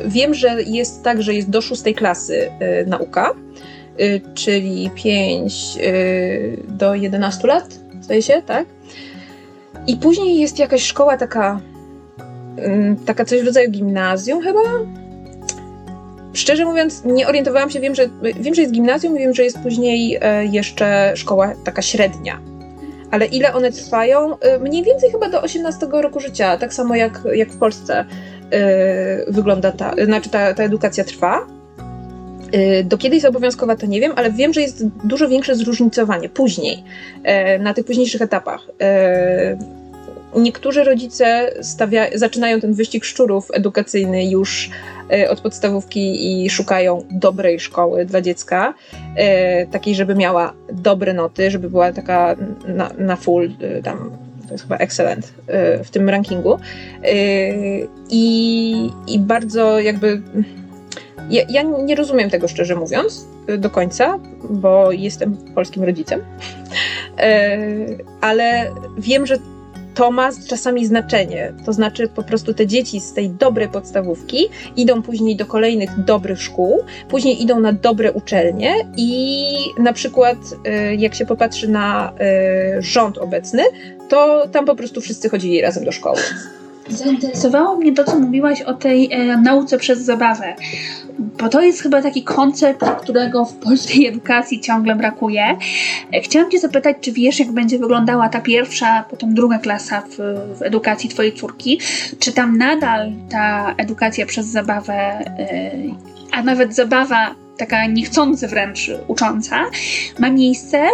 wiem, 0.05 0.35
że 0.35 0.63
jest 0.63 1.03
tak, 1.03 1.23
że 1.23 1.35
jest 1.35 1.51
do 1.51 1.61
szóstej 1.61 1.95
klasy 1.95 2.51
nauka, 2.87 3.35
czyli 4.35 4.91
5 4.95 5.79
do 6.69 6.95
11 6.95 7.49
lat, 7.49 7.79
zdaje 8.01 8.23
się, 8.23 8.43
tak? 8.47 8.67
I 9.87 9.97
później 9.97 10.41
jest 10.41 10.59
jakaś 10.59 10.83
szkoła 10.83 11.17
taka, 11.17 11.61
taka 13.07 13.25
coś 13.25 13.43
w 13.43 13.47
rodzaju 13.47 13.71
gimnazjum 13.71 14.43
chyba. 14.43 14.61
Szczerze 16.33 16.65
mówiąc, 16.65 17.05
nie 17.05 17.29
orientowałam 17.29 17.71
się, 17.71 17.81
wiem, 17.81 17.95
że, 17.95 18.09
wiem, 18.41 18.55
że 18.55 18.63
jest 18.63 18.75
gimnazjum, 18.75 19.15
wiem, 19.15 19.35
że 19.35 19.45
jest 19.45 19.59
później 19.59 20.19
e, 20.21 20.45
jeszcze 20.45 21.13
szkoła 21.17 21.53
taka 21.65 21.83
średnia. 21.83 22.41
Ale 23.11 23.27
ile 23.27 23.55
one 23.55 23.73
trwają? 23.73 24.39
E, 24.39 24.59
mniej 24.59 24.83
więcej 24.83 25.11
chyba 25.11 25.29
do 25.29 25.43
18 25.43 25.87
roku 25.91 26.21
życia, 26.21 26.57
tak 26.57 26.75
samo 26.75 26.95
jak, 26.95 27.21
jak 27.35 27.49
w 27.49 27.59
Polsce 27.59 28.05
e, 28.51 29.33
wygląda 29.33 29.73
ta, 29.73 29.95
znaczy 30.05 30.31
ta, 30.31 30.55
ta 30.55 30.63
edukacja 30.63 31.05
trwa. 31.05 31.47
Do 32.85 32.99
kiedy 32.99 33.17
jest 33.17 33.27
obowiązkowa, 33.27 33.77
to 33.77 33.87
nie 33.87 34.01
wiem, 34.01 34.13
ale 34.17 34.33
wiem, 34.33 34.53
że 34.53 34.61
jest 34.61 34.87
dużo 35.05 35.29
większe 35.29 35.55
zróżnicowanie 35.55 36.29
później, 36.29 36.85
na 37.61 37.75
tych 37.75 37.85
późniejszych 37.85 38.23
etapach 38.23 38.67
niektórzy 40.37 40.85
rodzice 40.85 41.51
stawia, 41.63 42.07
zaczynają 42.15 42.61
ten 42.61 42.75
wyścig 42.75 43.05
szczurów 43.05 43.49
edukacyjny 43.53 44.31
już 44.31 44.71
od 45.29 45.41
podstawówki 45.41 46.43
i 46.45 46.51
szukają 46.51 47.05
dobrej 47.11 47.61
szkoły 47.61 48.05
dla 48.05 48.21
dziecka, 48.21 48.75
takiej, 49.71 49.95
żeby 49.95 50.15
miała 50.15 50.53
dobre 50.73 51.13
noty, 51.13 51.51
żeby 51.51 51.71
była 51.71 51.93
taka 51.93 52.37
na, 52.67 52.91
na 52.99 53.17
full, 53.17 53.51
tam 53.83 54.11
to 54.47 54.53
jest 54.53 54.65
chyba 54.65 54.77
excellent 54.77 55.33
w 55.85 55.91
tym 55.91 56.09
rankingu. 56.09 56.59
I, 58.11 58.91
i 59.09 59.19
bardzo 59.19 59.81
jakby. 59.81 60.23
Ja, 61.31 61.43
ja, 61.49 61.63
nie 61.63 61.95
rozumiem 61.95 62.31
tego 62.31 62.49
szczerze 62.49 62.77
mówiąc 62.77 63.27
do 63.59 63.71
końca, 63.71 64.19
bo 64.51 64.93
jestem 64.93 65.37
polskim 65.55 65.85
rodzicem, 65.85 66.21
ale 68.21 68.71
wiem, 68.99 69.27
że 69.27 69.39
to 69.95 70.11
ma 70.11 70.31
czasami 70.49 70.87
znaczenie. 70.87 71.53
To 71.67 71.73
znaczy 71.73 72.09
po 72.09 72.23
prostu 72.23 72.55
te 72.55 72.67
dzieci 72.67 73.01
z 73.01 73.13
tej 73.13 73.31
dobrej 73.31 73.69
podstawówki 73.69 74.49
idą 74.77 75.03
później 75.03 75.37
do 75.37 75.47
kolejnych 75.47 76.05
dobrych 76.05 76.43
szkół, 76.43 76.85
później 77.09 77.43
idą 77.43 77.61
na 77.61 77.73
dobre 77.73 78.13
uczelnie 78.13 78.75
i 78.97 79.55
na 79.79 79.93
przykład 79.93 80.37
y, 80.91 80.95
jak 80.97 81.15
się 81.15 81.27
popatrzy 81.27 81.69
na 81.69 82.13
y, 82.79 82.83
rząd 82.83 83.19
obecny, 83.19 83.63
to 84.09 84.49
tam 84.53 84.65
po 84.65 84.77
prostu 84.77 85.01
wszyscy 85.01 85.29
chodzili 85.29 85.61
razem 85.61 85.85
do 85.85 85.93
szkoły. 85.93 86.21
Zainteresowało 86.89 87.77
mnie 87.77 87.93
to, 87.93 88.05
co 88.05 88.19
mówiłaś 88.19 88.63
o 88.63 88.75
tej 88.75 89.13
e, 89.13 89.37
nauce 89.37 89.79
przez 89.79 89.99
zabawę, 89.99 90.55
bo 91.45 91.51
to 91.51 91.63
jest 91.63 91.83
chyba 91.83 92.03
taki 92.03 92.23
koncept, 92.23 92.85
którego 93.03 93.45
w 93.45 93.55
polskiej 93.55 94.07
edukacji 94.07 94.61
ciągle 94.61 94.97
brakuje. 94.97 95.57
E, 96.13 96.21
chciałam 96.21 96.51
Cię 96.51 96.59
zapytać, 96.59 96.97
czy 97.01 97.13
wiesz, 97.13 97.39
jak 97.39 97.53
będzie 97.53 97.79
wyglądała 97.79 98.29
ta 98.29 98.41
pierwsza, 98.41 99.05
potem 99.11 99.35
druga 99.35 99.59
klasa 99.59 100.01
w, 100.01 100.17
w 100.59 100.63
edukacji 100.63 101.11
Twojej 101.11 101.33
córki? 101.33 101.81
Czy 102.19 102.33
tam 102.33 102.59
nadal 102.59 103.13
ta 103.31 103.75
edukacja 103.77 104.27
przez 104.27 104.47
zabawę, 104.47 104.95
e, 104.95 105.71
a 106.33 106.43
nawet 106.43 106.75
zabawa 106.75 107.35
taka 107.57 107.87
niechcący 107.87 108.49
wręcz 108.49 108.91
ucząca, 109.09 109.65
ma 110.19 110.31
miejsce? 110.31 110.87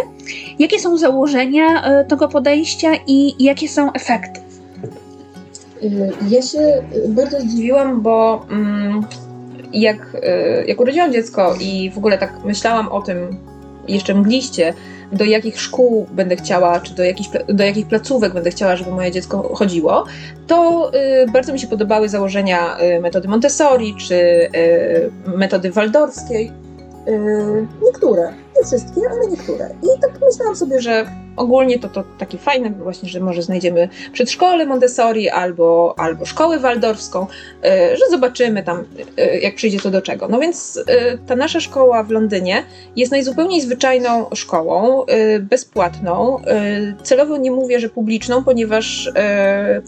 Jakie 0.59 0.79
są 0.79 0.97
założenia 0.97 1.83
e, 1.83 2.05
tego 2.05 2.27
podejścia 2.27 2.89
i 3.07 3.43
jakie 3.43 3.69
są 3.69 3.93
efekty? 3.93 4.41
Ja 6.29 6.41
się 6.41 6.83
bardzo 7.07 7.39
zdziwiłam, 7.39 8.01
bo 8.01 8.45
mm, 8.49 9.05
jak, 9.73 10.17
e, 10.23 10.65
jak 10.65 10.81
urodziłam 10.81 11.13
dziecko 11.13 11.55
i 11.59 11.91
w 11.91 11.97
ogóle 11.97 12.17
tak 12.17 12.33
myślałam 12.45 12.87
o 12.87 13.01
tym 13.01 13.37
jeszcze 13.87 14.13
mgliście, 14.13 14.73
do 15.11 15.25
jakich 15.25 15.61
szkół 15.61 16.07
będę 16.11 16.35
chciała, 16.35 16.79
czy 16.79 16.93
do 16.93 17.03
jakich, 17.03 17.27
do 17.47 17.63
jakich 17.63 17.87
placówek 17.87 18.33
będę 18.33 18.51
chciała, 18.51 18.75
żeby 18.75 18.91
moje 18.91 19.11
dziecko 19.11 19.55
chodziło, 19.55 20.05
to 20.47 20.91
y, 20.95 21.31
bardzo 21.31 21.53
mi 21.53 21.59
się 21.59 21.67
podobały 21.67 22.09
założenia 22.09 22.77
y, 22.81 23.01
metody 23.01 23.27
Montessori, 23.27 23.95
czy 23.95 24.15
y, 24.15 25.11
metody 25.37 25.71
waldorskiej. 25.71 26.51
niektóre, 27.83 28.33
nie 28.61 28.67
wszystkie, 28.67 29.01
ale 29.11 29.27
niektóre. 29.27 29.69
I 29.83 30.01
tak 30.01 30.11
myślałam 30.29 30.55
sobie, 30.55 30.81
że 30.81 31.05
ogólnie 31.35 31.79
to, 31.79 31.89
to 31.89 32.03
takie 32.17 32.37
fajne 32.37 32.69
właśnie, 32.69 33.09
że 33.09 33.19
może 33.19 33.41
znajdziemy 33.41 33.89
przedszkole 34.13 34.65
Montessori 34.65 35.29
albo, 35.29 35.95
albo 35.97 36.25
szkołę 36.25 36.59
waldorfską, 36.59 37.27
e, 37.63 37.97
że 37.97 38.03
zobaczymy 38.09 38.63
tam, 38.63 38.83
e, 39.17 39.39
jak 39.39 39.55
przyjdzie 39.55 39.79
to 39.79 39.91
do 39.91 40.01
czego. 40.01 40.27
No 40.27 40.39
więc 40.39 40.83
e, 40.87 41.17
ta 41.17 41.35
nasza 41.35 41.59
szkoła 41.59 42.03
w 42.03 42.11
Londynie 42.11 42.63
jest 42.95 43.11
najzupełniej 43.11 43.61
zwyczajną 43.61 44.25
szkołą, 44.35 45.05
bezpłatną. 45.41 46.41
Celowo 47.03 47.37
nie 47.37 47.51
mówię, 47.51 47.79
że 47.79 47.89
publiczną, 47.89 48.43
ponieważ 48.43 49.11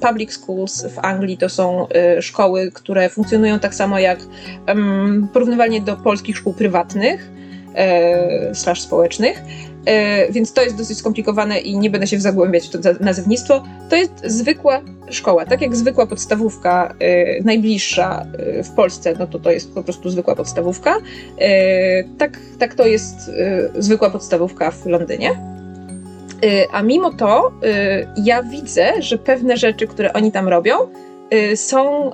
public 0.01 0.33
schools 0.33 0.85
w 0.85 0.99
Anglii 0.99 1.37
to 1.37 1.49
są 1.49 1.87
szkoły, 2.19 2.71
które 2.71 3.09
funkcjonują 3.09 3.59
tak 3.59 3.75
samo 3.75 3.99
jak 3.99 4.19
porównywalnie 5.33 5.81
do 5.81 5.95
polskich 5.95 6.37
szkół 6.37 6.53
prywatnych 6.53 7.31
slash 8.53 8.81
społecznych. 8.81 9.43
E, 9.85 10.31
więc 10.31 10.53
to 10.53 10.63
jest 10.63 10.77
dosyć 10.77 10.97
skomplikowane 10.97 11.59
i 11.59 11.77
nie 11.77 11.89
będę 11.89 12.07
się 12.07 12.19
zagłębiać 12.19 12.67
w 12.67 12.69
to 12.69 12.79
nazewnictwo. 12.99 13.63
To 13.89 13.95
jest 13.95 14.13
zwykła 14.25 14.81
szkoła, 15.09 15.45
tak 15.45 15.61
jak 15.61 15.75
zwykła 15.75 16.07
podstawówka 16.07 16.95
e, 16.99 17.43
najbliższa 17.43 18.25
e, 18.37 18.63
w 18.63 18.71
Polsce, 18.71 19.13
no 19.19 19.27
to 19.27 19.39
to 19.39 19.51
jest 19.51 19.73
po 19.73 19.83
prostu 19.83 20.09
zwykła 20.09 20.35
podstawówka. 20.35 20.95
tak, 22.17 22.39
tak 22.59 22.73
to 22.73 22.85
jest 22.85 23.31
zwykła 23.79 24.09
podstawówka 24.09 24.71
w 24.71 24.85
Londynie. 24.85 25.29
A 26.71 26.81
mimo 26.81 27.11
to 27.13 27.51
ja 28.23 28.43
widzę, 28.43 29.01
że 29.01 29.17
pewne 29.17 29.57
rzeczy, 29.57 29.87
które 29.87 30.13
oni 30.13 30.31
tam 30.31 30.47
robią, 30.47 30.75
są 31.55 32.11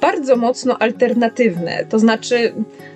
bardzo 0.00 0.36
mocno 0.36 0.78
alternatywne. 0.78 1.84
To 1.88 1.98
znaczy, 1.98 2.52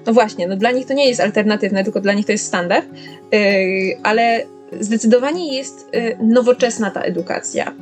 no 0.07 0.13
właśnie, 0.13 0.49
no 0.49 0.57
dla 0.57 0.71
nich 0.71 0.87
to 0.87 0.95
nie 0.95 1.09
jest 1.09 1.21
alternatywne, 1.21 1.85
tylko 1.85 2.01
dla 2.01 2.13
nich 2.13 2.27
to 2.27 2.33
jest 2.33 2.47
standard, 2.47 2.87
yy, 3.33 3.39
ale 4.03 4.43
zdecydowanie 4.81 5.57
jest 5.57 5.89
yy, 5.93 6.17
nowoczesna 6.21 6.91
ta 6.91 7.01
edukacja. 7.01 7.73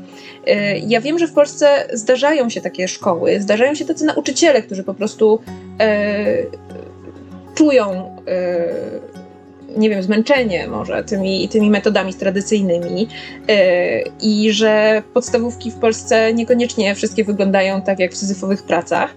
Yy, 0.46 0.54
ja 0.86 1.00
wiem, 1.00 1.18
że 1.18 1.26
w 1.26 1.32
Polsce 1.32 1.88
zdarzają 1.92 2.50
się 2.50 2.60
takie 2.60 2.88
szkoły, 2.88 3.40
zdarzają 3.40 3.74
się 3.74 3.84
tacy 3.84 4.04
nauczyciele, 4.04 4.62
którzy 4.62 4.82
po 4.82 4.94
prostu 4.94 5.40
czują 7.54 8.16
nie 9.76 9.90
wiem, 9.90 10.02
zmęczenie 10.02 10.68
może 10.68 11.04
tymi, 11.04 11.48
tymi 11.48 11.70
metodami 11.70 12.14
tradycyjnymi 12.14 13.00
yy, 13.00 13.54
i 14.20 14.52
że 14.52 15.02
podstawówki 15.14 15.70
w 15.70 15.74
Polsce 15.74 16.34
niekoniecznie 16.34 16.94
wszystkie 16.94 17.24
wyglądają 17.24 17.82
tak 17.82 17.98
jak 17.98 18.12
w 18.12 18.16
syzyfowych 18.16 18.62
pracach. 18.62 19.14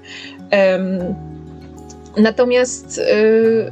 Natomiast 2.18 2.98
yy, 2.98 3.72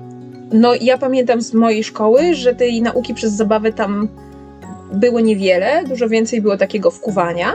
no, 0.52 0.74
ja 0.82 0.98
pamiętam 0.98 1.42
z 1.42 1.54
mojej 1.54 1.84
szkoły, 1.84 2.34
że 2.34 2.56
tej 2.56 2.82
nauki 2.82 3.14
przez 3.14 3.34
zabawę 3.34 3.74
tam 3.74 4.08
było 4.94 5.20
niewiele, 5.20 5.84
dużo 5.88 6.10
więcej 6.10 6.42
było 6.42 6.58
takiego 6.58 6.92
wkuwania. 6.92 7.54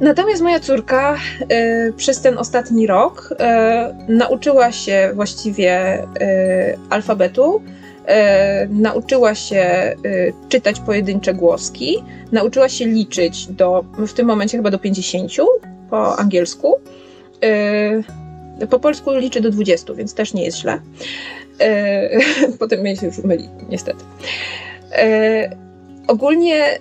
Natomiast 0.00 0.42
moja 0.42 0.60
córka 0.60 1.16
y, 1.52 1.92
przez 1.96 2.20
ten 2.20 2.38
ostatni 2.38 2.86
rok 2.86 3.28
y, 3.32 4.12
nauczyła 4.12 4.72
się 4.72 5.10
właściwie 5.14 6.02
y, 6.02 6.06
alfabetu, 6.90 7.62
nauczyła 8.68 9.34
się 9.34 9.56
e, 9.56 9.96
czytać 10.48 10.80
pojedyncze 10.80 11.34
głoski, 11.34 12.04
nauczyła 12.32 12.68
się 12.68 12.86
liczyć 12.86 13.46
do, 13.46 13.84
w 13.98 14.12
tym 14.12 14.26
momencie 14.26 14.56
chyba 14.56 14.70
do 14.70 14.78
50 14.78 15.32
po 15.90 16.18
angielsku. 16.18 16.74
E, 17.42 18.66
po 18.66 18.78
polsku 18.80 19.14
liczy 19.14 19.40
do 19.40 19.50
20, 19.50 19.94
więc 19.94 20.14
też 20.14 20.34
nie 20.34 20.44
jest 20.44 20.58
źle. 20.58 20.80
E, 21.60 22.10
potem 22.58 22.80
mnie 22.80 22.96
się 22.96 23.06
już 23.06 23.18
myli, 23.18 23.48
niestety. 23.68 24.04
E, 24.92 25.56
ogólnie 26.06 26.78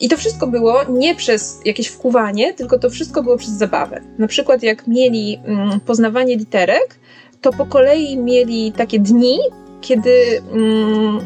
i 0.00 0.08
to 0.08 0.16
wszystko 0.16 0.46
było 0.46 0.84
nie 0.88 1.14
przez 1.14 1.60
jakieś 1.64 1.86
wkuwanie, 1.86 2.54
tylko 2.54 2.78
to 2.78 2.90
wszystko 2.90 3.22
było 3.22 3.36
przez 3.36 3.50
zabawę. 3.50 4.00
Na 4.18 4.26
przykład 4.26 4.62
jak 4.62 4.86
mieli 4.86 5.40
mm, 5.44 5.80
poznawanie 5.80 6.36
literek, 6.36 6.98
to 7.40 7.52
po 7.52 7.66
kolei 7.66 8.16
mieli 8.16 8.72
takie 8.72 8.98
dni, 8.98 9.38
kiedy 9.80 10.42
mm, 10.52 11.18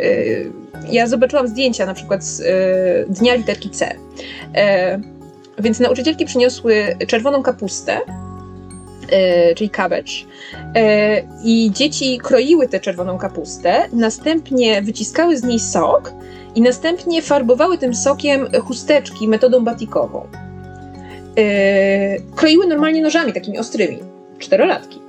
y, 0.00 0.52
ja 0.90 1.06
zobaczyłam 1.06 1.48
zdjęcia 1.48 1.86
na 1.86 1.94
przykład 1.94 2.24
z 2.24 2.40
y, 2.40 3.12
dnia 3.12 3.34
literki 3.34 3.70
C. 3.70 3.94
E, 4.54 5.00
więc 5.58 5.80
nauczycielki 5.80 6.24
przyniosły 6.24 6.96
czerwoną 7.06 7.42
kapustę, 7.42 8.00
e, 9.10 9.54
czyli 9.54 9.70
e, 10.74 11.22
i 11.44 11.70
dzieci 11.74 12.18
kroiły 12.18 12.68
tę 12.68 12.80
czerwoną 12.80 13.18
kapustę, 13.18 13.88
następnie 13.92 14.82
wyciskały 14.82 15.36
z 15.36 15.44
niej 15.44 15.60
sok 15.60 16.12
i 16.54 16.60
następnie 16.60 17.22
farbowały 17.22 17.78
tym 17.78 17.94
sokiem 17.94 18.48
chusteczki 18.64 19.28
metodą 19.28 19.64
batikową. 19.64 20.26
Kroiły 22.36 22.66
normalnie 22.66 23.02
nożami 23.02 23.32
takimi 23.32 23.58
ostrymi. 23.58 23.98
Czterolatki. 24.38 25.00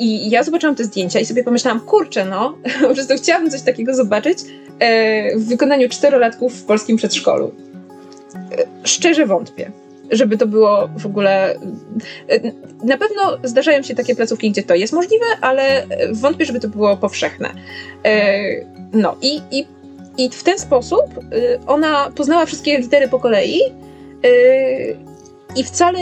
I 0.00 0.30
ja 0.30 0.42
zobaczyłam 0.42 0.76
te 0.76 0.84
zdjęcia 0.84 1.20
i 1.20 1.26
sobie 1.26 1.44
pomyślałam, 1.44 1.80
kurczę, 1.80 2.24
no, 2.24 2.54
po 2.88 2.94
prostu 2.94 3.14
chciałabym 3.14 3.50
coś 3.50 3.62
takiego 3.62 3.94
zobaczyć 3.94 4.38
e, 4.78 5.38
w 5.38 5.48
wykonaniu 5.48 5.88
czterolatków 5.88 6.54
w 6.54 6.64
polskim 6.64 6.96
przedszkolu. 6.96 7.54
E, 8.34 8.66
szczerze 8.84 9.26
wątpię. 9.26 9.70
żeby 10.10 10.36
to 10.36 10.46
było 10.46 10.88
w 10.98 11.06
ogóle. 11.06 11.54
Na 12.84 12.96
pewno 12.96 13.38
zdarzają 13.44 13.82
się 13.82 13.94
takie 13.94 14.14
placówki, 14.14 14.50
gdzie 14.50 14.62
to 14.62 14.74
jest 14.74 14.92
możliwe, 14.92 15.24
ale 15.40 15.86
wątpię, 16.12 16.44
żeby 16.44 16.60
to 16.60 16.68
było 16.68 16.96
powszechne. 16.96 17.50
No 18.92 19.16
i, 19.22 19.40
i, 19.50 19.66
i 20.18 20.30
w 20.30 20.42
ten 20.42 20.58
sposób 20.58 21.04
ona 21.66 22.10
poznała 22.14 22.46
wszystkie 22.46 22.78
litery 22.78 23.08
po 23.08 23.18
kolei 23.18 23.60
i 25.56 25.64
wcale 25.64 25.98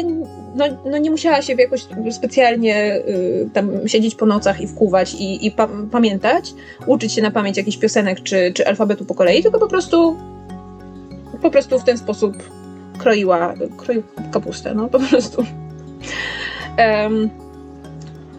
no, 0.54 0.64
no 0.84 0.98
nie 0.98 1.10
musiała 1.10 1.42
się 1.42 1.54
jakoś 1.54 1.86
specjalnie 2.10 2.96
y, 2.96 3.50
tam 3.52 3.88
siedzieć 3.88 4.14
po 4.14 4.26
nocach 4.26 4.60
i 4.60 4.66
wkuwać 4.66 5.14
i, 5.14 5.46
i 5.46 5.50
pa 5.50 5.68
pamiętać, 5.90 6.54
uczyć 6.86 7.12
się 7.12 7.22
na 7.22 7.30
pamięć 7.30 7.56
jakichś 7.56 7.76
piosenek 7.76 8.22
czy, 8.22 8.52
czy 8.54 8.66
alfabetu 8.66 9.04
po 9.04 9.14
kolei, 9.14 9.42
tylko 9.42 9.58
po 9.58 9.68
prostu 9.68 10.16
po 11.42 11.50
prostu 11.50 11.78
w 11.78 11.84
ten 11.84 11.98
sposób 11.98 12.36
kroiła, 12.98 13.54
kroiła 13.76 14.04
kapustę, 14.32 14.74
no 14.74 14.88
po 14.88 14.98
prostu. 14.98 15.44
Um, 16.78 17.30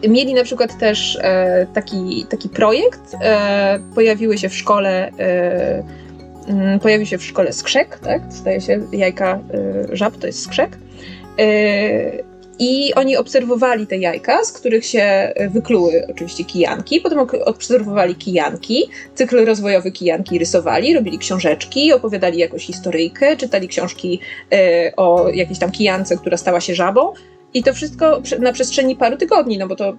mieli 0.08 0.34
na 0.34 0.44
przykład 0.44 0.78
też 0.78 1.18
e, 1.22 1.66
taki, 1.74 2.26
taki 2.28 2.48
projekt, 2.48 3.14
e, 3.22 3.80
pojawiły 3.94 4.38
się 4.38 4.48
w 4.48 4.54
szkole 4.54 5.10
e, 5.18 5.82
mm, 6.48 6.80
pojawił 6.80 7.06
się 7.06 7.18
w 7.18 7.24
szkole 7.24 7.52
skrzek, 7.52 7.98
tak? 7.98 8.22
Staje 8.30 8.60
się 8.60 8.80
jajka 8.92 9.40
e, 9.90 9.96
żab, 9.96 10.16
to 10.16 10.26
jest 10.26 10.42
skrzek. 10.42 10.78
E, 11.40 12.30
I 12.58 12.94
oni 12.94 13.16
obserwowali 13.16 13.86
te 13.86 13.96
jajka, 13.96 14.44
z 14.44 14.52
których 14.52 14.86
się 14.86 15.32
wykluły 15.50 16.06
oczywiście 16.10 16.44
kijanki. 16.44 17.00
Potem 17.00 17.18
obserwowali 17.44 18.14
kijanki, 18.14 18.90
cykl 19.14 19.44
rozwojowy 19.44 19.92
kijanki 19.92 20.38
rysowali, 20.38 20.94
robili 20.94 21.18
książeczki, 21.18 21.92
opowiadali 21.92 22.38
jakąś 22.38 22.66
historyjkę, 22.66 23.36
czytali 23.36 23.68
książki 23.68 24.20
e, 24.52 24.92
o 24.96 25.28
jakiejś 25.28 25.58
tam 25.58 25.70
kijance, 25.70 26.16
która 26.16 26.36
stała 26.36 26.60
się 26.60 26.74
żabą. 26.74 27.12
I 27.54 27.62
to 27.62 27.74
wszystko 27.74 28.22
na 28.38 28.52
przestrzeni 28.52 28.96
paru 28.96 29.16
tygodni, 29.16 29.58
no 29.58 29.68
bo 29.68 29.76
to 29.76 29.96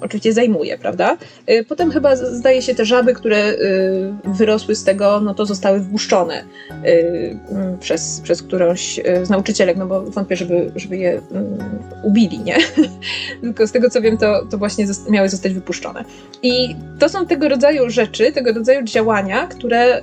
oczywiście 0.00 0.32
zajmuje, 0.32 0.78
prawda? 0.78 1.16
Y, 1.50 1.64
potem 1.68 1.90
chyba 1.90 2.16
zdaje 2.16 2.62
się 2.62 2.74
te 2.74 2.84
żaby, 2.84 3.14
które 3.14 3.50
y, 3.50 4.12
wyrosły 4.24 4.74
z 4.74 4.84
tego, 4.84 5.20
no 5.20 5.34
to 5.34 5.46
zostały 5.46 5.80
wpuszczone 5.80 6.44
y, 6.84 7.38
mm, 7.50 7.78
przez, 7.78 8.20
przez 8.20 8.42
którąś 8.42 9.00
z 9.22 9.30
nauczycielek, 9.30 9.76
no 9.76 9.86
bo 9.86 10.02
wątpię, 10.02 10.36
żeby, 10.36 10.72
żeby 10.76 10.96
je 10.96 11.20
mm, 11.30 11.58
ubili, 12.02 12.38
nie? 12.38 12.56
Tylko 13.40 13.66
z 13.66 13.72
tego 13.72 13.90
co 13.90 14.00
wiem, 14.00 14.18
to, 14.18 14.46
to 14.50 14.58
właśnie 14.58 14.86
miały 15.10 15.28
zostać 15.28 15.54
wypuszczone. 15.54 16.04
I 16.42 16.76
to 16.98 17.08
są 17.08 17.26
tego 17.26 17.48
rodzaju 17.48 17.90
rzeczy, 17.90 18.32
tego 18.32 18.52
rodzaju 18.52 18.82
działania, 18.82 19.46
które 19.46 20.02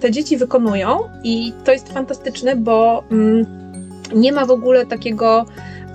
te 0.00 0.10
dzieci 0.10 0.36
wykonują 0.36 0.98
i 1.24 1.52
to 1.64 1.72
jest 1.72 1.92
fantastyczne, 1.92 2.56
bo 2.56 3.04
mm, 3.10 3.46
nie 4.14 4.32
ma 4.32 4.46
w 4.46 4.50
ogóle 4.50 4.86
takiego 4.86 5.46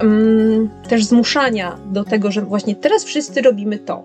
um, 0.01 0.69
też 0.89 1.03
zmuszania 1.03 1.77
do 1.85 2.03
tego, 2.03 2.31
że 2.31 2.41
właśnie 2.41 2.75
teraz 2.75 3.03
wszyscy 3.03 3.41
robimy 3.41 3.77
to. 3.77 4.03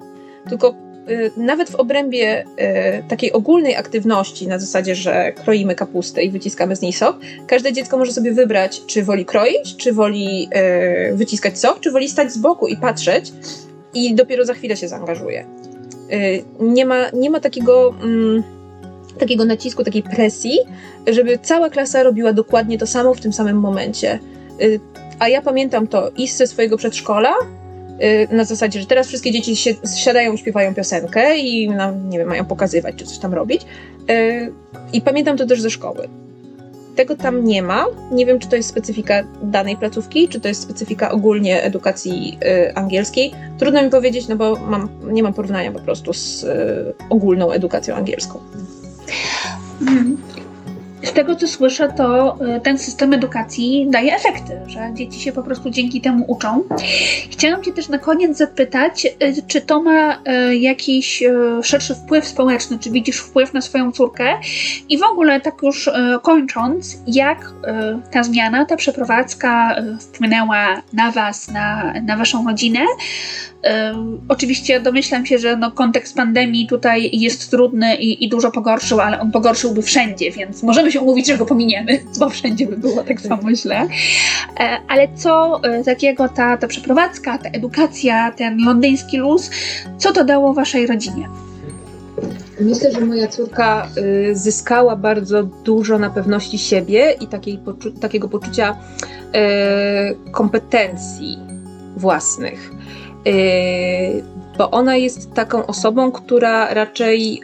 Tylko 0.49 0.74
y, 1.09 1.30
nawet 1.36 1.70
w 1.70 1.74
obrębie 1.74 2.44
y, 2.44 3.09
takiej 3.09 3.32
ogólnej 3.32 3.76
aktywności, 3.76 4.49
na 4.49 4.59
zasadzie, 4.59 4.94
że 4.94 5.32
kroimy 5.32 5.74
kapustę 5.74 6.22
i 6.24 6.30
wyciskamy 6.30 6.76
z 6.76 6.80
niej 6.80 6.92
sok, 6.92 7.18
każde 7.47 7.72
dziecko 7.72 7.99
może 7.99 8.12
sobie 8.12 8.32
wybrać, 8.32 8.86
czy 8.86 9.03
woli 9.03 9.24
kroić, 9.24 9.76
czy 9.76 9.92
woli 9.92 10.49
y, 11.12 11.16
wyciskać 11.16 11.59
sok, 11.59 11.80
czy 11.80 11.90
woli 11.90 12.09
stać 12.09 12.32
z 12.32 12.38
boku 12.38 12.68
i 12.68 12.76
patrzeć, 12.76 13.32
i 13.94 14.14
dopiero 14.14 14.44
za 14.44 14.55
chwilę 14.55 14.76
się 14.76 14.88
zaangażuje. 14.88 15.47
Y, 16.12 16.44
nie, 16.61 16.86
ma, 16.86 17.11
nie 17.12 17.30
ma 17.30 17.40
takiego. 17.40 17.94
Mm, 18.03 18.42
takiego 19.18 19.44
nacisku, 19.44 19.84
takiej 19.84 20.03
presji, 20.03 20.59
żeby 21.07 21.38
cała 21.42 21.70
klasa 21.70 22.03
robiła 22.03 22.32
dokładnie 22.32 22.78
to 22.78 22.86
samo 22.86 23.14
w 23.14 23.20
tym 23.20 23.32
samym 23.32 23.61
momencie. 23.61 24.18
A 25.19 25.29
ja 25.29 25.43
pamiętam 25.43 25.87
to 25.87 26.11
i 26.17 26.29
ze 26.29 26.47
swojego 26.47 26.77
przedszkola, 26.77 27.35
y, 28.31 28.35
na 28.35 28.45
zasadzie, 28.45 28.81
że 28.81 28.87
teraz 28.87 29.09
wszystkie 29.09 29.33
dzieci 29.33 29.57
się, 29.57 29.75
siadają 29.97 30.37
śpiewają 30.37 30.75
piosenkę 30.75 31.39
i 31.39 31.71
nam, 31.71 32.11
nie 32.11 32.19
wiem, 32.19 32.29
mają 32.29 32.45
pokazywać, 32.45 32.95
czy 32.97 33.05
coś 33.05 33.19
tam 33.19 33.35
robić. 33.35 33.62
Y, 34.11 34.53
I 34.93 35.01
pamiętam 35.01 35.37
to 35.37 35.47
też 35.47 35.61
ze 35.61 35.71
szkoły. 35.71 36.09
Tego 36.97 37.17
tam 37.17 37.45
nie 37.45 37.62
ma. 37.62 37.87
Nie 38.12 38.27
wiem, 38.27 38.39
czy 38.39 38.49
to 38.49 38.57
jest 38.57 38.69
specyfika 38.69 39.23
danej 39.43 39.77
placówki, 39.77 40.29
czy 40.29 40.41
to 40.41 40.49
jest 40.49 40.62
specyfika 40.62 41.11
ogólnie 41.11 41.62
edukacji 41.62 42.39
y, 42.69 42.75
angielskiej. 42.75 43.33
Trudno 43.59 43.83
mi 43.83 43.91
powiedzieć, 43.91 44.29
no 44.29 44.37
bo 44.37 44.57
mam, 44.57 44.89
nie 45.12 45.23
mam 45.23 45.35
porównania 45.35 45.73
po 45.73 45.81
prostu 45.81 46.12
z 46.12 46.47
ogólną 47.11 47.53
edukacją 47.53 47.95
angielską. 47.95 48.41
Z 51.07 51.12
tego 51.12 51.36
co 51.36 51.48
słyszę, 51.48 51.92
to 51.96 52.36
y, 52.57 52.61
ten 52.61 52.78
system 52.78 53.12
edukacji 53.12 53.86
daje 53.90 54.16
efekty, 54.16 54.61
że 54.66 54.90
dzieci 54.94 55.20
się 55.20 55.32
po 55.32 55.42
prostu 55.42 55.70
dzięki 55.70 56.00
temu 56.00 56.24
uczą. 56.28 56.64
Chciałam 57.30 57.62
Cię 57.62 57.72
też 57.72 57.88
na 57.88 57.98
koniec 57.98 58.36
zapytać, 58.36 59.07
y, 59.07 59.42
czy 59.46 59.61
to 59.61 59.82
ma 59.82 60.14
y, 60.50 60.57
jakiś 60.57 61.22
szerszy 61.62 61.94
wpływ 61.94 62.26
społeczny, 62.26 62.78
czy 62.78 62.90
widzisz 62.90 63.18
wpływ 63.18 63.54
na 63.54 63.61
swoją 63.61 63.92
córkę? 63.92 64.34
I 64.88 64.98
w 64.98 65.02
ogóle 65.02 65.40
tak 65.40 65.54
już 65.62 65.90
kończąc, 66.22 66.98
jak 67.07 67.52
ta 68.12 68.22
zmiana, 68.22 68.64
ta 68.64 68.76
przeprowadzka 68.76 69.76
wpłynęła 70.00 70.82
na 70.92 71.11
Was, 71.12 71.48
na, 71.48 71.94
na 72.02 72.16
Waszą 72.16 72.46
rodzinę? 72.46 72.80
Oczywiście 74.28 74.80
domyślam 74.80 75.26
się, 75.26 75.38
że 75.38 75.57
no, 75.57 75.70
kontekst 75.70 76.16
pandemii 76.16 76.66
tutaj 76.66 77.11
jest 77.12 77.50
trudny 77.50 77.96
i, 77.96 78.24
i, 78.24 78.28
dużo 78.28 78.50
pogorszył, 78.50 79.00
ale 79.00 79.20
on 79.20 79.32
pogorszyłby 79.32 79.82
wszędzie, 79.82 80.30
więc 80.30 80.62
możemy 80.62 80.92
się 80.92 80.95
umówić, 81.01 81.26
że 81.26 81.38
go 81.38 81.47
pominiemy, 81.47 82.01
bo 82.18 82.28
wszędzie 82.28 82.66
by 82.66 82.76
było 82.76 83.03
tak 83.03 83.20
samo 83.20 83.55
źle. 83.55 83.88
E, 84.61 84.78
ale 84.88 85.09
co 85.14 85.61
e, 85.62 85.84
takiego 85.84 86.28
ta, 86.28 86.57
ta 86.57 86.66
przeprowadzka, 86.66 87.38
ta 87.38 87.49
edukacja, 87.49 88.32
ten 88.32 88.64
londyński 88.64 89.18
luz, 89.18 89.51
co 89.99 90.12
to 90.12 90.24
dało 90.24 90.55
waszej 90.55 90.86
rodzinie? 90.86 91.28
Myślę, 92.61 92.92
że 92.92 93.01
moja 93.01 93.28
córka 93.28 93.88
y, 93.97 94.36
zyskała 94.36 94.97
bardzo 94.97 95.42
dużo 95.42 95.99
na 95.99 96.11
pewności 96.11 96.59
siebie 96.59 97.14
i 97.20 97.26
takiej 97.26 97.59
poczu 97.59 97.90
takiego 97.90 98.28
poczucia 98.28 98.76
y, 98.76 100.30
kompetencji 100.32 101.38
własnych. 101.97 102.70
Bo 104.59 104.70
ona 104.70 104.97
jest 104.97 105.32
taką 105.34 105.66
osobą, 105.66 106.12
która 106.12 106.74
raczej 106.74 107.42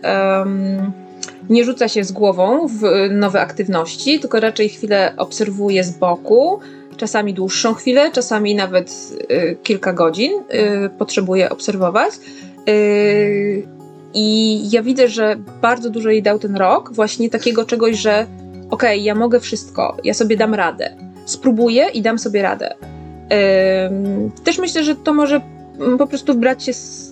nie 1.50 1.64
rzuca 1.64 1.88
się 1.88 2.04
z 2.04 2.12
głową 2.12 2.68
w 2.68 2.82
nowe 3.10 3.40
aktywności, 3.40 4.20
tylko 4.20 4.40
raczej 4.40 4.68
chwilę 4.68 5.12
obserwuje 5.16 5.84
z 5.84 5.90
boku, 5.90 6.60
czasami 6.96 7.34
dłuższą 7.34 7.74
chwilę, 7.74 8.10
czasami 8.12 8.54
nawet 8.54 9.12
y, 9.30 9.56
kilka 9.62 9.92
godzin 9.92 10.32
y, 10.32 10.90
potrzebuje 10.98 11.50
obserwować. 11.50 12.12
Y, 12.68 13.66
I 14.14 14.60
ja 14.70 14.82
widzę, 14.82 15.08
że 15.08 15.36
bardzo 15.62 15.90
dużo 15.90 16.10
jej 16.10 16.22
dał 16.22 16.38
ten 16.38 16.56
rok, 16.56 16.92
właśnie 16.92 17.30
takiego 17.30 17.64
czegoś, 17.64 17.96
że 17.96 18.26
okej, 18.70 18.96
okay, 18.96 18.98
ja 18.98 19.14
mogę 19.14 19.40
wszystko, 19.40 19.96
ja 20.04 20.14
sobie 20.14 20.36
dam 20.36 20.54
radę. 20.54 20.96
Spróbuję 21.24 21.88
i 21.94 22.02
dam 22.02 22.18
sobie 22.18 22.42
radę. 22.42 22.74
Też 24.44 24.58
myślę, 24.58 24.84
że 24.84 24.96
to 24.96 25.14
może 25.14 25.40
po 25.98 26.06
prostu 26.06 26.34
brać 26.34 26.64
się 26.64 26.72
z, 26.72 27.11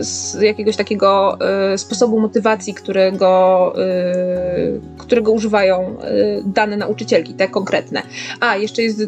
z 0.00 0.34
jakiegoś 0.34 0.76
takiego 0.76 1.38
y, 1.74 1.78
sposobu 1.78 2.20
motywacji, 2.20 2.74
którego, 2.74 3.72
y, 3.78 4.80
którego 4.98 5.32
używają 5.32 5.96
y, 6.04 6.42
dane 6.46 6.76
nauczycielki, 6.76 7.34
te 7.34 7.48
konkretne. 7.48 8.02
A, 8.40 8.56
jeszcze 8.56 8.82
jest 8.82 9.02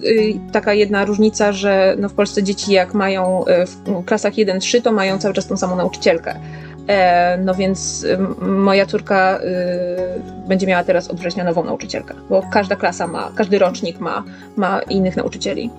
taka 0.53 0.75
jedna 0.75 1.05
różnica, 1.05 1.53
że 1.53 1.97
no 1.99 2.09
w 2.09 2.15
Polsce 2.15 2.43
dzieci 2.43 2.73
jak 2.73 2.95
mają 2.95 3.45
w 3.67 4.05
klasach 4.05 4.33
1-3, 4.33 4.83
to 4.83 4.93
mają 4.93 5.19
cały 5.19 5.35
czas 5.35 5.47
tą 5.47 5.57
samą 5.57 5.77
nauczycielkę. 5.77 6.35
E, 6.89 7.39
no 7.45 7.55
więc 7.55 8.07
moja 8.41 8.87
córka 8.87 9.41
będzie 10.49 10.67
miała 10.67 10.85
teraz 10.85 11.09
od 11.09 11.17
września 11.17 11.45
nową 11.45 11.65
nauczycielkę, 11.65 12.15
bo 12.31 12.43
każda 12.53 12.77
klasa 12.77 13.07
ma, 13.07 13.33
każdy 13.37 13.59
rocznik 13.59 14.01
ma, 14.01 14.25
ma 14.57 14.81
innych 14.81 15.17
nauczycieli. 15.17 15.71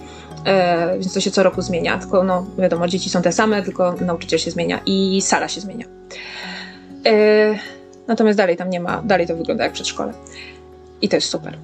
E, 0.45 0.93
więc 0.93 1.13
to 1.13 1.21
się 1.21 1.31
co 1.31 1.43
roku 1.43 1.61
zmienia. 1.61 1.97
Tylko, 1.97 2.23
no 2.23 2.45
wiadomo, 2.57 2.87
dzieci 2.87 3.09
są 3.09 3.21
te 3.21 3.31
same, 3.31 3.63
tylko 3.63 3.95
nauczyciel 4.01 4.39
się 4.39 4.51
zmienia 4.51 4.79
i 4.85 5.21
sala 5.21 5.47
się 5.47 5.61
zmienia. 5.61 5.85
E, 7.05 7.55
natomiast 8.07 8.37
dalej 8.37 8.57
tam 8.57 8.69
nie 8.69 8.79
ma, 8.79 9.01
dalej 9.01 9.27
to 9.27 9.35
wygląda 9.35 9.63
jak 9.63 9.73
przedszkole. 9.73 10.13
I 11.01 11.09
to 11.09 11.15
jest 11.15 11.29
super. 11.29 11.57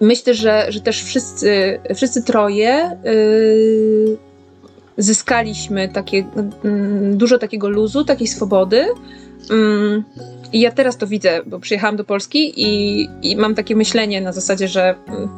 myślę, 0.00 0.34
że, 0.34 0.66
że 0.68 0.80
też 0.80 1.04
wszyscy, 1.04 1.80
wszyscy 1.94 2.22
troje 2.22 2.98
y, 3.06 4.16
zyskaliśmy 4.96 5.88
takie, 5.88 6.24
mm, 6.64 7.18
dużo 7.18 7.38
takiego 7.38 7.68
luzu, 7.68 8.04
takiej 8.04 8.26
swobody. 8.26 8.86
Mm, 9.50 10.04
I 10.52 10.60
ja 10.60 10.70
teraz 10.72 10.96
to 10.96 11.06
widzę, 11.06 11.40
bo 11.46 11.60
przyjechałam 11.60 11.96
do 11.96 12.04
Polski 12.04 12.52
i, 12.56 13.08
i 13.22 13.36
mam 13.36 13.54
takie 13.54 13.76
myślenie 13.76 14.20
na 14.20 14.32
zasadzie, 14.32 14.68
że 14.68 14.94
mm, 15.08 15.28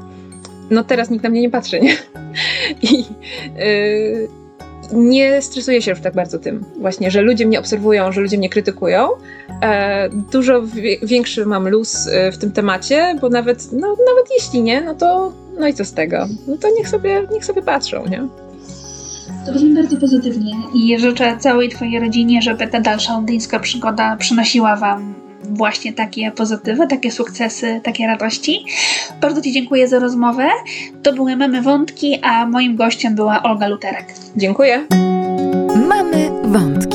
no 0.73 0.85
teraz 0.85 1.11
nikt 1.11 1.25
na 1.25 1.31
mnie 1.31 1.41
nie 1.41 1.51
patrzy, 1.51 1.81
nie? 1.81 1.97
I, 2.91 2.99
yy, 2.99 4.29
nie 4.93 5.43
stresuję 5.43 5.83
się 5.83 5.91
już 5.91 6.01
tak 6.01 6.15
bardzo 6.15 6.39
tym, 6.39 6.65
właśnie, 6.79 7.11
że 7.11 7.23
ludzie 7.23 7.47
mnie 7.47 7.59
obserwują, 7.59 8.13
że 8.13 8.21
ludzie 8.21 8.39
mnie 8.39 8.49
krytykują. 8.49 9.09
E, 9.63 10.09
dużo 10.33 10.63
większy 11.03 11.47
mam 11.47 11.69
luz 11.69 12.09
e, 12.09 12.33
w 12.33 12.39
tym 12.39 12.53
temacie, 12.53 13.17
bo 13.21 13.29
nawet, 13.29 13.73
no, 13.73 13.89
nawet 13.89 14.27
jeśli 14.39 14.63
nie, 14.63 14.81
no 14.81 14.95
to 14.95 15.33
no 15.59 15.69
i 15.69 15.75
co 15.75 15.85
z 15.85 15.93
tego? 15.93 16.27
No 16.47 16.57
to 16.57 16.69
niech 16.79 16.89
sobie, 16.89 17.23
niech 17.33 17.45
sobie 17.45 17.63
patrzą, 17.63 18.07
nie? 18.07 18.29
To 19.47 19.53
brzmi 19.53 19.75
bardzo 19.75 19.97
pozytywnie 19.97 20.53
i 20.75 20.99
życzę 20.99 21.37
całej 21.41 21.69
Twojej 21.69 22.01
rodzinie, 22.01 22.43
żeby 22.43 22.67
ta 22.67 22.81
dalsza 22.81 23.15
ondyńska 23.15 23.61
przygoda 23.61 24.17
przynosiła 24.17 24.77
Wam 24.77 25.15
właśnie 25.53 25.93
takie 25.93 26.31
pozytywy, 26.31 26.87
takie 26.87 27.11
sukcesy, 27.11 27.81
takie 27.85 28.07
radości. 28.07 28.65
Bardzo 29.21 29.43
Ci 29.43 29.53
dziękuję 29.53 29.89
za 29.89 29.99
rozmowę. 29.99 30.49
To 31.03 31.13
były 31.13 31.37
Mamy 31.37 31.63
Wątki, 31.63 32.19
a 32.23 32.47
moim 32.47 32.77
gościem 32.77 33.15
była 33.15 33.43
Olga 33.43 33.69
Luterek. 33.69 34.05
Dziękuję. 34.37 34.87
Mamy 35.89 36.31
Wątki. 36.43 36.92